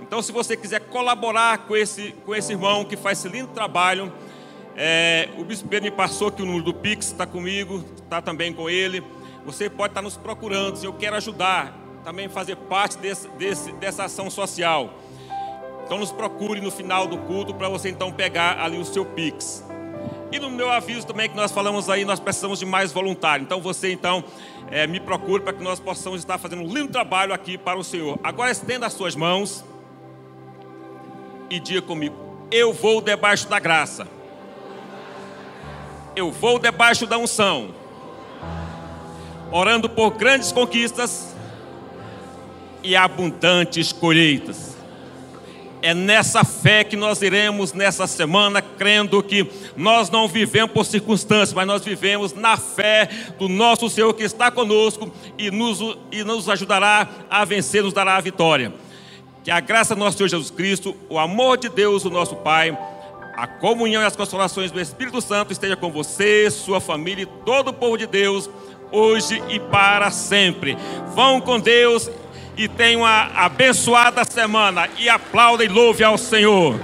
Então, 0.01 0.21
se 0.21 0.31
você 0.31 0.57
quiser 0.57 0.81
colaborar 0.81 1.59
com 1.59 1.75
esse, 1.75 2.11
com 2.25 2.35
esse 2.35 2.51
irmão 2.51 2.83
que 2.83 2.97
faz 2.97 3.19
esse 3.19 3.29
lindo 3.29 3.47
trabalho, 3.53 4.11
é, 4.75 5.29
o 5.37 5.45
Bispo 5.45 5.69
Pedro 5.69 5.89
me 5.89 5.95
passou 5.95 6.29
que 6.29 6.41
o 6.41 6.45
número 6.45 6.65
do 6.65 6.73
Pix 6.73 7.07
está 7.07 7.25
comigo, 7.25 7.83
está 8.03 8.21
também 8.21 8.53
com 8.53 8.69
ele. 8.69 9.01
Você 9.45 9.69
pode 9.69 9.91
estar 9.91 10.01
nos 10.01 10.17
procurando, 10.17 10.75
se 10.75 10.85
eu 10.85 10.93
quero 10.93 11.15
ajudar, 11.15 11.73
também 12.03 12.27
fazer 12.27 12.57
parte 12.57 12.97
desse, 12.97 13.27
desse, 13.29 13.71
dessa 13.73 14.03
ação 14.03 14.29
social. 14.29 14.93
Então 15.85 15.97
nos 15.97 16.11
procure 16.11 16.59
no 16.59 16.71
final 16.71 17.07
do 17.07 17.17
culto 17.19 17.53
para 17.53 17.69
você 17.69 17.89
então 17.89 18.11
pegar 18.11 18.59
ali 18.59 18.77
o 18.77 18.85
seu 18.85 19.05
Pix. 19.05 19.63
E 20.31 20.39
no 20.39 20.49
meu 20.49 20.71
aviso 20.71 21.05
também 21.05 21.29
que 21.29 21.35
nós 21.35 21.51
falamos 21.51 21.89
aí, 21.89 22.03
nós 22.03 22.19
precisamos 22.19 22.59
de 22.59 22.65
mais 22.65 22.91
voluntários. 22.91 23.45
Então 23.45 23.61
você 23.61 23.91
então 23.91 24.23
é, 24.69 24.87
me 24.87 24.99
procure 24.99 25.43
para 25.43 25.53
que 25.53 25.63
nós 25.63 25.79
possamos 25.79 26.19
estar 26.19 26.37
fazendo 26.37 26.63
um 26.63 26.67
lindo 26.67 26.91
trabalho 26.91 27.33
aqui 27.33 27.57
para 27.57 27.77
o 27.77 27.83
Senhor. 27.83 28.19
Agora 28.23 28.51
estenda 28.51 28.85
as 28.87 28.93
suas 28.93 29.15
mãos 29.15 29.63
e 31.49 31.59
diga 31.59 31.81
comigo: 31.81 32.15
Eu 32.51 32.73
vou 32.73 33.01
debaixo 33.01 33.47
da 33.47 33.59
graça. 33.59 34.07
Eu 36.15 36.31
vou 36.31 36.57
debaixo 36.57 37.05
da 37.05 37.17
unção 37.17 37.85
orando 39.51 39.89
por 39.89 40.11
grandes 40.11 40.51
conquistas 40.51 41.33
e 42.83 42.95
abundantes 42.95 43.91
colheitas. 43.91 44.74
É 45.85 45.93
nessa 45.93 46.43
fé 46.43 46.83
que 46.83 46.95
nós 46.95 47.21
iremos 47.21 47.71
nessa 47.71 48.07
semana, 48.07 48.59
crendo 48.59 49.21
que 49.21 49.47
nós 49.77 50.09
não 50.09 50.27
vivemos 50.27 50.71
por 50.71 50.83
circunstâncias, 50.83 51.53
mas 51.53 51.67
nós 51.67 51.85
vivemos 51.85 52.33
na 52.33 52.57
fé 52.57 53.07
do 53.37 53.47
nosso 53.47 53.87
Senhor 53.87 54.11
que 54.15 54.23
está 54.23 54.49
conosco 54.49 55.11
e 55.37 55.51
nos, 55.51 55.79
e 56.11 56.23
nos 56.23 56.49
ajudará 56.49 57.07
a 57.29 57.45
vencer, 57.45 57.83
nos 57.83 57.93
dará 57.93 58.15
a 58.15 58.19
vitória. 58.19 58.73
Que 59.43 59.51
a 59.51 59.59
graça 59.59 59.93
do 59.93 59.99
nosso 59.99 60.17
Senhor 60.17 60.27
Jesus 60.27 60.49
Cristo, 60.49 60.97
o 61.07 61.19
amor 61.19 61.59
de 61.59 61.69
Deus, 61.69 62.03
o 62.03 62.09
nosso 62.09 62.35
Pai, 62.37 62.75
a 63.37 63.45
comunhão 63.45 64.01
e 64.01 64.05
as 64.07 64.15
consolações 64.15 64.71
do 64.71 64.81
Espírito 64.81 65.21
Santo 65.21 65.53
esteja 65.53 65.75
com 65.75 65.91
você, 65.91 66.49
sua 66.49 66.81
família 66.81 67.21
e 67.21 67.45
todo 67.45 67.67
o 67.67 67.73
povo 67.73 67.95
de 67.95 68.07
Deus 68.07 68.49
hoje 68.91 69.39
e 69.49 69.59
para 69.59 70.09
sempre. 70.09 70.75
Vão 71.13 71.39
com 71.39 71.59
Deus 71.59 72.09
e 72.57 72.67
tenham 72.67 73.01
uma 73.01 73.31
abençoada 73.35 74.23
semana. 74.23 74.87
E 74.97 75.09
aplaudem 75.09 75.67
e 75.67 75.69
louve 75.69 76.03
ao 76.03 76.17
Senhor. 76.17 76.79